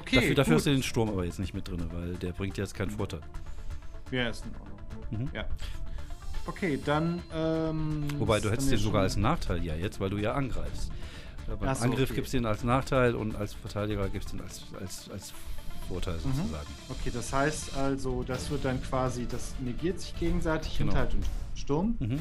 Okay, 0.00 0.16
dafür 0.16 0.34
dafür 0.34 0.54
hast 0.56 0.66
du 0.66 0.70
den 0.70 0.82
Sturm 0.82 1.10
aber 1.10 1.24
jetzt 1.24 1.38
nicht 1.38 1.54
mit 1.54 1.68
drin, 1.68 1.86
weil 1.92 2.14
der 2.14 2.32
bringt 2.32 2.56
dir 2.56 2.62
jetzt 2.62 2.74
keinen 2.74 2.90
Vorteil. 2.90 3.20
Ja, 4.10 4.28
ist 4.28 4.44
in 4.44 4.52
Ordnung. 4.52 5.26
Mhm. 5.26 5.30
Ja. 5.34 5.44
Okay, 6.46 6.78
dann. 6.84 7.22
Ähm, 7.34 8.04
Wobei 8.18 8.40
du 8.40 8.50
hättest 8.50 8.70
den 8.70 8.78
sogar 8.78 9.02
als 9.02 9.16
Nachteil 9.16 9.62
ja 9.64 9.74
jetzt, 9.74 10.00
weil 10.00 10.10
du 10.10 10.16
ja 10.16 10.32
angreifst. 10.32 10.90
Ja, 11.48 11.56
beim 11.56 11.68
Ach 11.68 11.76
so, 11.76 11.84
Angriff 11.84 12.10
okay. 12.10 12.16
gibst 12.16 12.32
du 12.32 12.38
den 12.38 12.46
als 12.46 12.64
Nachteil 12.64 13.14
und 13.14 13.36
als 13.36 13.54
Verteidiger 13.54 14.08
gibst 14.08 14.32
du 14.32 14.36
den 14.36 14.44
als, 14.44 14.64
als, 14.80 15.10
als 15.10 15.34
Vorteil 15.92 16.14
Mhm. 16.16 16.20
sozusagen. 16.36 16.66
Okay, 16.88 17.10
das 17.12 17.32
heißt 17.32 17.76
also, 17.76 18.22
das 18.22 18.50
wird 18.50 18.64
dann 18.64 18.82
quasi, 18.82 19.26
das 19.26 19.54
negiert 19.60 20.00
sich 20.00 20.16
gegenseitig, 20.18 20.78
Genau. 20.78 20.92
Hinterhalt 20.92 21.14
und 21.14 21.24
Sturm. 21.54 21.96
Mhm. 21.98 22.14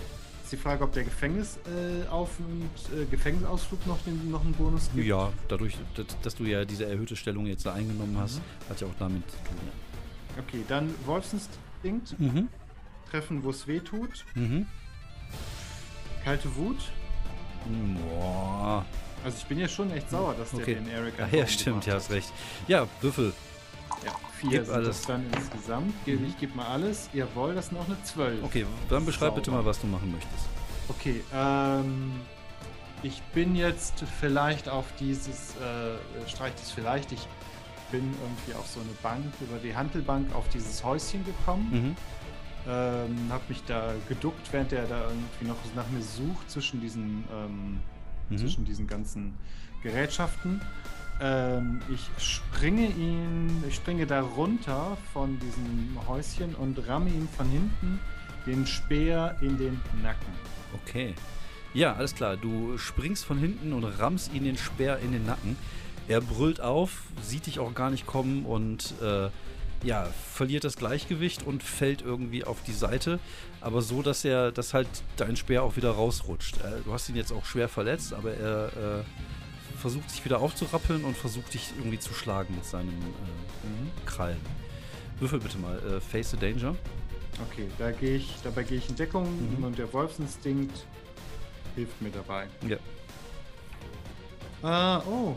Ist 0.43 0.51
die 0.51 0.57
Frage, 0.57 0.83
ob 0.83 0.91
der 0.91 1.05
Gefängnisauf- 1.05 1.59
äh, 2.05 2.07
auf 2.09 2.31
und 2.39 2.99
äh, 2.99 3.05
Gefängnisausflug 3.05 3.87
noch, 3.87 3.97
den, 4.05 4.29
noch 4.29 4.43
einen 4.43 4.53
Bonus 4.53 4.89
gibt? 4.93 5.07
Ja, 5.07 5.31
dadurch, 5.47 5.77
dass, 5.95 6.05
dass 6.21 6.35
du 6.35 6.43
ja 6.43 6.65
diese 6.65 6.85
erhöhte 6.85 7.15
Stellung 7.15 7.45
jetzt 7.45 7.65
da 7.65 7.73
eingenommen 7.73 8.17
hast, 8.19 8.37
Mhm. 8.39 8.69
hat 8.69 8.81
ja 8.81 8.87
auch 8.87 8.95
damit 8.99 9.23
zu 9.31 9.37
tun. 9.37 10.45
Okay, 10.45 10.63
dann 10.67 10.93
Wolfsinstinkt, 11.05 12.11
Ja. 12.11 12.27
Mhm. 12.27 12.49
treffen, 13.09 13.43
wo 13.43 13.51
es 13.51 13.65
weh 13.67 13.79
tut. 13.79 14.25
Mhm. 14.35 14.65
Kalte 16.25 16.53
Wut. 16.57 16.77
Boah. 18.09 18.85
Also 19.23 19.37
ich 19.37 19.45
bin 19.45 19.59
ja 19.59 19.67
schon 19.67 19.91
echt 19.91 20.09
sauer, 20.09 20.33
dass 20.33 20.49
der 20.51 20.59
Okay. 20.61 20.75
den 20.75 20.89
Eric 20.89 21.13
Ja, 21.17 21.25
einfach 21.25 21.37
ja, 21.37 21.47
stimmt, 21.47 21.85
ja, 21.85 21.93
hast 21.93 22.09
recht. 22.09 22.31
Ja, 22.67 22.87
Würfel. 23.01 23.33
Vier 24.49 24.65
sind 24.65 24.73
alles. 24.73 24.87
das 24.99 25.07
dann 25.07 25.23
insgesamt. 25.33 25.93
Ge- 26.05 26.17
Mhm. 26.17 26.25
Ich 26.25 26.37
gebe 26.39 26.55
mal 26.55 26.67
alles. 26.67 27.09
Jawohl, 27.13 27.53
das 27.55 27.67
sind 27.67 27.77
auch 27.77 27.85
eine 27.87 28.01
12. 28.03 28.43
Okay, 28.43 28.65
dann 28.89 29.05
beschreib 29.05 29.35
bitte 29.35 29.51
Sauber. 29.51 29.63
mal, 29.63 29.69
was 29.69 29.79
du 29.79 29.87
machen 29.87 30.11
möchtest. 30.11 30.45
Okay, 30.89 31.23
ähm, 31.33 32.11
ich 33.03 33.21
bin 33.33 33.55
jetzt 33.55 34.03
vielleicht 34.19 34.67
auf 34.69 34.85
dieses, 34.99 35.55
äh, 35.57 36.27
streich 36.29 36.53
das 36.55 36.71
vielleicht, 36.71 37.11
ich 37.11 37.27
bin 37.91 38.03
irgendwie 38.21 38.53
auf 38.53 38.67
so 38.67 38.79
eine 38.79 38.91
Bank, 39.03 39.25
über 39.41 39.57
die 39.57 39.75
Handelbank 39.75 40.33
auf 40.35 40.47
dieses 40.49 40.83
Häuschen 40.83 41.23
gekommen, 41.25 41.69
Mhm. 41.71 41.95
ähm, 42.67 43.15
habe 43.29 43.43
mich 43.49 43.63
da 43.65 43.93
geduckt, 44.07 44.47
während 44.51 44.71
der 44.71 44.85
da 44.85 45.01
irgendwie 45.07 45.45
noch 45.45 45.55
nach 45.75 45.87
mir 45.89 46.01
sucht 46.01 46.49
zwischen 46.49 46.79
diesen, 46.81 47.23
ähm, 47.33 47.79
Mhm. 48.29 48.37
zwischen 48.37 48.65
diesen 48.65 48.87
ganzen 48.87 49.33
Gerätschaften. 49.83 50.61
Ähm, 51.21 51.79
ich 51.93 52.09
springe 52.17 52.87
ihn, 52.87 53.63
ich 53.67 53.75
springe 53.75 54.07
da 54.07 54.21
runter 54.21 54.97
von 55.13 55.39
diesem 55.39 55.99
Häuschen 56.07 56.55
und 56.55 56.87
ramme 56.87 57.09
ihm 57.09 57.27
von 57.27 57.47
hinten 57.47 57.99
den 58.47 58.65
Speer 58.65 59.37
in 59.41 59.57
den 59.57 59.79
Nacken. 60.01 60.33
Okay. 60.73 61.13
Ja, 61.73 61.93
alles 61.93 62.15
klar. 62.15 62.37
Du 62.37 62.77
springst 62.77 63.23
von 63.23 63.37
hinten 63.37 63.71
und 63.71 63.83
rammst 63.83 64.33
ihn 64.33 64.43
den 64.43 64.57
Speer 64.57 64.99
in 64.99 65.11
den 65.11 65.25
Nacken. 65.25 65.55
Er 66.07 66.21
brüllt 66.21 66.59
auf, 66.59 67.03
sieht 67.21 67.45
dich 67.45 67.59
auch 67.59 67.73
gar 67.73 67.91
nicht 67.91 68.07
kommen 68.07 68.45
und 68.45 68.95
äh, 69.01 69.29
ja, 69.83 70.07
verliert 70.33 70.63
das 70.63 70.75
Gleichgewicht 70.75 71.43
und 71.43 71.63
fällt 71.63 72.01
irgendwie 72.01 72.43
auf 72.43 72.63
die 72.63 72.73
Seite. 72.73 73.19
Aber 73.61 73.81
so, 73.81 74.01
dass 74.01 74.25
er, 74.25 74.51
dass 74.51 74.73
halt 74.73 74.87
dein 75.17 75.35
Speer 75.35 75.63
auch 75.63 75.75
wieder 75.75 75.91
rausrutscht. 75.91 76.57
Äh, 76.57 76.81
du 76.83 76.91
hast 76.91 77.09
ihn 77.09 77.15
jetzt 77.15 77.31
auch 77.31 77.45
schwer 77.45 77.69
verletzt, 77.69 78.13
aber 78.13 78.33
er 78.33 78.65
äh, 78.67 79.03
versucht 79.81 80.09
sich 80.09 80.23
wieder 80.23 80.39
aufzurappeln 80.39 81.03
und 81.03 81.17
versucht 81.17 81.53
dich 81.53 81.73
irgendwie 81.77 81.99
zu 81.99 82.13
schlagen 82.13 82.55
mit 82.55 82.65
seinen 82.65 82.89
äh, 82.89 84.05
Krallen. 84.05 84.37
Würfel 85.19 85.39
bitte 85.39 85.57
mal. 85.57 85.77
Äh, 85.79 85.99
Face 85.99 86.31
the 86.31 86.37
Danger. 86.37 86.75
Okay, 87.49 87.67
da 87.77 87.91
gehe 87.91 88.17
ich, 88.17 88.35
dabei 88.43 88.63
gehe 88.63 88.77
ich 88.77 88.89
in 88.89 88.95
Deckung 88.95 89.27
Mhm. 89.57 89.63
und 89.63 89.77
der 89.77 89.91
Wolfsinstinkt 89.93 90.85
hilft 91.75 92.01
mir 92.01 92.11
dabei. 92.11 92.47
Ja. 92.67 92.77
Ah, 94.61 94.99
oh. 95.07 95.35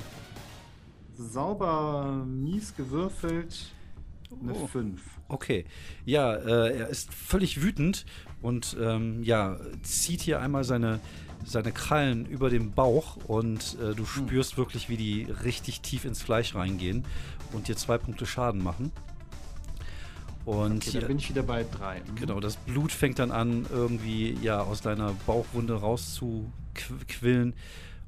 Sauber, 1.17 2.25
mies 2.27 2.75
gewürfelt. 2.77 3.73
Eine 4.43 4.53
Oh. 4.55 4.67
5. 4.67 5.01
Okay, 5.29 5.65
ja, 6.05 6.35
äh, 6.35 6.77
er 6.77 6.89
ist 6.89 7.15
völlig 7.15 7.63
wütend 7.63 8.05
und 8.43 8.77
ähm, 8.81 9.23
ja, 9.23 9.57
zieht 9.83 10.21
hier 10.21 10.41
einmal 10.41 10.65
seine, 10.65 11.01
seine 11.45 11.73
Krallen 11.73 12.27
über 12.27 12.51
den 12.51 12.73
Bauch 12.73 13.17
und 13.29 13.77
äh, 13.81 13.95
du 13.95 14.05
spürst 14.05 14.57
wirklich, 14.57 14.89
wie 14.89 14.97
die 14.97 15.27
richtig 15.45 15.81
tief 15.81 16.05
ins 16.05 16.23
Fleisch 16.23 16.55
reingehen 16.55 17.05
und 17.53 17.69
dir 17.69 17.77
zwei 17.77 17.99
Punkte 17.99 18.27
Schaden 18.27 18.63
machen. 18.63 18.93
Und 20.45 20.77
Okay, 20.77 20.91
hier, 20.91 21.01
da 21.01 21.07
bin 21.07 21.19
ich 21.19 21.31
wieder 21.31 21.43
bei 21.43 21.65
3. 21.65 22.03
genau, 22.17 22.39
das 22.39 22.57
Blut 22.57 22.93
fängt 22.93 23.19
dann 23.19 23.31
an, 23.31 23.67
irgendwie 23.71 24.37
ja 24.43 24.61
aus 24.61 24.83
deiner 24.83 25.13
Bauchwunde 25.27 25.75
rauszuquillen. 25.75 27.55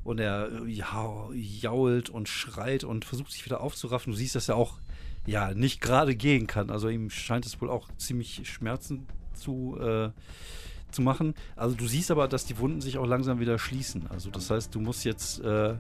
Und 0.05 0.21
er 0.21 0.51
äh, 0.53 0.71
ja, 0.71 1.29
jault 1.33 2.11
und 2.11 2.29
schreit 2.29 2.85
und 2.85 3.05
versucht 3.05 3.33
sich 3.33 3.45
wieder 3.45 3.61
aufzuraffen. 3.61 4.13
Du 4.13 4.17
siehst, 4.17 4.35
dass 4.35 4.49
er 4.49 4.57
auch 4.57 4.79
ja 5.27 5.53
nicht 5.55 5.81
gerade 5.81 6.15
gehen 6.15 6.47
kann. 6.47 6.71
Also 6.71 6.89
ihm 6.89 7.11
scheint 7.11 7.47
es 7.47 7.61
wohl 7.61 7.71
auch 7.71 7.89
ziemlich 7.97 8.49
Schmerzen 8.49 9.07
zu, 9.35 9.77
äh, 9.81 10.11
zu 10.97 11.03
machen. 11.03 11.35
Also 11.55 11.77
du 11.77 11.87
siehst 11.87 12.11
aber, 12.11 12.27
dass 12.27 12.45
die 12.45 12.59
Wunden 12.59 12.81
sich 12.81 12.99
auch 12.99 13.07
langsam 13.07 13.39
wieder 13.39 13.59
schließen. 13.59 14.07
Also 14.11 14.31
das 14.31 14.51
heißt, 14.51 14.75
du 14.75 14.81
musst 14.81 15.05
jetzt 15.05 15.41
äh, 15.41 15.75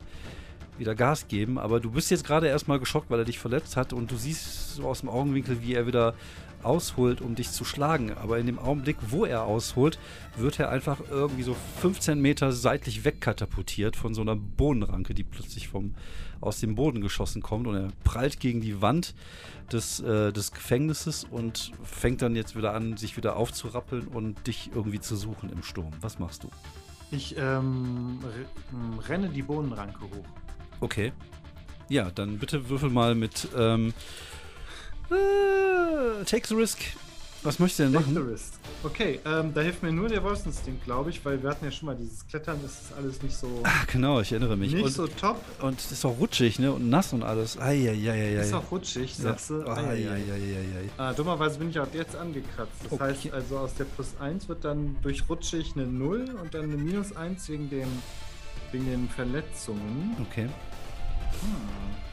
wieder 0.78 0.94
Gas 0.94 1.26
geben, 1.26 1.58
aber 1.58 1.80
du 1.80 1.90
bist 1.90 2.10
jetzt 2.10 2.24
gerade 2.24 2.46
erstmal 2.46 2.78
geschockt, 2.78 3.10
weil 3.10 3.18
er 3.18 3.24
dich 3.24 3.38
verletzt 3.38 3.76
hat 3.76 3.92
und 3.92 4.10
du 4.10 4.16
siehst 4.16 4.76
so 4.76 4.84
aus 4.84 5.00
dem 5.00 5.08
Augenwinkel, 5.08 5.62
wie 5.62 5.74
er 5.74 5.86
wieder 5.86 6.14
ausholt, 6.62 7.20
um 7.20 7.34
dich 7.34 7.50
zu 7.50 7.64
schlagen. 7.64 8.12
Aber 8.12 8.38
in 8.38 8.46
dem 8.46 8.58
Augenblick, 8.58 8.96
wo 9.08 9.24
er 9.24 9.44
ausholt, 9.44 9.98
wird 10.36 10.58
er 10.58 10.70
einfach 10.70 11.00
irgendwie 11.10 11.42
so 11.42 11.56
15 11.80 12.20
Meter 12.20 12.52
seitlich 12.52 13.04
wegkatapultiert 13.04 13.96
von 13.96 14.14
so 14.14 14.22
einer 14.22 14.36
Bodenranke, 14.36 15.14
die 15.14 15.24
plötzlich 15.24 15.68
vom, 15.68 15.94
aus 16.40 16.60
dem 16.60 16.74
Boden 16.74 17.00
geschossen 17.00 17.42
kommt 17.42 17.66
und 17.66 17.74
er 17.76 17.88
prallt 18.04 18.40
gegen 18.40 18.60
die 18.60 18.80
Wand 18.82 19.14
des, 19.72 20.00
äh, 20.00 20.32
des 20.32 20.52
Gefängnisses 20.52 21.24
und 21.24 21.72
fängt 21.82 22.22
dann 22.22 22.36
jetzt 22.36 22.56
wieder 22.56 22.74
an, 22.74 22.96
sich 22.96 23.16
wieder 23.16 23.36
aufzurappeln 23.36 24.06
und 24.08 24.46
dich 24.46 24.70
irgendwie 24.74 25.00
zu 25.00 25.16
suchen 25.16 25.50
im 25.50 25.62
Sturm. 25.62 25.92
Was 26.00 26.18
machst 26.18 26.44
du? 26.44 26.48
Ich 27.10 27.36
ähm, 27.38 28.18
re- 28.22 28.46
m, 28.72 28.98
renne 28.98 29.28
die 29.28 29.42
Bohnenranke 29.42 30.00
hoch. 30.02 30.26
Okay. 30.80 31.12
Ja, 31.88 32.10
dann 32.10 32.38
bitte 32.38 32.68
würfel 32.68 32.90
mal 32.90 33.14
mit 33.14 33.48
ähm, 33.56 33.94
äh, 35.10 36.24
Take 36.24 36.46
the 36.48 36.54
Risk. 36.54 36.80
Was 37.46 37.58
möchtest 37.60 37.78
du 37.78 37.82
denn 37.84 37.92
machen? 37.92 38.16
risk. 38.16 38.54
Okay, 38.82 39.20
ähm, 39.24 39.54
da 39.54 39.60
hilft 39.60 39.82
mir 39.82 39.92
nur 39.92 40.08
der 40.08 40.22
Wolfsinstinkt, 40.22 40.84
glaube 40.84 41.10
ich, 41.10 41.24
weil 41.24 41.40
wir 41.42 41.50
hatten 41.50 41.64
ja 41.64 41.70
schon 41.70 41.86
mal 41.86 41.94
dieses 41.96 42.26
Klettern, 42.26 42.58
das 42.62 42.72
ist 42.72 42.92
alles 42.96 43.22
nicht 43.22 43.36
so, 43.36 43.60
Ach, 43.62 43.86
genau, 43.86 44.20
ich 44.20 44.32
erinnere 44.32 44.56
mich. 44.56 44.72
nicht 44.72 44.84
und, 44.84 44.90
so 44.92 45.06
top. 45.06 45.40
und 45.62 45.78
ist 45.78 46.04
auch 46.04 46.18
rutschig, 46.18 46.58
ne? 46.58 46.72
Und 46.72 46.90
nass 46.90 47.12
und 47.12 47.22
alles. 47.22 47.58
Eieieiei. 47.58 48.34
Ist 48.40 48.52
auch 48.52 48.70
rutschig, 48.70 49.14
sagst 49.14 49.50
du. 49.50 49.62
Ei, 49.66 49.80
ei, 49.80 49.92
ei. 49.92 50.14
Eieieiei. 50.16 50.88
Ah, 50.98 51.12
dummerweise 51.12 51.58
bin 51.58 51.70
ich 51.70 51.78
auch 51.78 51.86
jetzt 51.94 52.16
angekratzt. 52.16 52.72
Das 52.82 52.92
Okay. 52.92 53.02
heißt 53.04 53.32
also 53.32 53.58
aus 53.58 53.74
der 53.74 53.84
plus 53.84 54.14
1 54.18 54.48
wird 54.48 54.64
dann 54.64 54.96
durch 55.02 55.22
rutschig 55.28 55.72
eine 55.76 55.86
0 55.86 56.36
und 56.42 56.52
dann 56.54 56.64
eine 56.64 56.76
minus 56.76 57.14
1 57.14 57.48
wegen 57.48 57.70
dem 57.70 57.88
wegen 58.72 58.86
den 58.86 59.08
Verletzungen. 59.08 60.16
Okay. 60.28 60.48
Hm. 61.40 62.05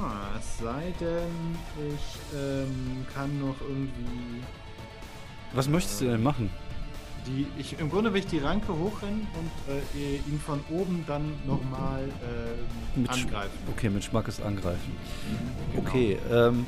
Ah, 0.00 0.38
es 0.38 0.58
sei 0.58 0.92
denn, 1.00 1.56
ich 1.88 2.36
ähm, 2.38 3.04
kann 3.12 3.40
noch 3.40 3.60
irgendwie 3.60 4.42
Was 5.52 5.68
möchtest 5.68 6.00
du 6.00 6.06
denn 6.06 6.22
machen? 6.22 6.50
die. 7.26 7.46
Ich, 7.58 7.78
Im 7.78 7.90
Grunde 7.90 8.12
will 8.12 8.20
ich 8.20 8.26
die 8.28 8.38
Ranke 8.38 8.72
hochrennen 8.72 9.26
und 9.34 9.74
äh, 10.00 10.16
ihn 10.30 10.38
von 10.40 10.60
oben 10.70 11.04
dann 11.06 11.32
nochmal 11.46 12.04
ähm, 12.04 13.02
Mit 13.02 13.10
Sch- 13.10 13.24
angreifen. 13.24 13.58
Okay, 13.76 13.90
mit 13.90 14.04
Schmackes 14.04 14.40
angreifen. 14.40 14.92
Genau. 15.74 15.88
Okay, 15.88 16.18
ähm, 16.30 16.64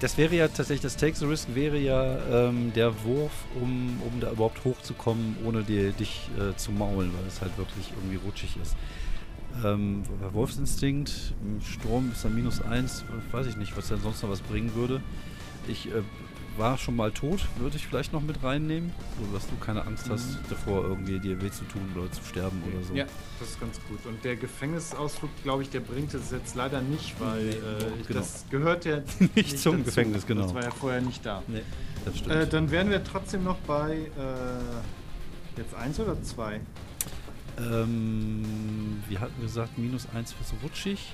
das 0.00 0.16
wäre 0.18 0.34
ja 0.34 0.48
tatsächlich, 0.48 0.80
das 0.82 0.96
Take 0.96 1.14
the 1.16 1.24
Risk 1.26 1.48
wäre 1.54 1.78
ja 1.78 2.18
ähm, 2.48 2.72
der 2.74 2.92
Wurf, 3.04 3.32
um, 3.60 4.00
um 4.06 4.20
da 4.20 4.30
überhaupt 4.30 4.64
hochzukommen, 4.64 5.36
ohne 5.44 5.62
dir, 5.64 5.92
dich 5.92 6.28
äh, 6.38 6.54
zu 6.56 6.72
maulen, 6.72 7.12
weil 7.18 7.26
es 7.26 7.40
halt 7.40 7.56
wirklich 7.58 7.90
irgendwie 7.96 8.16
rutschig 8.24 8.56
ist. 8.62 8.76
Ähm, 9.64 10.02
Wolfsinstinkt, 10.32 11.34
Sturm 11.64 12.10
ist 12.12 12.24
dann 12.24 12.34
minus 12.34 12.60
eins, 12.62 13.04
weiß 13.32 13.46
ich 13.46 13.56
nicht, 13.56 13.76
was 13.76 13.88
denn 13.88 14.00
sonst 14.00 14.22
noch 14.22 14.30
was 14.30 14.40
bringen 14.40 14.74
würde. 14.74 15.00
Ich 15.68 15.86
äh, 15.88 16.02
war 16.56 16.78
schon 16.78 16.96
mal 16.96 17.10
tot, 17.12 17.46
würde 17.58 17.76
ich 17.76 17.86
vielleicht 17.86 18.12
noch 18.14 18.22
mit 18.22 18.42
reinnehmen, 18.42 18.90
so 19.18 19.34
dass 19.34 19.46
du 19.46 19.56
keine 19.56 19.84
Angst 19.86 20.08
hast 20.08 20.30
Mhm. 20.30 20.36
davor, 20.48 20.84
irgendwie 20.84 21.18
dir 21.18 21.40
weh 21.42 21.50
zu 21.50 21.64
tun 21.64 21.82
oder 21.94 22.10
zu 22.12 22.22
sterben 22.24 22.62
oder 22.72 22.82
so. 22.82 22.94
Ja, 22.94 23.04
das 23.40 23.50
ist 23.50 23.60
ganz 23.60 23.78
gut. 23.88 23.98
Und 24.06 24.24
der 24.24 24.36
Gefängnisausflug, 24.36 25.30
glaube 25.42 25.62
ich, 25.64 25.70
der 25.70 25.80
bringt 25.80 26.14
es 26.14 26.30
jetzt 26.30 26.54
leider 26.54 26.80
nicht, 26.80 27.14
weil 27.20 27.44
Nee, 27.44 27.50
äh, 27.50 28.02
genau. 28.06 28.20
das 28.20 28.44
gehört 28.50 28.84
ja 28.86 29.02
Nicht 29.34 29.58
zum 29.58 29.84
Gefängnis, 29.84 30.26
genau. 30.26 30.42
Das 30.44 30.54
war 30.54 30.62
ja 30.62 30.70
vorher 30.70 31.00
nicht 31.02 31.24
da. 31.26 31.42
Nee, 31.48 31.62
das 32.06 32.16
stimmt. 32.18 32.34
Äh, 32.34 32.46
dann 32.46 32.70
wären 32.70 32.88
wir 32.90 33.04
trotzdem 33.04 33.44
noch 33.44 33.58
bei 33.66 33.96
äh, 33.96 35.58
jetzt 35.58 35.74
eins 35.74 35.98
oder 36.00 36.22
zwei? 36.22 36.60
Ähm, 37.58 39.02
wir 39.08 39.20
hatten 39.20 39.40
gesagt, 39.40 39.78
minus 39.78 40.06
1 40.14 40.32
fürs 40.32 40.52
rutschig. 40.62 41.12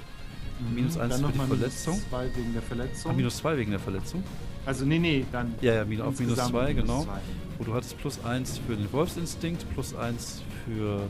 Minus 0.75 0.97
eins 0.97 1.21
dann 1.21 1.33
für 1.33 1.39
noch 1.39 1.45
die 1.45 1.49
Verletzung. 1.49 1.95
Minus 1.97 2.09
zwei 2.09 2.37
wegen 2.37 2.53
der 2.53 2.63
Verletzung. 2.63 3.11
Ah, 3.11 3.15
minus 3.15 3.37
2 3.39 3.57
wegen 3.57 3.71
der 3.71 3.81
Verletzung. 3.81 4.23
also 4.65 4.85
nee, 4.85 4.99
nee, 4.99 5.27
dann 5.33 5.55
Ja, 5.61 5.75
ja, 5.75 5.85
minus, 5.85 6.07
auf 6.07 6.21
minus 6.21 6.39
insgesamt 6.39 6.51
2, 6.51 6.75
minus 6.75 6.83
genau. 6.83 7.05
zwei. 7.05 7.21
Und 7.59 7.69
du 7.69 7.75
hattest 7.75 7.99
plus 7.99 8.25
1 8.25 8.59
für 8.59 8.77
den 8.77 8.93
Wolfsinstinkt, 8.93 9.67
plus 9.75 9.95
1 9.95 10.43
für 10.65 11.01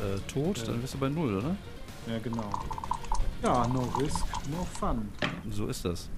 äh, 0.00 0.18
Tod. 0.32 0.58
Ja. 0.58 0.64
Dann 0.64 0.80
bist 0.80 0.94
du 0.94 0.98
bei 0.98 1.08
0, 1.08 1.36
oder? 1.36 1.56
Ja, 2.06 2.18
genau. 2.18 2.50
Ja, 3.42 3.66
no 3.68 3.82
risk, 4.00 4.24
no 4.50 4.66
fun. 4.78 5.08
So 5.50 5.66
ist 5.66 5.84
das. 5.84 6.08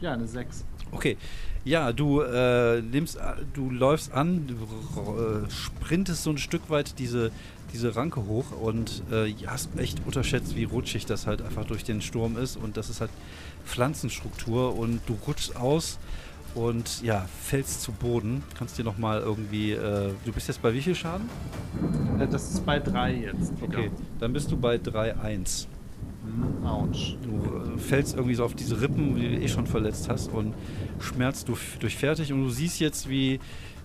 Ja, 0.00 0.12
eine 0.12 0.26
6. 0.26 0.64
Okay. 0.92 1.16
Ja, 1.64 1.92
du 1.92 2.20
äh, 2.20 2.82
nimmst, 2.82 3.18
a- 3.18 3.36
du 3.54 3.70
läufst 3.70 4.12
an, 4.12 4.46
du 4.46 4.54
äh, 5.46 5.50
sprintest 5.50 6.22
so 6.22 6.30
ein 6.30 6.36
Stück 6.38 6.68
weit 6.68 6.98
diese, 6.98 7.30
diese 7.72 7.96
Ranke 7.96 8.26
hoch 8.26 8.44
und 8.60 9.02
äh, 9.10 9.32
hast 9.46 9.70
echt 9.78 9.98
unterschätzt, 10.04 10.56
wie 10.56 10.64
rutschig 10.64 11.06
das 11.06 11.26
halt 11.26 11.40
einfach 11.40 11.64
durch 11.64 11.82
den 11.84 12.02
Sturm 12.02 12.36
ist 12.36 12.56
und 12.56 12.76
das 12.76 12.90
ist 12.90 13.00
halt 13.00 13.10
Pflanzenstruktur 13.64 14.76
und 14.76 15.00
du 15.06 15.16
rutschst 15.26 15.56
aus 15.56 15.98
und 16.54 17.02
ja, 17.02 17.26
fällst 17.42 17.80
zu 17.80 17.92
Boden. 17.92 18.42
Kannst 18.58 18.76
dir 18.78 18.84
nochmal 18.84 19.20
irgendwie, 19.20 19.72
äh, 19.72 20.10
du 20.26 20.32
bist 20.32 20.48
jetzt 20.48 20.60
bei 20.60 20.74
wie 20.74 20.82
viel 20.82 20.94
Schaden? 20.94 21.28
Äh, 22.20 22.26
das 22.28 22.50
ist 22.52 22.66
bei 22.66 22.78
3 22.78 23.14
jetzt. 23.14 23.56
Wieder. 23.56 23.78
Okay, 23.78 23.90
dann 24.20 24.34
bist 24.34 24.50
du 24.52 24.56
bei 24.58 24.76
3-1. 24.76 25.66
Mhm, 26.24 26.66
ouch. 26.66 27.16
Du 27.22 27.74
äh, 27.74 27.78
fällst 27.78 28.14
irgendwie 28.14 28.34
so 28.34 28.44
auf 28.44 28.54
diese 28.54 28.80
Rippen, 28.80 29.14
die 29.16 29.28
du 29.36 29.40
eh 29.42 29.48
schon 29.48 29.66
verletzt 29.66 30.08
hast 30.08 30.28
und 30.32 30.54
schmerzt 31.00 31.48
du 31.48 31.56
durchfertig 31.80 32.32
und 32.32 32.42
du 32.42 32.50
siehst 32.50 32.80
jetzt, 32.80 33.08
wie, 33.08 33.40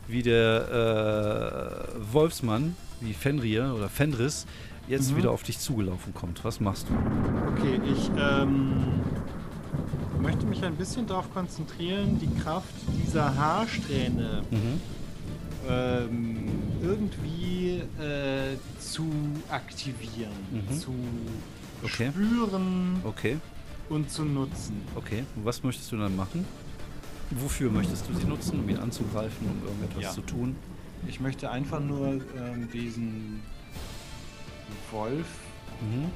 wie 0.08 0.24
der 0.24 1.90
äh, 1.96 2.14
Wolfsmann, 2.14 2.76
wie 3.02 3.14
Fenrir 3.14 3.74
oder 3.76 3.90
Fenris, 3.90 4.46
jetzt 4.88 5.12
Mhm. 5.12 5.18
wieder 5.18 5.32
auf 5.32 5.44
dich 5.44 5.60
zugelaufen 5.60 6.14
kommt. 6.14 6.44
Was 6.46 6.60
machst 6.60 6.88
du? 6.90 6.94
Okay, 7.58 7.80
ich 7.92 8.10
ähm, 8.18 8.84
möchte 10.22 10.46
mich 10.46 10.64
ein 10.64 10.76
bisschen 10.76 11.06
darauf 11.08 11.32
konzentrieren, 11.34 12.20
die 12.20 12.30
Kraft 12.42 12.74
dieser 13.04 13.36
Haarsträhne 13.36 14.42
Mhm. 14.50 14.82
ähm, 15.68 16.46
irgendwie 16.82 17.82
äh, 18.02 18.56
zu 18.80 19.06
aktivieren, 19.52 20.32
Mhm. 20.52 20.74
zu 20.74 20.94
Okay. 21.84 22.10
spüren 22.12 23.02
Okay, 23.04 23.38
und 23.90 24.10
zu 24.12 24.24
nutzen. 24.24 24.82
okay. 24.96 25.24
Und 25.36 25.46
was 25.46 25.64
möchtest 25.64 25.92
du 25.92 25.98
dann 25.98 26.16
machen? 26.16 26.46
Wofür 27.32 27.70
möchtest 27.72 28.10
du 28.10 28.14
sie 28.16 28.26
nutzen? 28.26 28.60
Um 28.60 28.70
ihn 28.70 28.78
anzugreifen, 28.78 29.48
um 29.48 29.68
irgendetwas 29.68 30.04
Ja. 30.04 30.12
zu 30.12 30.22
tun? 30.22 30.56
Ich 31.08 31.20
möchte 31.20 31.50
einfach 31.52 31.80
nur 31.80 32.08
ähm, 32.38 32.68
diesen 32.74 33.42
Wolf. 34.92 35.28
Mhm. 35.82 36.10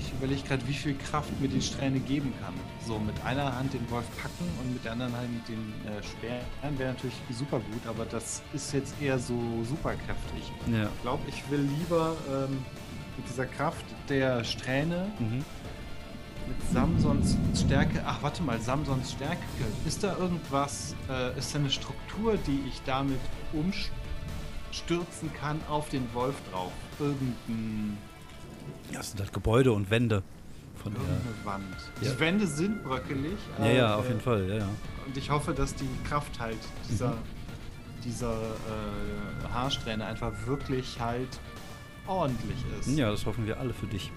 Ich 0.00 0.12
überlege 0.12 0.42
gerade, 0.46 0.66
wie 0.68 0.72
viel 0.72 0.94
Kraft 0.96 1.28
mir 1.40 1.48
die 1.48 1.60
Strähne 1.60 1.98
geben 2.00 2.32
kann. 2.40 2.54
So 2.86 2.98
mit 2.98 3.14
einer 3.24 3.54
Hand 3.56 3.74
den 3.74 3.90
Wolf 3.90 4.06
packen 4.16 4.48
und 4.62 4.72
mit 4.72 4.84
der 4.84 4.92
anderen 4.92 5.12
Hand 5.14 5.48
den 5.48 5.58
äh, 5.84 6.02
Speeren 6.02 6.78
wäre 6.78 6.92
natürlich 6.92 7.16
super 7.30 7.58
gut, 7.58 7.86
aber 7.86 8.04
das 8.06 8.42
ist 8.54 8.72
jetzt 8.72 8.94
eher 9.02 9.18
so 9.18 9.34
superkräftig. 9.68 10.52
Ja. 10.72 10.84
Ich 10.84 11.02
glaube, 11.02 11.22
ich 11.28 11.42
will 11.50 11.68
lieber 11.78 12.16
ähm, 12.30 12.58
mit 13.18 13.28
dieser 13.28 13.44
Kraft 13.46 13.84
der 14.08 14.42
Strähne 14.44 15.10
Mhm. 15.18 15.44
mit 16.48 16.56
Samsons 16.72 17.36
Stärke. 17.54 18.02
Ach, 18.06 18.22
warte 18.22 18.42
mal, 18.42 18.58
Samsons 18.60 19.12
Stärke. 19.12 19.42
Ist 19.86 20.02
da 20.02 20.16
irgendwas, 20.16 20.94
äh, 21.10 21.38
ist 21.38 21.54
da 21.54 21.58
eine 21.58 21.68
Struktur, 21.70 22.38
die 22.46 22.62
ich 22.68 22.80
damit 22.86 23.20
umstürzen 23.52 25.30
kann 25.34 25.60
auf 25.68 25.88
den 25.90 26.12
Wolf 26.14 26.36
drauf? 26.50 26.72
Irgendein, 26.98 27.98
Das 28.92 29.10
sind 29.10 29.20
halt 29.20 29.32
Gebäude 29.32 29.72
und 29.72 29.90
Wände. 29.90 30.22
Von 30.82 30.94
der, 30.94 31.02
irgendeine 31.02 31.44
Wand. 31.44 31.76
Ja. 32.00 32.12
Die 32.12 32.20
Wände 32.20 32.46
sind 32.46 32.84
bröckelig. 32.84 33.36
ja, 33.58 33.66
ja, 33.66 33.96
auf 33.96 34.06
jeden 34.08 34.20
Fall, 34.20 34.48
ja, 34.48 34.54
ja. 34.58 34.68
Und 35.06 35.16
ich 35.16 35.28
hoffe, 35.28 35.52
dass 35.52 35.74
die 35.74 35.88
Kraft 36.08 36.38
halt 36.38 36.56
dieser, 36.88 37.10
Mhm. 37.10 37.18
dieser 38.04 38.32
äh, 38.32 39.52
Haarsträhne 39.52 40.04
einfach 40.06 40.30
wirklich 40.46 41.00
halt 41.00 41.28
ordentlich 42.08 42.56
ist. 42.80 42.96
Ja, 42.96 43.10
das 43.10 43.26
hoffen 43.26 43.46
wir 43.46 43.60
alle 43.60 43.72
für 43.74 43.86
dich. 43.86 44.10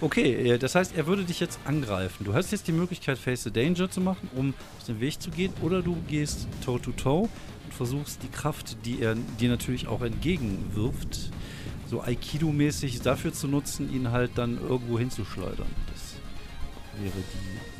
Okay, 0.00 0.52
äh, 0.52 0.58
das 0.58 0.74
heißt, 0.74 0.96
er 0.96 1.06
würde 1.06 1.24
dich 1.24 1.40
jetzt 1.40 1.58
angreifen. 1.64 2.24
Du 2.24 2.34
hast 2.34 2.50
jetzt 2.52 2.66
die 2.66 2.72
Möglichkeit, 2.72 3.18
Face 3.18 3.44
the 3.44 3.50
Danger 3.50 3.90
zu 3.90 4.00
machen, 4.00 4.28
um 4.34 4.54
aus 4.78 4.86
dem 4.86 5.00
Weg 5.00 5.20
zu 5.20 5.30
gehen, 5.30 5.52
oder 5.62 5.82
du 5.82 5.96
gehst 6.08 6.48
Toe-to-Toe 6.64 7.28
und 7.64 7.74
versuchst 7.74 8.22
die 8.22 8.28
Kraft, 8.28 8.76
die 8.84 9.00
er 9.00 9.14
dir 9.14 9.50
natürlich 9.50 9.86
auch 9.86 10.02
entgegenwirft, 10.02 11.30
so 11.88 12.02
Aikido-mäßig 12.02 13.02
dafür 13.02 13.32
zu 13.32 13.46
nutzen, 13.46 13.92
ihn 13.92 14.10
halt 14.10 14.32
dann 14.36 14.58
irgendwo 14.60 14.98
hinzuschleudern. 14.98 15.68
Das 15.92 17.02
wäre 17.02 17.12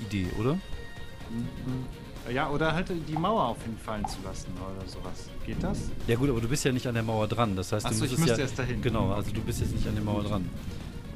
die 0.01 0.05
Idee, 0.05 0.31
oder? 0.39 0.55
Mhm. 0.55 2.04
Ja, 2.33 2.49
oder 2.51 2.73
halt 2.73 2.91
die 3.09 3.13
Mauer 3.17 3.49
auf 3.49 3.67
ihn 3.67 3.77
fallen 3.77 4.07
zu 4.09 4.17
lassen 4.25 4.49
oder 4.55 4.89
sowas. 4.89 5.29
Geht 5.45 5.63
das? 5.63 5.79
Ja 6.07 6.17
gut, 6.17 6.31
aber 6.31 6.41
du 6.41 6.49
bist 6.49 6.65
ja 6.65 6.73
nicht 6.73 6.87
an 6.87 6.95
der 6.95 7.03
Mauer 7.03 7.27
dran. 7.29 7.55
Das 7.57 7.71
heißt, 7.73 7.85
du 7.85 7.89
Achso, 7.89 8.05
ich 8.05 8.11
müsstest 8.13 8.21
müsste 8.27 8.41
ja, 8.41 8.45
erst 8.47 8.59
dahin. 8.59 8.81
Genau, 8.83 9.11
also 9.13 9.31
du 9.31 9.41
bist 9.43 9.61
jetzt 9.61 9.75
nicht 9.75 9.87
an 9.87 9.95
der 9.95 10.05
Mauer 10.05 10.23
dran. 10.25 10.49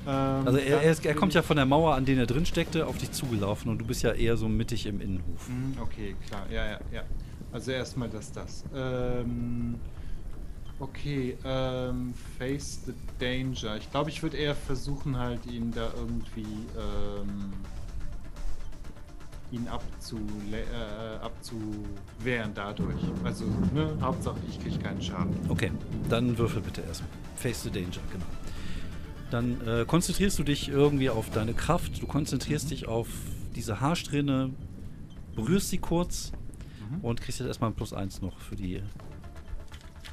Ähm, 0.07 0.47
Also 0.47 0.59
er, 0.59 0.83
er, 0.83 0.91
ist, 0.93 1.05
er 1.07 1.15
kommt 1.15 1.33
ja 1.35 1.43
von 1.43 1.57
der 1.57 1.67
Mauer, 1.67 1.95
an 1.95 2.05
der 2.05 2.17
er 2.19 2.27
drin 2.27 2.45
steckte, 2.47 2.87
auf 2.87 2.99
dich 2.99 3.11
zugelaufen 3.13 3.71
und 3.71 3.79
du 3.79 3.85
bist 3.87 4.03
ja 4.03 4.13
eher 4.13 4.37
so 4.37 4.49
mittig 4.49 4.85
im 4.87 5.01
Innenhof. 5.01 5.41
ich- 5.43 5.49
Mhm, 5.49 5.77
Okay, 5.83 6.15
klar. 6.27 6.47
Ja, 6.51 6.65
ja, 6.67 6.79
ja. 6.93 7.03
Also 7.53 7.71
erstmal 7.71 8.11
das, 8.11 8.31
das. 8.31 8.65
Ähm, 8.75 9.77
okay, 10.79 11.37
ähm, 11.45 12.13
face 12.39 12.81
the 12.87 12.93
danger. 13.19 13.77
Ich 13.79 13.91
glaube, 13.91 14.11
ich 14.11 14.23
würde 14.23 14.37
eher 14.37 14.55
versuchen, 14.55 15.17
halt 15.17 15.47
ihn 15.47 15.73
da 15.73 15.91
irgendwie 15.97 16.43
ähm, 16.77 17.53
ihn 19.51 19.67
abzule 19.69 20.61
äh, 20.61 21.17
abzuwehren 21.25 22.53
dadurch. 22.55 23.01
Also, 23.25 23.45
ne, 23.75 23.97
Hauptsache 24.01 24.37
ich 24.49 24.61
kriege 24.61 24.79
keinen 24.79 25.01
Schaden. 25.03 25.35
Okay, 25.49 25.73
dann 26.09 26.37
würfel 26.39 26.61
bitte 26.63 26.83
erstmal. 26.83 27.11
Face 27.37 27.63
the 27.63 27.71
Danger, 27.71 28.01
genau. 28.13 28.25
Dann 29.31 29.61
äh, 29.67 29.85
konzentrierst 29.87 30.39
du 30.39 30.43
dich 30.43 30.69
irgendwie 30.69 31.11
auf 31.11 31.31
deine 31.31 31.55
Kraft, 31.55 32.01
du 32.03 32.07
konzentrierst 32.07 32.71
dich 32.71 32.89
auf 32.89 33.09
diese 33.55 33.81
Haarsträhne, 33.81 34.51
berührst 35.35 35.69
sie 35.71 35.79
kurz 35.79 36.33
Mhm. 36.91 37.01
und 37.05 37.21
kriegst 37.21 37.39
jetzt 37.41 37.49
erstmal 37.49 37.71
ein 37.71 37.75
Plus 37.75 37.93
1 37.93 38.23
noch 38.23 38.39
für 38.39 38.57
die 38.57 38.83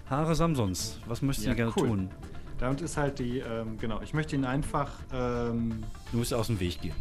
Haare 0.09 0.35
Samsons. 0.35 0.99
Was 1.07 1.21
möchtest 1.21 1.45
du 1.45 1.49
Ja, 1.51 1.55
denn 1.55 1.71
gerne 1.73 1.73
cool. 1.89 1.97
tun? 1.97 2.09
Damit 2.57 2.81
ist 2.81 2.97
halt 2.97 3.19
die, 3.19 3.39
ähm, 3.39 3.77
genau, 3.77 4.01
ich 4.01 4.13
möchte 4.13 4.35
ihn 4.35 4.45
einfach, 4.45 4.91
ähm, 5.13 5.83
Du 6.11 6.17
musst 6.17 6.33
aus 6.33 6.47
dem 6.47 6.59
Weg 6.59 6.81
gehen. 6.81 6.95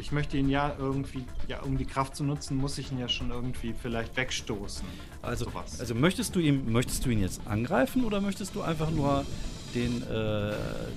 Ich 0.00 0.12
möchte 0.12 0.36
ihn 0.36 0.48
ja 0.48 0.74
irgendwie, 0.78 1.24
ja, 1.46 1.60
um 1.62 1.76
die 1.78 1.84
Kraft 1.84 2.16
zu 2.16 2.24
nutzen, 2.24 2.56
muss 2.56 2.78
ich 2.78 2.90
ihn 2.90 2.98
ja 2.98 3.08
schon 3.08 3.30
irgendwie 3.30 3.74
vielleicht 3.80 4.16
wegstoßen. 4.16 4.84
Also, 5.22 5.44
Sowas. 5.46 5.78
also 5.78 5.94
möchtest 5.94 6.34
du 6.34 6.40
ihn, 6.40 6.72
möchtest 6.72 7.04
du 7.04 7.10
ihn 7.10 7.20
jetzt 7.20 7.40
angreifen 7.46 8.04
oder 8.04 8.20
möchtest 8.20 8.54
du 8.54 8.62
einfach 8.62 8.90
nur 8.90 9.24
den, 9.74 10.02
äh, 10.02 10.54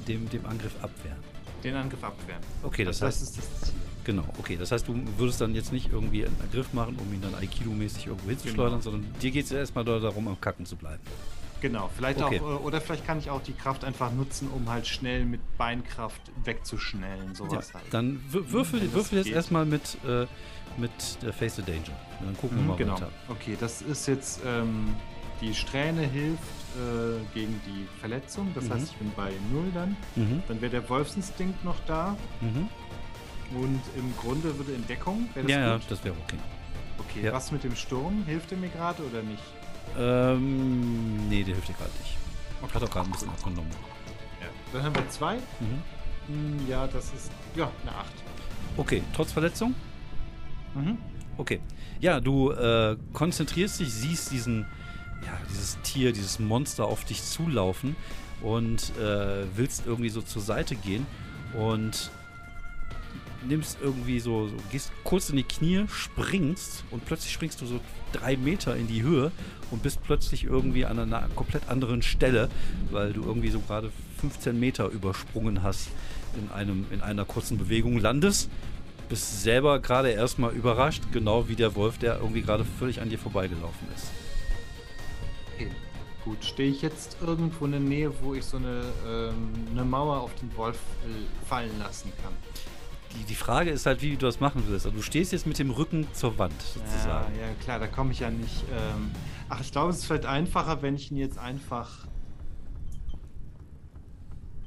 dem, 0.07 0.29
dem 0.29 0.45
Angriff 0.45 0.73
abwehren? 0.81 1.17
Den 1.63 1.75
Angriff 1.75 2.03
abwehren. 2.03 2.41
Okay, 2.63 2.83
das 2.83 3.01
Also 3.01 3.05
heißt, 3.07 3.23
ist 3.23 3.37
das 3.37 3.61
Ziel. 3.69 3.73
genau, 4.03 4.23
okay, 4.39 4.57
das 4.57 4.71
heißt, 4.71 4.87
du 4.87 4.95
würdest 5.17 5.39
dann 5.41 5.53
jetzt 5.55 5.71
nicht 5.71 5.91
irgendwie 5.91 6.25
einen 6.25 6.35
Angriff 6.41 6.73
machen, 6.73 6.97
um 6.99 7.13
ihn 7.13 7.21
dann 7.21 7.33
Aikido-mäßig 7.35 8.07
irgendwo 8.07 8.29
hinzuschleudern, 8.29 8.79
Genau. 8.79 8.91
sondern 8.91 9.13
dir 9.21 9.31
geht 9.31 9.45
es 9.45 9.51
erstmal 9.51 9.85
da- 9.85 9.99
darum, 9.99 10.27
am 10.27 10.39
Kacken 10.41 10.65
zu 10.65 10.75
bleiben. 10.75 11.01
Genau, 11.63 11.89
vielleicht 11.95 12.21
Okay. 12.21 12.41
auch, 12.41 12.59
äh, 12.59 12.63
oder 12.65 12.81
vielleicht 12.81 13.07
kann 13.07 13.17
ich 13.19 13.29
auch 13.29 13.41
die 13.41 13.53
Kraft 13.53 13.85
einfach 13.85 14.11
nutzen, 14.11 14.49
um 14.53 14.69
halt 14.69 14.85
schnell 14.85 15.23
mit 15.23 15.39
Beinkraft 15.57 16.19
wegzuschnellen, 16.43 17.29
Ja, 17.29 17.35
sowas 17.35 17.73
halt. 17.73 17.85
dann 17.91 18.19
wür- 18.31 18.51
würfel, 18.51 18.81
das 18.81 18.93
würfel 18.93 19.17
jetzt 19.19 19.27
geht. 19.27 19.33
erstmal 19.35 19.65
mit, 19.65 19.97
äh, 20.05 20.27
mit 20.75 20.91
Face 21.39 21.55
the 21.55 21.61
Danger. 21.61 21.95
Dann 22.21 22.35
gucken 22.35 22.57
wir 22.57 22.61
Mhm, 22.63 22.67
mal 22.67 22.75
genau. 22.75 22.93
weiter. 22.95 23.09
Okay, 23.29 23.55
das 23.57 23.81
ist 23.81 24.07
jetzt, 24.09 24.41
ähm, 24.45 24.93
die 25.39 25.53
Strähne 25.55 26.01
hilft 26.01 26.43
äh, 26.75 27.23
gegen 27.35 27.61
die 27.67 27.87
Verletzung, 27.99 28.51
das 28.55 28.65
Mhm. 28.65 28.73
heißt, 28.73 28.91
ich 28.91 28.97
bin 28.97 29.11
bei 29.15 29.31
0 29.53 29.71
dann. 29.73 29.95
Mhm. 30.15 30.43
Dann 30.49 30.59
wäre 30.59 30.71
der 30.71 30.89
Wolfsinstinkt 30.89 31.63
noch 31.63 31.79
da 31.87 32.17
Mhm. 32.41 32.67
und 33.57 33.79
im 33.95 34.13
Grunde 34.17 34.57
würde 34.57 34.73
in 34.73 34.85
Deckung, 34.87 35.29
wäre 35.33 35.45
das 35.47 35.55
Ja, 35.55 35.61
ja, 35.61 35.77
gut? 35.77 35.85
das 35.89 36.03
wäre 36.03 36.15
okay. 36.25 36.37
Okay, 36.99 37.25
ja. 37.27 37.31
was 37.31 37.51
mit 37.53 37.63
dem 37.63 37.75
Sturm? 37.75 38.23
Hilft 38.25 38.51
er 38.51 38.57
mir 38.57 38.69
gerade 38.69 39.01
oder 39.03 39.21
nicht? 39.21 39.41
Ähm, 39.97 41.27
nee, 41.29 41.43
der 41.43 41.53
hilft 41.55 41.69
dir 41.69 41.73
gerade 41.73 41.91
nicht. 42.01 42.17
Hat 42.73 42.81
auch 42.83 42.89
gerade 42.89 43.07
ein 43.09 43.11
bisschen 43.11 43.29
abgenommen. 43.29 43.69
Ja. 44.41 44.47
Dann 44.71 44.83
haben 44.83 44.95
wir 44.95 45.09
zwei. 45.09 45.35
Mhm. 45.35 45.81
Hm, 46.27 46.67
Ja, 46.69 46.87
das 46.87 47.05
ist, 47.13 47.31
ja, 47.55 47.69
eine 47.81 47.91
8. 47.95 48.05
Okay, 48.77 49.03
trotz 49.15 49.31
Verletzung? 49.31 49.75
Mhm. 50.73 50.97
Okay. 51.37 51.59
Ja, 51.99 52.19
du 52.19 52.51
äh, 52.51 52.95
konzentrierst 53.11 53.79
dich, 53.79 53.91
siehst 53.93 54.31
diesen, 54.31 54.65
ja, 55.25 55.37
dieses 55.49 55.79
Tier, 55.81 56.11
dieses 56.13 56.39
Monster 56.39 56.85
auf 56.85 57.03
dich 57.05 57.23
zulaufen 57.23 57.95
und 58.41 58.91
äh, 58.97 59.45
willst 59.55 59.85
irgendwie 59.85 60.09
so 60.09 60.21
zur 60.21 60.41
Seite 60.41 60.75
gehen 60.75 61.05
und 61.53 62.09
nimmst 63.47 63.77
irgendwie 63.81 64.19
so, 64.19 64.47
so, 64.47 64.55
gehst 64.71 64.91
kurz 65.03 65.29
in 65.29 65.37
die 65.37 65.43
Knie, 65.43 65.85
springst 65.87 66.83
und 66.91 67.05
plötzlich 67.05 67.33
springst 67.33 67.61
du 67.61 67.65
so 67.65 67.79
drei 68.11 68.37
Meter 68.37 68.75
in 68.75 68.87
die 68.87 69.03
Höhe 69.03 69.31
und 69.71 69.83
bist 69.83 70.03
plötzlich 70.03 70.43
irgendwie 70.43 70.85
an 70.85 70.99
einer 70.99 71.27
komplett 71.35 71.69
anderen 71.69 72.01
Stelle, 72.01 72.49
weil 72.91 73.13
du 73.13 73.23
irgendwie 73.23 73.49
so 73.49 73.59
gerade 73.59 73.91
15 74.19 74.59
Meter 74.59 74.87
übersprungen 74.89 75.63
hast 75.63 75.89
in, 76.37 76.51
einem, 76.51 76.85
in 76.91 77.01
einer 77.01 77.25
kurzen 77.25 77.57
Bewegung, 77.57 77.97
landest 77.97 78.49
bist 79.09 79.43
selber 79.43 79.79
gerade 79.79 80.09
erstmal 80.09 80.53
überrascht, 80.53 81.03
genau 81.11 81.47
wie 81.47 81.55
der 81.55 81.75
Wolf, 81.75 81.99
der 81.99 82.17
irgendwie 82.17 82.41
gerade 82.41 82.65
völlig 82.65 82.99
an 82.99 83.09
dir 83.09 83.19
vorbeigelaufen 83.19 83.87
ist. 83.95 84.07
Okay. 85.53 85.69
Gut, 86.25 86.43
stehe 86.43 86.71
ich 86.71 86.81
jetzt 86.81 87.17
irgendwo 87.21 87.65
in 87.65 87.71
der 87.71 87.79
Nähe, 87.79 88.11
wo 88.21 88.33
ich 88.33 88.43
so 88.43 88.57
eine, 88.57 88.85
ähm, 89.05 89.53
eine 89.71 89.83
Mauer 89.83 90.21
auf 90.21 90.33
den 90.35 90.55
Wolf 90.55 90.77
äh, 91.05 91.45
fallen 91.45 91.77
lassen 91.79 92.11
kann? 92.23 92.33
Die, 93.15 93.23
die 93.25 93.35
Frage 93.35 93.69
ist 93.69 93.85
halt, 93.85 94.01
wie 94.01 94.11
du 94.11 94.25
das 94.25 94.39
machen 94.39 94.63
willst. 94.67 94.85
Also 94.85 94.95
du 94.97 95.03
stehst 95.03 95.31
jetzt 95.31 95.45
mit 95.45 95.59
dem 95.59 95.69
Rücken 95.71 96.07
zur 96.13 96.37
Wand 96.39 96.53
Ja, 96.75 96.81
sozusagen. 96.91 97.33
ja, 97.39 97.53
klar, 97.63 97.79
da 97.79 97.87
komme 97.87 98.11
ich 98.11 98.19
ja 98.19 98.29
nicht. 98.31 98.63
Ähm, 98.71 99.11
ach, 99.49 99.61
ich 99.61 99.71
glaube, 99.71 99.91
es 99.91 99.97
ist 99.99 100.05
vielleicht 100.05 100.25
einfacher, 100.25 100.81
wenn 100.81 100.95
ich 100.95 101.11
ihn 101.11 101.17
jetzt 101.17 101.37
einfach 101.37 102.07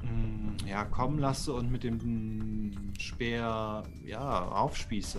mm, 0.02 0.66
ja, 0.66 0.84
kommen 0.84 1.18
lasse 1.18 1.52
und 1.52 1.70
mit 1.70 1.82
dem 1.84 2.92
Speer 2.98 3.82
ja, 4.04 4.44
aufspieße. 4.48 5.18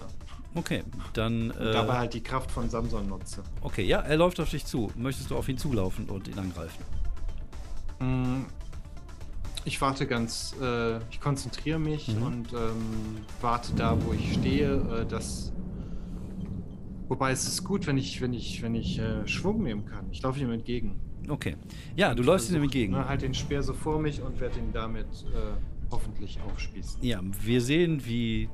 Okay, 0.56 0.84
dann. 1.14 1.52
Und 1.52 1.58
Äh, 1.68 1.74
dabei 1.74 1.98
halt 1.98 2.14
die 2.14 2.24
Kraft 2.24 2.50
von 2.52 2.70
Samson 2.70 3.08
nutze. 3.10 3.44
okay, 3.62 3.84
ja, 3.84 4.00
er 4.00 4.18
läuft 4.18 4.40
auf 4.40 4.50
dich 4.50 4.66
zu. 4.66 4.92
Möchtest 4.96 5.30
du 5.30 5.36
auf 5.38 5.48
ihn 5.50 5.58
zulaufen 5.58 6.10
und 6.10 6.28
ihn 6.28 6.40
angreifen? 6.40 6.84
Ich 9.68 9.82
warte 9.82 10.08
ganz, 10.08 10.56
äh, 10.62 10.98
ich 11.12 11.20
konzentriere 11.20 11.78
mich 11.78 12.08
Mhm. 12.08 12.24
und 12.24 12.54
ähm, 12.54 13.18
warte 13.42 13.74
da, 13.76 13.98
wo 14.02 14.14
ich 14.14 14.32
stehe. 14.36 14.76
Äh, 15.02 15.06
dass, 15.06 15.52
wobei 17.10 17.32
es 17.32 17.46
ist 17.46 17.66
gut, 17.66 17.86
wenn 17.86 17.98
ich, 17.98 18.22
wenn 18.22 18.34
ich, 18.34 18.62
wenn 18.62 18.76
ich 18.76 18.98
äh, 18.98 19.28
Schwung 19.28 19.64
nehmen 19.64 19.86
kann. 19.86 20.06
Ich 20.10 20.22
laufe 20.22 20.40
ihm 20.40 20.52
entgegen. 20.52 21.02
Okay. 21.28 21.58
Ja, 21.98 22.16
du 22.16 22.24
läufst 22.24 22.50
ihm 22.50 22.64
entgegen. 22.64 22.94
Ne, 22.94 23.10
halt 23.10 23.22
den 23.24 23.34
Speer 23.34 23.62
so 23.62 23.74
vor 23.74 24.00
mich 24.00 24.22
und 24.22 24.40
werde 24.40 24.58
ihn 24.58 24.72
damit 24.72 25.06
äh, 25.34 25.92
hoffentlich 25.92 26.40
aufspießen. 26.50 27.04
Ja, 27.04 27.20
wir 27.42 27.60
sehen, 27.60 28.06
wie 28.06 28.48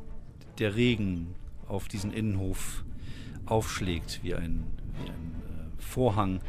der 0.57 0.74
Regen 0.76 1.36
auf 1.68 1.88
diesen 1.89 2.11
Innenhof 2.11 2.84
aufschlägt, 3.45 4.22
wie 4.24 4.34
ein, 4.34 4.64
wie 4.99 5.09
ein 5.11 5.36
äh, 5.78 5.80
Vorhang 5.80 6.39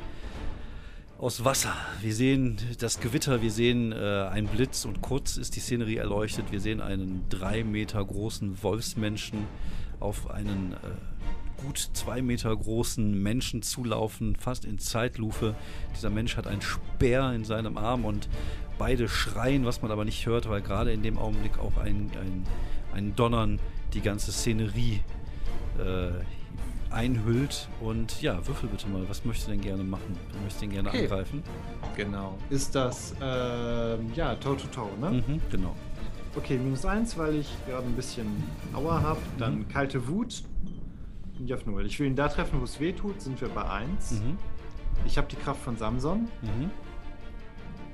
aus 1.25 1.43
Wasser. 1.43 1.73
Wir 2.03 2.15
sehen 2.15 2.59
das 2.81 3.01
Gewitter, 3.01 3.41
wir 3.41 3.51
sehen 3.51 3.93
äh, 3.93 4.29
einen 4.31 4.47
Blitz 4.47 4.85
und 4.85 5.01
kurz 5.01 5.39
ist 5.39 5.57
die 5.57 5.61
Szenerie 5.61 5.97
erleuchtet. 5.97 6.53
Wir 6.53 6.61
sehen 6.61 6.83
einen 6.83 7.25
drei 7.31 7.65
Meter 7.65 8.05
großen 8.05 8.63
Wolfsmenschen 8.63 9.47
auf 10.01 10.31
einen 10.31 10.75
äh, 10.75 11.63
gut 11.63 11.79
zwei 11.95 12.21
Meter 12.21 12.55
großen 12.55 13.23
Menschen 13.23 13.63
zulaufen, 13.63 14.37
fast 14.37 14.67
in 14.67 14.79
Zeitlupe. 14.79 15.55
Dieser 15.97 16.11
Mensch 16.11 16.37
hat 16.37 16.47
einen 16.47 16.61
Speer 16.61 17.33
in 17.33 17.45
seinem 17.47 17.79
Arm 17.79 18.05
und 18.05 18.29
beide 18.77 19.09
schreien, 19.09 19.65
was 19.65 19.81
man 19.81 19.91
aber 19.91 20.05
nicht 20.05 20.27
hört, 20.27 20.47
weil 20.51 20.61
gerade 20.61 20.93
in 20.93 21.03
dem 21.03 21.17
Augenblick 21.17 21.59
auch 21.59 21.79
ein, 21.79 22.11
ein, 22.21 22.47
ein 22.93 23.17
Donnern 23.17 23.61
die 23.95 24.03
ganze 24.03 24.31
Szenerie 24.31 25.01
äh, 25.79 26.11
einhüllt. 26.95 27.69
Und 27.81 28.23
ja, 28.23 28.47
würfel 28.47 28.69
bitte 28.69 28.89
mal, 28.89 29.07
was 29.09 29.25
möchtest 29.25 29.49
du 29.49 29.53
denn 29.53 29.61
gerne 29.61 29.85
machen? 29.85 30.17
Du 30.33 30.39
möchtest 30.39 30.63
ihn 30.63 30.71
gerne 30.71 30.89
Okay. 30.89 31.03
angreifen? 31.03 31.43
Genau. 31.97 32.39
Ist 32.51 32.75
das, 32.75 33.15
ähm, 33.21 34.11
ja, 34.15 34.35
Toe-to-Toe, 34.37 34.89
ne? 35.01 35.11
Mhm, 35.27 35.41
genau. 35.51 35.75
Okay, 36.37 36.57
minus 36.59 36.85
eins, 36.85 37.17
weil 37.19 37.37
ich 37.37 37.49
gerade 37.69 37.87
ein 37.87 37.95
bisschen 37.95 38.27
Aua 38.73 39.01
habe. 39.03 39.21
Dann 39.39 39.59
Mhm. 39.61 39.69
kalte 39.69 40.09
Wut. 40.09 40.43
Bin 41.37 41.47
ich 41.47 41.55
auf 41.55 41.67
null. 41.67 41.85
Ich 41.87 41.99
will 42.01 42.07
ihn 42.07 42.17
da 42.17 42.29
treffen, 42.29 42.61
wo 42.61 42.65
es 42.65 42.79
weh 42.81 42.93
tut, 42.93 43.21
sind 43.21 43.41
wir 43.41 43.49
bei 43.49 43.69
eins. 43.69 44.13
Mhm, 44.13 44.39
Ich 45.07 45.19
habe 45.19 45.27
die 45.29 45.37
Kraft 45.37 45.61
von 45.61 45.77
Samson. 45.77 46.29
mhm. 46.43 46.71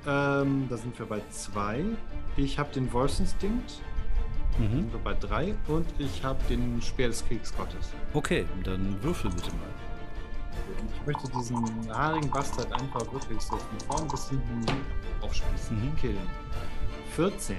Ähm, 0.07 0.65
da 0.69 0.77
sind 0.77 0.97
wir 0.97 1.05
bei 1.05 1.21
zwei. 1.29 1.83
Ich 2.37 2.57
habe 2.57 2.71
den 2.73 2.91
Wolfsinstinkt. 2.93 3.81
Mhm. 4.57 4.71
sind 4.71 4.93
wir 4.93 4.99
bei 4.99 5.13
drei. 5.13 5.55
Und 5.67 5.87
ich 5.99 6.23
habe 6.23 6.39
den 6.49 6.81
Speer 6.81 7.07
des 7.07 7.25
Kriegsgottes. 7.25 7.91
Okay, 8.13 8.45
dann 8.63 9.01
würfel 9.01 9.31
bitte 9.31 9.51
mal. 9.51 9.67
Ich 10.93 11.05
möchte 11.05 11.31
diesen 11.31 11.93
haarigen 11.93 12.29
Bastard 12.29 12.71
einfach 12.73 13.11
wirklich 13.11 13.41
so 13.41 13.57
von 13.57 13.79
vorn 13.87 14.07
bis 14.07 14.29
hinten 14.29 14.65
aufspießen. 15.21 15.77
Mhm. 15.77 15.95
Killen. 15.95 16.29
14. 17.15 17.57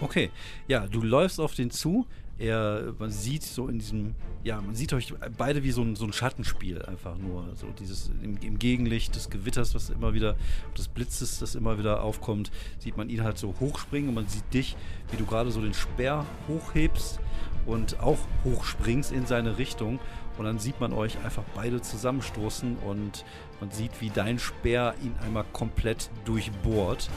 Okay, 0.00 0.30
ja, 0.66 0.86
du 0.86 1.02
läufst 1.02 1.40
auf 1.40 1.54
den 1.54 1.70
zu. 1.70 2.06
Er, 2.40 2.94
man 2.98 3.10
sieht 3.10 3.42
so 3.42 3.68
in 3.68 3.78
diesem, 3.78 4.14
ja, 4.42 4.60
man 4.60 4.74
sieht 4.74 4.94
euch 4.94 5.12
beide 5.36 5.62
wie 5.62 5.70
so 5.70 5.82
ein, 5.82 5.94
so 5.94 6.06
ein 6.06 6.12
Schattenspiel 6.12 6.82
einfach 6.82 7.16
nur. 7.18 7.44
So 7.54 7.66
dieses 7.78 8.10
im, 8.22 8.38
im 8.38 8.58
Gegenlicht 8.58 9.14
des 9.14 9.28
Gewitters, 9.28 9.74
was 9.74 9.90
immer 9.90 10.14
wieder, 10.14 10.36
des 10.76 10.88
Blitzes, 10.88 11.38
das 11.38 11.54
immer 11.54 11.78
wieder 11.78 12.02
aufkommt, 12.02 12.50
sieht 12.78 12.96
man 12.96 13.10
ihn 13.10 13.22
halt 13.22 13.36
so 13.36 13.54
hochspringen 13.60 14.08
und 14.08 14.14
man 14.14 14.26
sieht 14.26 14.54
dich, 14.54 14.76
wie 15.10 15.18
du 15.18 15.26
gerade 15.26 15.50
so 15.50 15.60
den 15.60 15.74
Speer 15.74 16.24
hochhebst 16.48 17.20
und 17.66 18.00
auch 18.00 18.18
hochspringst 18.44 19.12
in 19.12 19.26
seine 19.26 19.58
Richtung. 19.58 20.00
Und 20.38 20.46
dann 20.46 20.58
sieht 20.58 20.80
man 20.80 20.94
euch 20.94 21.22
einfach 21.22 21.44
beide 21.54 21.82
zusammenstoßen 21.82 22.78
und 22.78 23.26
man 23.60 23.70
sieht, 23.70 24.00
wie 24.00 24.10
dein 24.10 24.38
Speer 24.38 24.94
ihn 25.02 25.14
einmal 25.24 25.44
komplett 25.52 26.10
durchbohrt. 26.24 27.08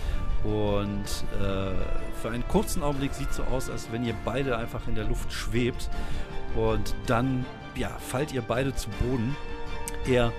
Und 0.44 1.06
äh, 1.40 1.72
für 2.22 2.30
einen 2.32 2.46
kurzen 2.50 2.84
Augenblick 2.84 3.14
sieht 3.14 3.30
es 3.30 3.38
so 3.38 3.44
aus, 3.44 3.70
als 3.70 3.92
wenn 3.92 4.04
ihr 4.06 4.16
beide 4.26 4.58
einfach 4.58 4.88
in 4.88 4.96
der 4.96 5.06
Luft 5.06 5.32
schwebt. 5.32 5.90
Und 6.56 6.96
dann, 7.08 7.46
ja, 7.76 7.90
fallt 7.90 8.34
ihr 8.34 8.42
beide 8.42 8.76
zu 8.76 8.90
Boden. 9.02 9.36
Er 10.06 10.34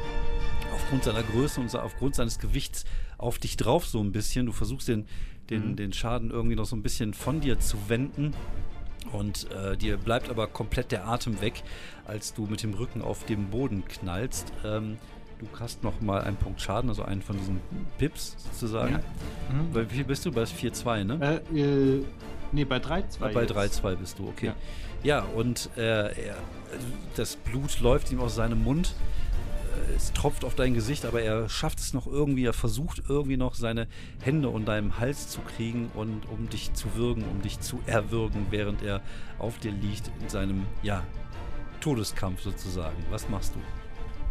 aufgrund 0.75 1.05
seiner 1.05 1.23
Größe 1.23 1.61
und 1.61 1.75
aufgrund 1.75 2.15
seines 2.15 2.39
Gewichts 2.39 2.85
auf 3.17 3.39
dich 3.39 3.57
drauf 3.57 3.87
so 3.87 4.01
ein 4.01 4.13
bisschen. 4.13 4.47
Du 4.47 4.53
versuchst 4.53 4.89
den, 4.89 5.07
den, 5.49 5.71
Mhm. 5.71 5.77
den 5.77 5.93
Schaden 5.95 6.31
irgendwie 6.31 6.57
noch 6.57 6.67
so 6.67 6.77
ein 6.77 6.83
bisschen 6.83 7.15
von 7.15 7.41
dir 7.41 7.59
zu 7.59 7.89
wenden. 7.89 8.35
Und 9.13 9.51
äh, 9.53 9.77
dir 9.77 9.97
bleibt 9.97 10.29
aber 10.31 10.47
komplett 10.47 10.91
der 10.93 11.07
Atem 11.07 11.41
weg, 11.41 11.63
als 12.05 12.35
du 12.35 12.47
mit 12.47 12.63
dem 12.63 12.75
Rücken 12.75 13.01
auf 13.03 13.25
dem 13.25 13.51
Boden 13.51 13.85
knallst. 13.87 14.53
Ähm, 14.65 14.99
du 15.39 15.47
hast 15.61 15.83
noch 15.83 16.01
mal 16.01 16.23
einen 16.23 16.37
Punkt 16.37 16.61
Schaden, 16.61 16.89
also 16.89 17.03
einen 17.03 17.23
von 17.23 17.37
diesen 17.37 17.61
Pips 17.99 18.37
sozusagen. 18.39 18.97
Mhm. 19.51 19.73
Bei 19.73 19.91
wie 19.91 19.95
viel 19.97 20.05
bist 20.05 20.25
du? 20.25 20.33
Bei 20.33 20.45
4-2, 20.45 21.05
ne? 21.05 21.43
Äh, 21.55 21.59
äh, 21.59 22.05
nee, 22.53 22.65
bei 22.65 22.79
3, 22.79 23.03
2. 23.09 23.33
Bei 23.33 23.45
3-2 23.45 23.97
bist 23.97 24.19
du, 24.19 24.29
okay. 24.29 24.47
Ja. 24.47 24.55
Ja, 25.05 25.21
und 25.21 25.69
äh, 25.77 26.29
er, 26.29 26.37
das 27.15 27.37
Blut 27.37 27.81
läuft 27.81 28.11
ihm 28.11 28.21
aus 28.21 28.35
seinem 28.35 28.65
Mund. 28.65 28.95
Es 29.95 30.13
tropft 30.15 30.45
auf 30.47 30.55
dein 30.55 30.73
Gesicht, 30.73 31.05
aber 31.05 31.21
er 31.21 31.49
schafft 31.51 31.79
es 31.79 31.93
noch 31.93 32.07
irgendwie. 32.07 32.47
Er 32.47 32.55
versucht 32.55 33.03
irgendwie 33.07 33.37
noch 33.37 33.55
seine 33.55 33.87
Hände 34.23 34.49
um 34.49 34.65
deinem 34.65 34.99
Hals 34.99 35.29
zu 35.29 35.41
kriegen 35.43 35.91
und 35.95 36.27
um 36.31 36.49
dich 36.49 36.73
zu 36.73 36.95
würgen, 36.95 37.25
um 37.31 37.43
dich 37.43 37.61
zu 37.61 37.81
erwürgen, 37.85 38.47
während 38.51 38.83
er 38.83 39.03
auf 39.39 39.59
dir 39.59 39.73
liegt 39.73 40.11
in 40.23 40.29
seinem, 40.31 40.65
ja, 40.83 41.03
Todeskampf 41.81 42.41
sozusagen. 42.41 42.97
Was 43.11 43.29
machst 43.29 43.55
du? 43.55 43.84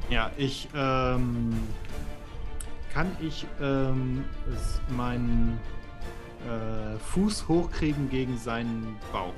Ja, 0.09 0.31
ich, 0.37 0.67
ähm, 0.75 1.53
kann 2.93 3.07
ich, 3.21 3.45
ähm, 3.61 4.23
meinen 4.95 5.59
äh, 6.47 6.97
Fuß 6.99 7.47
hochkriegen 7.47 8.09
gegen 8.09 8.37
seinen 8.37 8.97
Bauch. 9.11 9.33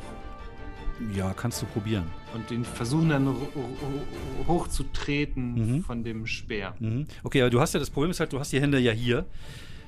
Ja, 1.14 1.34
kannst 1.34 1.62
du 1.62 1.66
probieren. 1.68 2.06
Und 2.34 2.50
den 2.50 2.64
versuchen 2.66 3.10
dann 3.10 3.28
ho- 3.28 3.34
ho- 3.54 4.48
hochzutreten 4.48 5.76
Mhm. 5.78 5.84
von 5.84 6.04
dem 6.04 6.26
Speer. 6.26 6.74
Mhm. 6.80 7.06
Okay, 7.24 7.42
aber 7.42 7.50
du 7.50 7.60
hast 7.62 7.74
ja 7.74 7.80
das 7.80 7.90
Problem 7.90 8.12
ist 8.12 8.20
halt, 8.20 8.34
du 8.34 8.40
hast 8.40 8.52
die 8.52 8.60
Hände 8.62 8.80
ja 8.80 8.92
hier. 8.92 9.26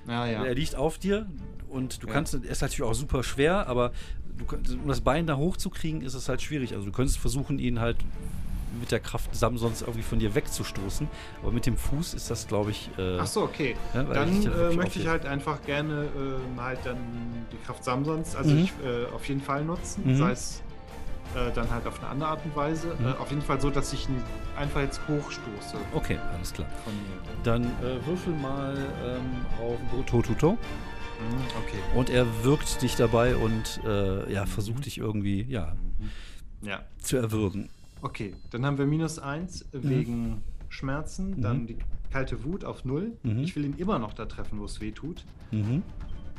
Ah, 0.05 0.25
ja. 0.25 0.45
Er 0.45 0.53
liegt 0.55 0.75
auf 0.75 0.97
dir 0.99 1.25
und 1.69 2.03
du 2.03 2.07
Ja. 2.07 2.13
kannst, 2.13 2.33
er 2.33 2.43
ist 2.43 2.61
natürlich 2.61 2.83
auch 2.89 2.93
super 2.93 3.23
schwer, 3.23 3.67
aber 3.67 3.91
du, 4.37 4.55
um 4.75 4.87
das 4.87 5.01
Bein 5.01 5.25
da 5.27 5.37
hochzukriegen, 5.37 6.01
ist 6.01 6.13
es 6.13 6.29
halt 6.29 6.41
schwierig. 6.41 6.73
Also 6.73 6.85
du 6.85 6.91
könntest 6.91 7.17
versuchen, 7.17 7.57
ihn 7.59 7.79
halt 7.79 7.97
mit 8.79 8.91
der 8.91 8.99
Kraft 8.99 9.35
Samsons 9.35 9.81
irgendwie 9.81 10.01
von 10.03 10.19
dir 10.19 10.33
wegzustoßen. 10.35 11.07
Aber 11.41 11.51
mit 11.51 11.65
dem 11.65 11.77
Fuß 11.77 12.13
ist 12.13 12.29
das, 12.29 12.47
glaube 12.47 12.71
ich. 12.71 12.89
Äh, 12.97 13.17
Ach 13.19 13.27
so, 13.27 13.43
okay. 13.43 13.75
Ja, 13.93 14.07
weil 14.07 14.13
dann 14.15 14.29
ich 14.41 14.45
äh, 14.45 14.75
möchte 14.75 14.99
ich 14.99 15.07
halt 15.07 15.25
einfach 15.25 15.61
gerne 15.63 16.07
ähm, 16.15 16.61
halt 16.61 16.79
dann 16.85 16.97
die 17.51 17.57
Kraft 17.65 17.83
Samsons, 17.83 18.35
also 18.35 18.51
Mhm. 18.53 18.63
ich 18.63 18.73
äh, 18.85 19.05
auf 19.13 19.27
jeden 19.27 19.41
Fall 19.41 19.63
nutzen, 19.65 20.03
Mhm. 20.05 20.17
sei 20.17 20.31
es 20.31 20.61
äh, 21.35 21.51
dann 21.53 21.69
halt 21.69 21.85
auf 21.85 21.99
eine 21.99 22.09
andere 22.09 22.29
Art 22.29 22.45
und 22.45 22.55
Weise. 22.55 22.95
Mhm. 22.99 23.05
Äh, 23.07 23.11
auf 23.19 23.29
jeden 23.29 23.41
Fall 23.41 23.59
so, 23.59 23.69
dass 23.69 23.91
ich 23.93 24.07
ihn 24.07 24.21
einfach 24.57 24.81
jetzt 24.81 25.01
hochstoße 25.07 25.77
Okay, 25.93 26.17
alles 26.35 26.53
klar. 26.53 26.67
Dann 27.43 27.63
äh, 27.65 28.05
würfel 28.05 28.33
mal 28.33 28.75
ähm, 29.05 29.45
auf 29.61 30.05
Totuto. 30.05 30.51
Mhm, 30.51 30.57
okay. 31.65 31.79
Und 31.95 32.09
er 32.09 32.25
wirkt 32.43 32.81
dich 32.81 32.95
dabei 32.95 33.35
und 33.35 33.81
äh, 33.85 34.31
ja, 34.31 34.45
versucht 34.45 34.85
dich 34.85 34.97
irgendwie 34.99 35.41
ja, 35.49 35.75
Ja. 36.61 36.81
zu 37.01 37.17
erwürgen. 37.17 37.69
Okay, 38.01 38.35
dann 38.51 38.65
haben 38.65 38.77
wir 38.77 38.85
minus 38.85 39.19
1 39.19 39.65
wegen 39.71 40.43
Schmerzen, 40.69 41.41
dann 41.41 41.61
Mhm. 41.63 41.67
die 41.67 41.77
kalte 42.11 42.43
Wut 42.43 42.63
auf 42.63 42.85
0. 42.85 43.13
Mhm. 43.23 43.39
Ich 43.39 43.55
will 43.55 43.65
ihn 43.65 43.75
immer 43.77 43.99
noch 43.99 44.13
da 44.13 44.25
treffen, 44.25 44.59
wo 44.59 44.65
es 44.65 44.79
weh 44.81 44.91
tut. 44.91 45.25
Mhm. 45.51 45.81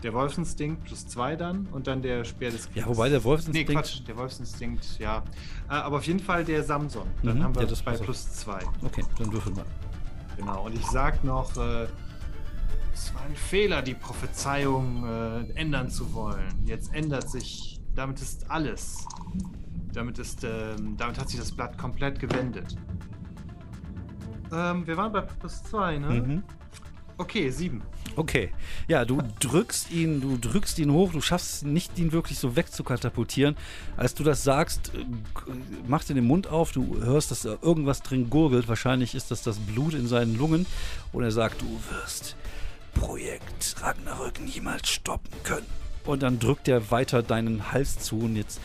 Der 0.03 0.15
Wolfsinstinkt 0.15 0.85
plus 0.85 1.09
2 1.09 1.35
dann 1.35 1.67
und 1.73 1.89
dann 1.89 2.03
der 2.03 2.25
Speer 2.25 2.51
des 2.53 2.67
Ja, 2.67 2.85
Kriegs. 2.85 2.87
wobei 2.87 3.09
der 3.09 3.19
Nee, 3.19 3.25
Wolfsinstinkt. 3.25 3.73
Quatsch, 3.73 4.01
der 4.07 4.17
Wolfsinstinkt, 4.17 4.99
ja. 5.01 5.25
Äh, 5.69 5.73
aber 5.73 5.97
auf 5.97 6.07
jeden 6.07 6.21
Fall 6.21 6.45
der 6.45 6.63
Samson. 6.63 7.09
Dann 7.25 7.39
Mhm, 7.39 7.43
haben 7.43 7.55
wir 7.57 7.63
ja, 7.63 7.69
das 7.69 7.83
bei 7.83 7.97
plus 7.97 8.31
2. 8.35 8.61
Okay, 8.85 9.03
dann 9.19 9.33
würfel 9.33 9.53
mal. 9.55 9.65
Genau. 10.37 10.67
Und 10.67 10.75
ich 10.77 10.87
sag 10.87 11.25
noch, 11.25 11.57
äh, 11.57 11.89
es 12.95 13.13
war 13.13 13.23
ein 13.23 13.35
Fehler, 13.35 13.83
die 13.83 13.95
Prophezeiung 13.95 15.05
äh, 15.05 15.41
ändern 15.55 15.91
zu 15.91 16.15
wollen. 16.15 16.63
Jetzt 16.65 16.95
ändert 16.95 17.29
sich, 17.29 17.78
damit 17.99 18.21
ist 18.21 18.49
alles. 18.49 19.05
Damit 19.93 20.19
ist, 20.21 20.45
ähm, 20.45 20.97
damit 20.97 21.19
hat 21.19 21.29
sich 21.29 21.41
das 21.41 21.51
Blatt 21.51 21.77
komplett 21.77 22.21
gewendet. 22.21 22.77
Ähm, 24.53 24.87
wir 24.87 24.97
waren 24.97 25.13
bei 25.13 25.23
plus 25.23 25.65
2, 25.65 25.99
ne? 25.99 26.09
Mhm. 26.09 26.43
Okay, 27.17 27.51
7. 27.51 27.83
Okay. 28.15 28.53
Ja, 28.87 29.05
du 29.05 29.21
drückst 29.41 29.91
ihn, 29.91 30.21
du 30.21 30.39
drückst 30.39 30.79
ihn 30.79 30.93
hoch, 30.93 31.11
du 31.11 31.21
schaffst 31.21 31.65
nicht, 31.65 31.99
ihn 31.99 32.13
wirklich 32.13 32.39
so 32.39 32.55
wegzukatapultieren. 32.55 33.57
Als 33.97 34.15
du 34.15 34.23
das 34.23 34.45
sagst, 34.45 34.93
äh, 34.95 35.05
machst 35.89 36.09
du 36.09 36.15
den 36.15 36.27
Mund 36.27 36.47
auf, 36.47 36.71
du 36.71 37.03
hörst, 37.03 37.33
dass 37.33 37.43
da 37.43 37.57
irgendwas 37.61 38.03
drin 38.03 38.31
gurgelt. 38.31 38.69
Wahrscheinlich 38.69 39.17
ist 39.17 39.33
das 39.33 39.43
das 39.43 39.59
Blut 39.59 39.95
in 39.95 40.07
seinen 40.07 40.39
Lungen. 40.39 40.67
Und 41.13 41.25
er 41.25 41.33
sagt, 41.33 41.63
du 41.63 41.81
wirst 41.91 42.37
Projekt 42.95 43.75
Ragnarök 43.83 44.41
niemals 44.41 44.89
stoppen 44.89 45.33
können. 45.43 45.88
Und 46.09 46.23
dann 46.23 46.39
drückt 46.39 46.69
er 46.69 46.91
weiter 46.91 47.23
deinen 47.23 47.71
Hals 47.71 47.99
zu 47.99 48.19
und 48.21 48.37
jetzt 48.37 48.61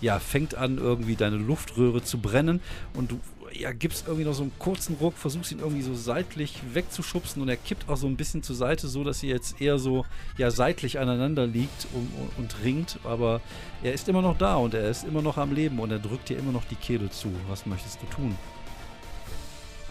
ja, 0.00 0.18
fängt 0.18 0.54
an, 0.54 0.78
irgendwie 0.78 1.16
deine 1.16 1.36
Luftröhre 1.36 2.02
zu 2.02 2.18
brennen 2.18 2.60
und 2.94 3.12
du 3.12 3.20
ja, 3.52 3.72
gibst 3.72 4.06
irgendwie 4.06 4.24
noch 4.24 4.34
so 4.34 4.42
einen 4.42 4.52
kurzen 4.58 4.96
Ruck, 4.96 5.14
versuchst 5.16 5.52
ihn 5.52 5.60
irgendwie 5.60 5.82
so 5.82 5.94
seitlich 5.94 6.60
wegzuschubsen 6.72 7.40
und 7.40 7.48
er 7.48 7.56
kippt 7.56 7.88
auch 7.88 7.96
so 7.96 8.06
ein 8.06 8.16
bisschen 8.16 8.42
zur 8.42 8.56
Seite, 8.56 8.88
so 8.88 9.04
dass 9.04 9.22
ihr 9.22 9.30
jetzt 9.30 9.60
eher 9.60 9.78
so 9.78 10.04
ja 10.36 10.50
seitlich 10.50 10.98
aneinander 10.98 11.46
liegt 11.46 11.86
und, 11.94 12.08
und, 12.20 12.30
und 12.38 12.64
ringt, 12.64 12.98
aber 13.04 13.40
er 13.82 13.92
ist 13.94 14.08
immer 14.08 14.22
noch 14.22 14.36
da 14.36 14.56
und 14.56 14.74
er 14.74 14.88
ist 14.90 15.04
immer 15.04 15.22
noch 15.22 15.38
am 15.38 15.52
Leben 15.52 15.78
und 15.78 15.90
er 15.90 15.98
drückt 15.98 16.28
dir 16.28 16.38
immer 16.38 16.52
noch 16.52 16.64
die 16.64 16.76
Kehle 16.76 17.10
zu. 17.10 17.32
Was 17.48 17.66
möchtest 17.66 18.00
du 18.02 18.06
tun? 18.06 18.36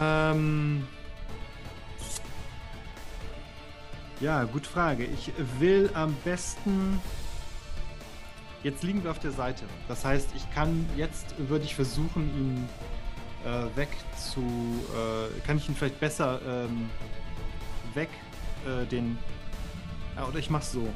Ähm. 0.00 0.86
Ja, 4.20 4.44
gute 4.44 4.68
Frage. 4.68 5.04
Ich 5.04 5.32
will 5.58 5.90
am 5.94 6.14
besten. 6.24 7.00
Jetzt 8.64 8.82
liegen 8.82 9.04
wir 9.04 9.10
auf 9.12 9.20
der 9.20 9.30
Seite. 9.30 9.64
Das 9.86 10.04
heißt, 10.04 10.30
ich 10.36 10.50
kann 10.50 10.84
jetzt 10.96 11.34
würde 11.48 11.64
ich 11.64 11.74
versuchen, 11.76 12.24
ihn 12.36 12.68
äh, 13.44 13.76
weg 13.76 13.88
zu. 14.16 14.40
Äh, 14.40 15.40
kann 15.46 15.58
ich 15.58 15.68
ihn 15.68 15.76
vielleicht 15.76 16.00
besser 16.00 16.40
ähm, 16.46 16.90
weg 17.94 18.08
äh, 18.66 18.84
den. 18.86 19.16
Ja, 20.16 20.26
oder 20.26 20.38
ich 20.38 20.50
mach's 20.50 20.72
so. 20.72 20.88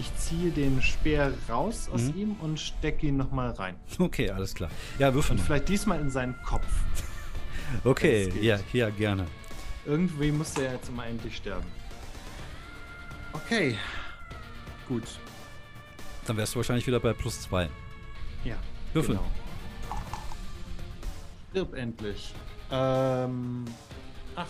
Ich 0.00 0.12
ziehe 0.16 0.50
den 0.50 0.82
Speer 0.82 1.32
raus 1.48 1.88
aus 1.92 2.00
Mhm. 2.02 2.16
ihm 2.16 2.32
und 2.40 2.58
stecke 2.58 3.06
ihn 3.06 3.16
nochmal 3.16 3.50
rein. 3.50 3.76
Okay, 3.98 4.28
alles 4.30 4.54
klar. 4.54 4.70
Ja, 4.98 5.12
würfel 5.14 5.36
Und 5.36 5.42
vielleicht 5.42 5.68
diesmal 5.68 6.00
in 6.00 6.10
seinen 6.10 6.40
Kopf. 6.42 6.66
Okay, 7.82 8.30
ja, 8.42 8.58
ja, 8.74 8.90
gerne. 8.90 9.24
Irgendwie 9.86 10.30
muss 10.30 10.56
er 10.58 10.74
jetzt 10.74 10.92
mal 10.92 11.06
endlich 11.08 11.36
sterben. 11.38 11.64
Okay. 13.34 13.76
Gut. 14.88 15.02
Dann 16.26 16.36
wärst 16.36 16.54
du 16.54 16.58
wahrscheinlich 16.58 16.86
wieder 16.86 17.00
bei 17.00 17.12
plus 17.12 17.40
zwei. 17.42 17.68
Ja. 18.44 18.56
Würfel. 18.92 19.16
Genau. 19.16 19.26
Stirb 21.50 21.74
endlich. 21.74 22.32
Ähm. 22.70 23.64
Acht. 24.36 24.48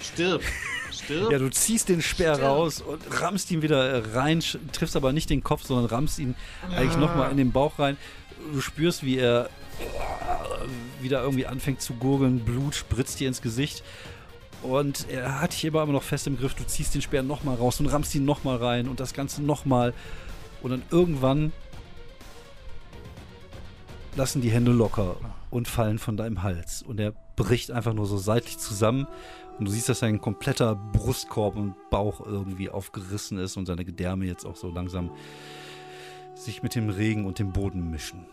Stirb. 0.00 0.42
Stirb. 0.92 1.32
Ja, 1.32 1.38
du 1.38 1.50
ziehst 1.50 1.88
den 1.88 2.00
Speer 2.02 2.34
Stirb. 2.34 2.48
raus 2.48 2.80
und 2.80 3.00
rammst 3.20 3.50
ihn 3.50 3.62
wieder 3.62 3.84
äh, 3.90 4.16
rein, 4.16 4.42
triffst 4.72 4.96
aber 4.96 5.12
nicht 5.12 5.30
den 5.30 5.42
Kopf, 5.42 5.64
sondern 5.64 5.86
rammst 5.86 6.18
ihn 6.18 6.34
eigentlich 6.70 6.96
Ah. 6.96 7.00
nochmal 7.00 7.30
in 7.30 7.36
den 7.36 7.52
Bauch 7.52 7.78
rein. 7.78 7.96
Du 8.52 8.60
spürst, 8.60 9.02
wie 9.04 9.18
er 9.18 9.46
äh, 9.80 11.02
wieder 11.02 11.22
irgendwie 11.22 11.46
anfängt 11.46 11.80
zu 11.80 11.94
gurgeln, 11.94 12.40
Blut 12.40 12.74
spritzt 12.74 13.18
dir 13.20 13.28
ins 13.28 13.42
Gesicht. 13.42 13.82
Und 14.64 15.10
er 15.10 15.42
hat 15.42 15.52
dich 15.52 15.66
aber 15.66 15.82
immer 15.82 15.92
noch 15.92 16.02
fest 16.02 16.26
im 16.26 16.38
Griff. 16.38 16.54
Du 16.54 16.64
ziehst 16.64 16.94
den 16.94 17.02
Speer 17.02 17.22
nochmal 17.22 17.56
raus 17.56 17.80
und 17.80 17.86
rammst 17.86 18.14
ihn 18.14 18.24
nochmal 18.24 18.56
rein 18.56 18.88
und 18.88 18.98
das 18.98 19.12
Ganze 19.12 19.42
nochmal. 19.42 19.92
Und 20.62 20.70
dann 20.70 20.82
irgendwann 20.90 21.52
lassen 24.16 24.40
die 24.40 24.50
Hände 24.50 24.72
locker 24.72 25.16
und 25.50 25.68
fallen 25.68 25.98
von 25.98 26.16
deinem 26.16 26.42
Hals. 26.42 26.82
Und 26.82 26.98
er 26.98 27.12
bricht 27.36 27.72
einfach 27.72 27.92
nur 27.92 28.06
so 28.06 28.16
seitlich 28.16 28.56
zusammen. 28.56 29.06
Und 29.58 29.66
du 29.66 29.70
siehst, 29.70 29.90
dass 29.90 29.98
sein 29.98 30.20
kompletter 30.22 30.74
Brustkorb 30.74 31.56
und 31.56 31.74
Bauch 31.90 32.24
irgendwie 32.24 32.70
aufgerissen 32.70 33.38
ist 33.38 33.58
und 33.58 33.66
seine 33.66 33.84
Gedärme 33.84 34.24
jetzt 34.24 34.46
auch 34.46 34.56
so 34.56 34.70
langsam 34.70 35.10
sich 36.34 36.62
mit 36.62 36.74
dem 36.74 36.88
Regen 36.88 37.26
und 37.26 37.38
dem 37.38 37.52
Boden 37.52 37.90
mischen. 37.90 38.24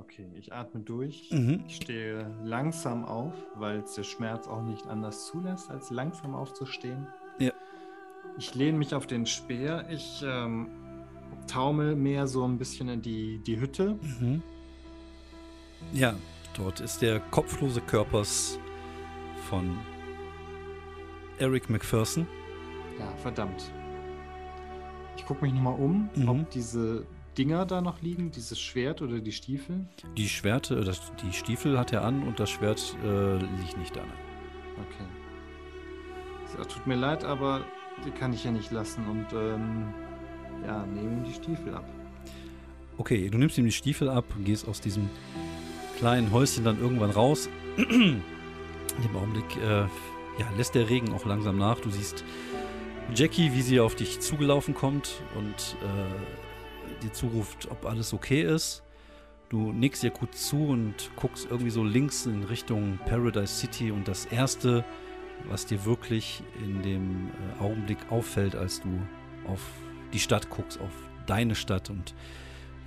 Okay, 0.00 0.26
ich 0.34 0.52
atme 0.52 0.80
durch. 0.80 1.30
Mhm. 1.30 1.64
Ich 1.68 1.76
stehe 1.76 2.26
langsam 2.42 3.04
auf, 3.04 3.34
weil 3.54 3.78
es 3.80 3.94
der 3.94 4.02
Schmerz 4.02 4.48
auch 4.48 4.62
nicht 4.62 4.86
anders 4.86 5.26
zulässt, 5.26 5.70
als 5.70 5.90
langsam 5.90 6.34
aufzustehen. 6.34 7.06
Ja. 7.38 7.52
Ich 8.38 8.54
lehne 8.54 8.78
mich 8.78 8.94
auf 8.94 9.06
den 9.06 9.26
Speer. 9.26 9.86
Ich 9.90 10.22
ähm, 10.26 10.68
taumel 11.46 11.94
mehr 11.96 12.26
so 12.26 12.44
ein 12.46 12.58
bisschen 12.58 12.88
in 12.88 13.02
die, 13.02 13.38
die 13.46 13.60
Hütte. 13.60 13.98
Mhm. 14.20 14.42
Ja, 15.92 16.14
dort 16.56 16.80
ist 16.80 17.02
der 17.02 17.20
kopflose 17.20 17.80
Körpers 17.80 18.58
von 19.48 19.78
Eric 21.38 21.68
McPherson. 21.70 22.26
Ja, 22.98 23.06
verdammt. 23.16 23.70
Ich 25.16 25.26
gucke 25.26 25.44
mich 25.44 25.52
nochmal 25.54 25.74
um, 25.78 26.08
Mhm. 26.14 26.28
ob 26.28 26.50
diese 26.50 27.06
Dinger 27.38 27.64
da 27.64 27.80
noch 27.80 28.02
liegen, 28.02 28.30
dieses 28.30 28.60
Schwert 28.60 29.02
oder 29.02 29.20
die 29.20 29.32
Stiefel. 29.32 29.86
Die 30.16 30.28
Schwerte, 30.28 30.82
das, 30.82 31.12
die 31.22 31.32
Stiefel 31.32 31.78
hat 31.78 31.92
er 31.92 32.04
an 32.04 32.22
und 32.22 32.40
das 32.40 32.50
Schwert 32.50 32.96
äh, 33.04 33.36
liegt 33.36 33.78
nicht 33.78 33.94
da. 33.94 34.02
Okay. 34.76 35.06
So, 36.56 36.64
tut 36.64 36.86
mir 36.86 36.96
leid, 36.96 37.24
aber 37.24 37.64
die 38.04 38.10
kann 38.10 38.32
ich 38.32 38.44
ja 38.44 38.50
nicht 38.50 38.72
lassen 38.72 39.06
und 39.06 39.26
ähm, 39.32 39.94
ja, 40.66 40.84
nehme 40.86 41.18
ihm 41.18 41.24
die 41.24 41.32
Stiefel 41.32 41.74
ab. 41.74 41.84
Okay, 42.98 43.30
du 43.30 43.38
nimmst 43.38 43.56
ihm 43.58 43.64
die 43.64 43.72
Stiefel 43.72 44.08
ab, 44.08 44.24
gehst 44.44 44.66
aus 44.68 44.80
diesem 44.80 45.08
kleinen 45.98 46.32
Häuschen 46.32 46.64
dann 46.64 46.80
irgendwann 46.80 47.10
raus. 47.10 47.48
In 47.76 48.22
dem 49.02 49.16
Augenblick 49.16 49.56
äh, 49.56 49.82
ja, 50.38 50.46
lässt 50.56 50.74
der 50.74 50.88
Regen 50.88 51.12
auch 51.12 51.24
langsam 51.24 51.58
nach. 51.58 51.78
Du 51.80 51.90
siehst 51.90 52.24
Jackie, 53.14 53.52
wie 53.52 53.62
sie 53.62 53.80
auf 53.80 53.94
dich 53.94 54.20
zugelaufen 54.20 54.74
kommt 54.74 55.22
und 55.36 55.76
äh, 55.82 56.49
dir 57.02 57.12
zuruft, 57.12 57.70
ob 57.70 57.86
alles 57.86 58.12
okay 58.12 58.42
ist. 58.42 58.82
Du 59.48 59.72
nickst 59.72 60.04
ihr 60.04 60.10
gut 60.10 60.34
zu 60.34 60.68
und 60.68 61.10
guckst 61.16 61.48
irgendwie 61.50 61.70
so 61.70 61.82
links 61.82 62.26
in 62.26 62.44
Richtung 62.44 62.98
Paradise 63.06 63.52
City 63.52 63.90
und 63.90 64.06
das 64.06 64.26
Erste, 64.26 64.84
was 65.48 65.66
dir 65.66 65.84
wirklich 65.84 66.42
in 66.62 66.82
dem 66.82 67.28
äh, 67.28 67.62
Augenblick 67.62 67.98
auffällt, 68.10 68.54
als 68.54 68.80
du 68.80 68.88
auf 69.48 69.60
die 70.12 70.20
Stadt 70.20 70.50
guckst, 70.50 70.80
auf 70.80 70.92
deine 71.26 71.54
Stadt 71.54 71.90
und 71.90 72.14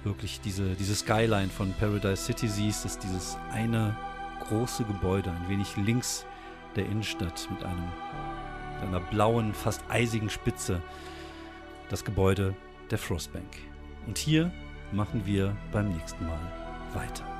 wirklich 0.03 0.40
diese, 0.41 0.76
diese 0.76 0.95
Skyline 0.95 1.49
von 1.49 1.73
Paradise 1.73 2.23
City 2.23 2.48
siehst, 2.48 2.85
ist 2.85 3.03
dieses 3.03 3.38
eine 3.52 3.95
große 4.48 4.84
Gebäude, 4.84 5.31
ein 5.31 5.49
wenig 5.49 5.76
links 5.77 6.26
der 6.76 6.85
Innenstadt 6.85 7.48
mit 7.52 7.64
einem 7.64 7.88
einer 8.84 8.99
blauen, 8.99 9.53
fast 9.53 9.81
eisigen 9.90 10.30
Spitze. 10.30 10.81
Das 11.90 12.03
Gebäude 12.03 12.53
der 12.91 12.98
Frostbank. 12.98 13.72
Und 14.07 14.17
hier 14.17 14.51
machen 14.91 15.25
wir 15.25 15.55
beim 15.71 15.89
nächsten 15.89 16.25
Mal 16.25 16.39
weiter. 16.93 17.32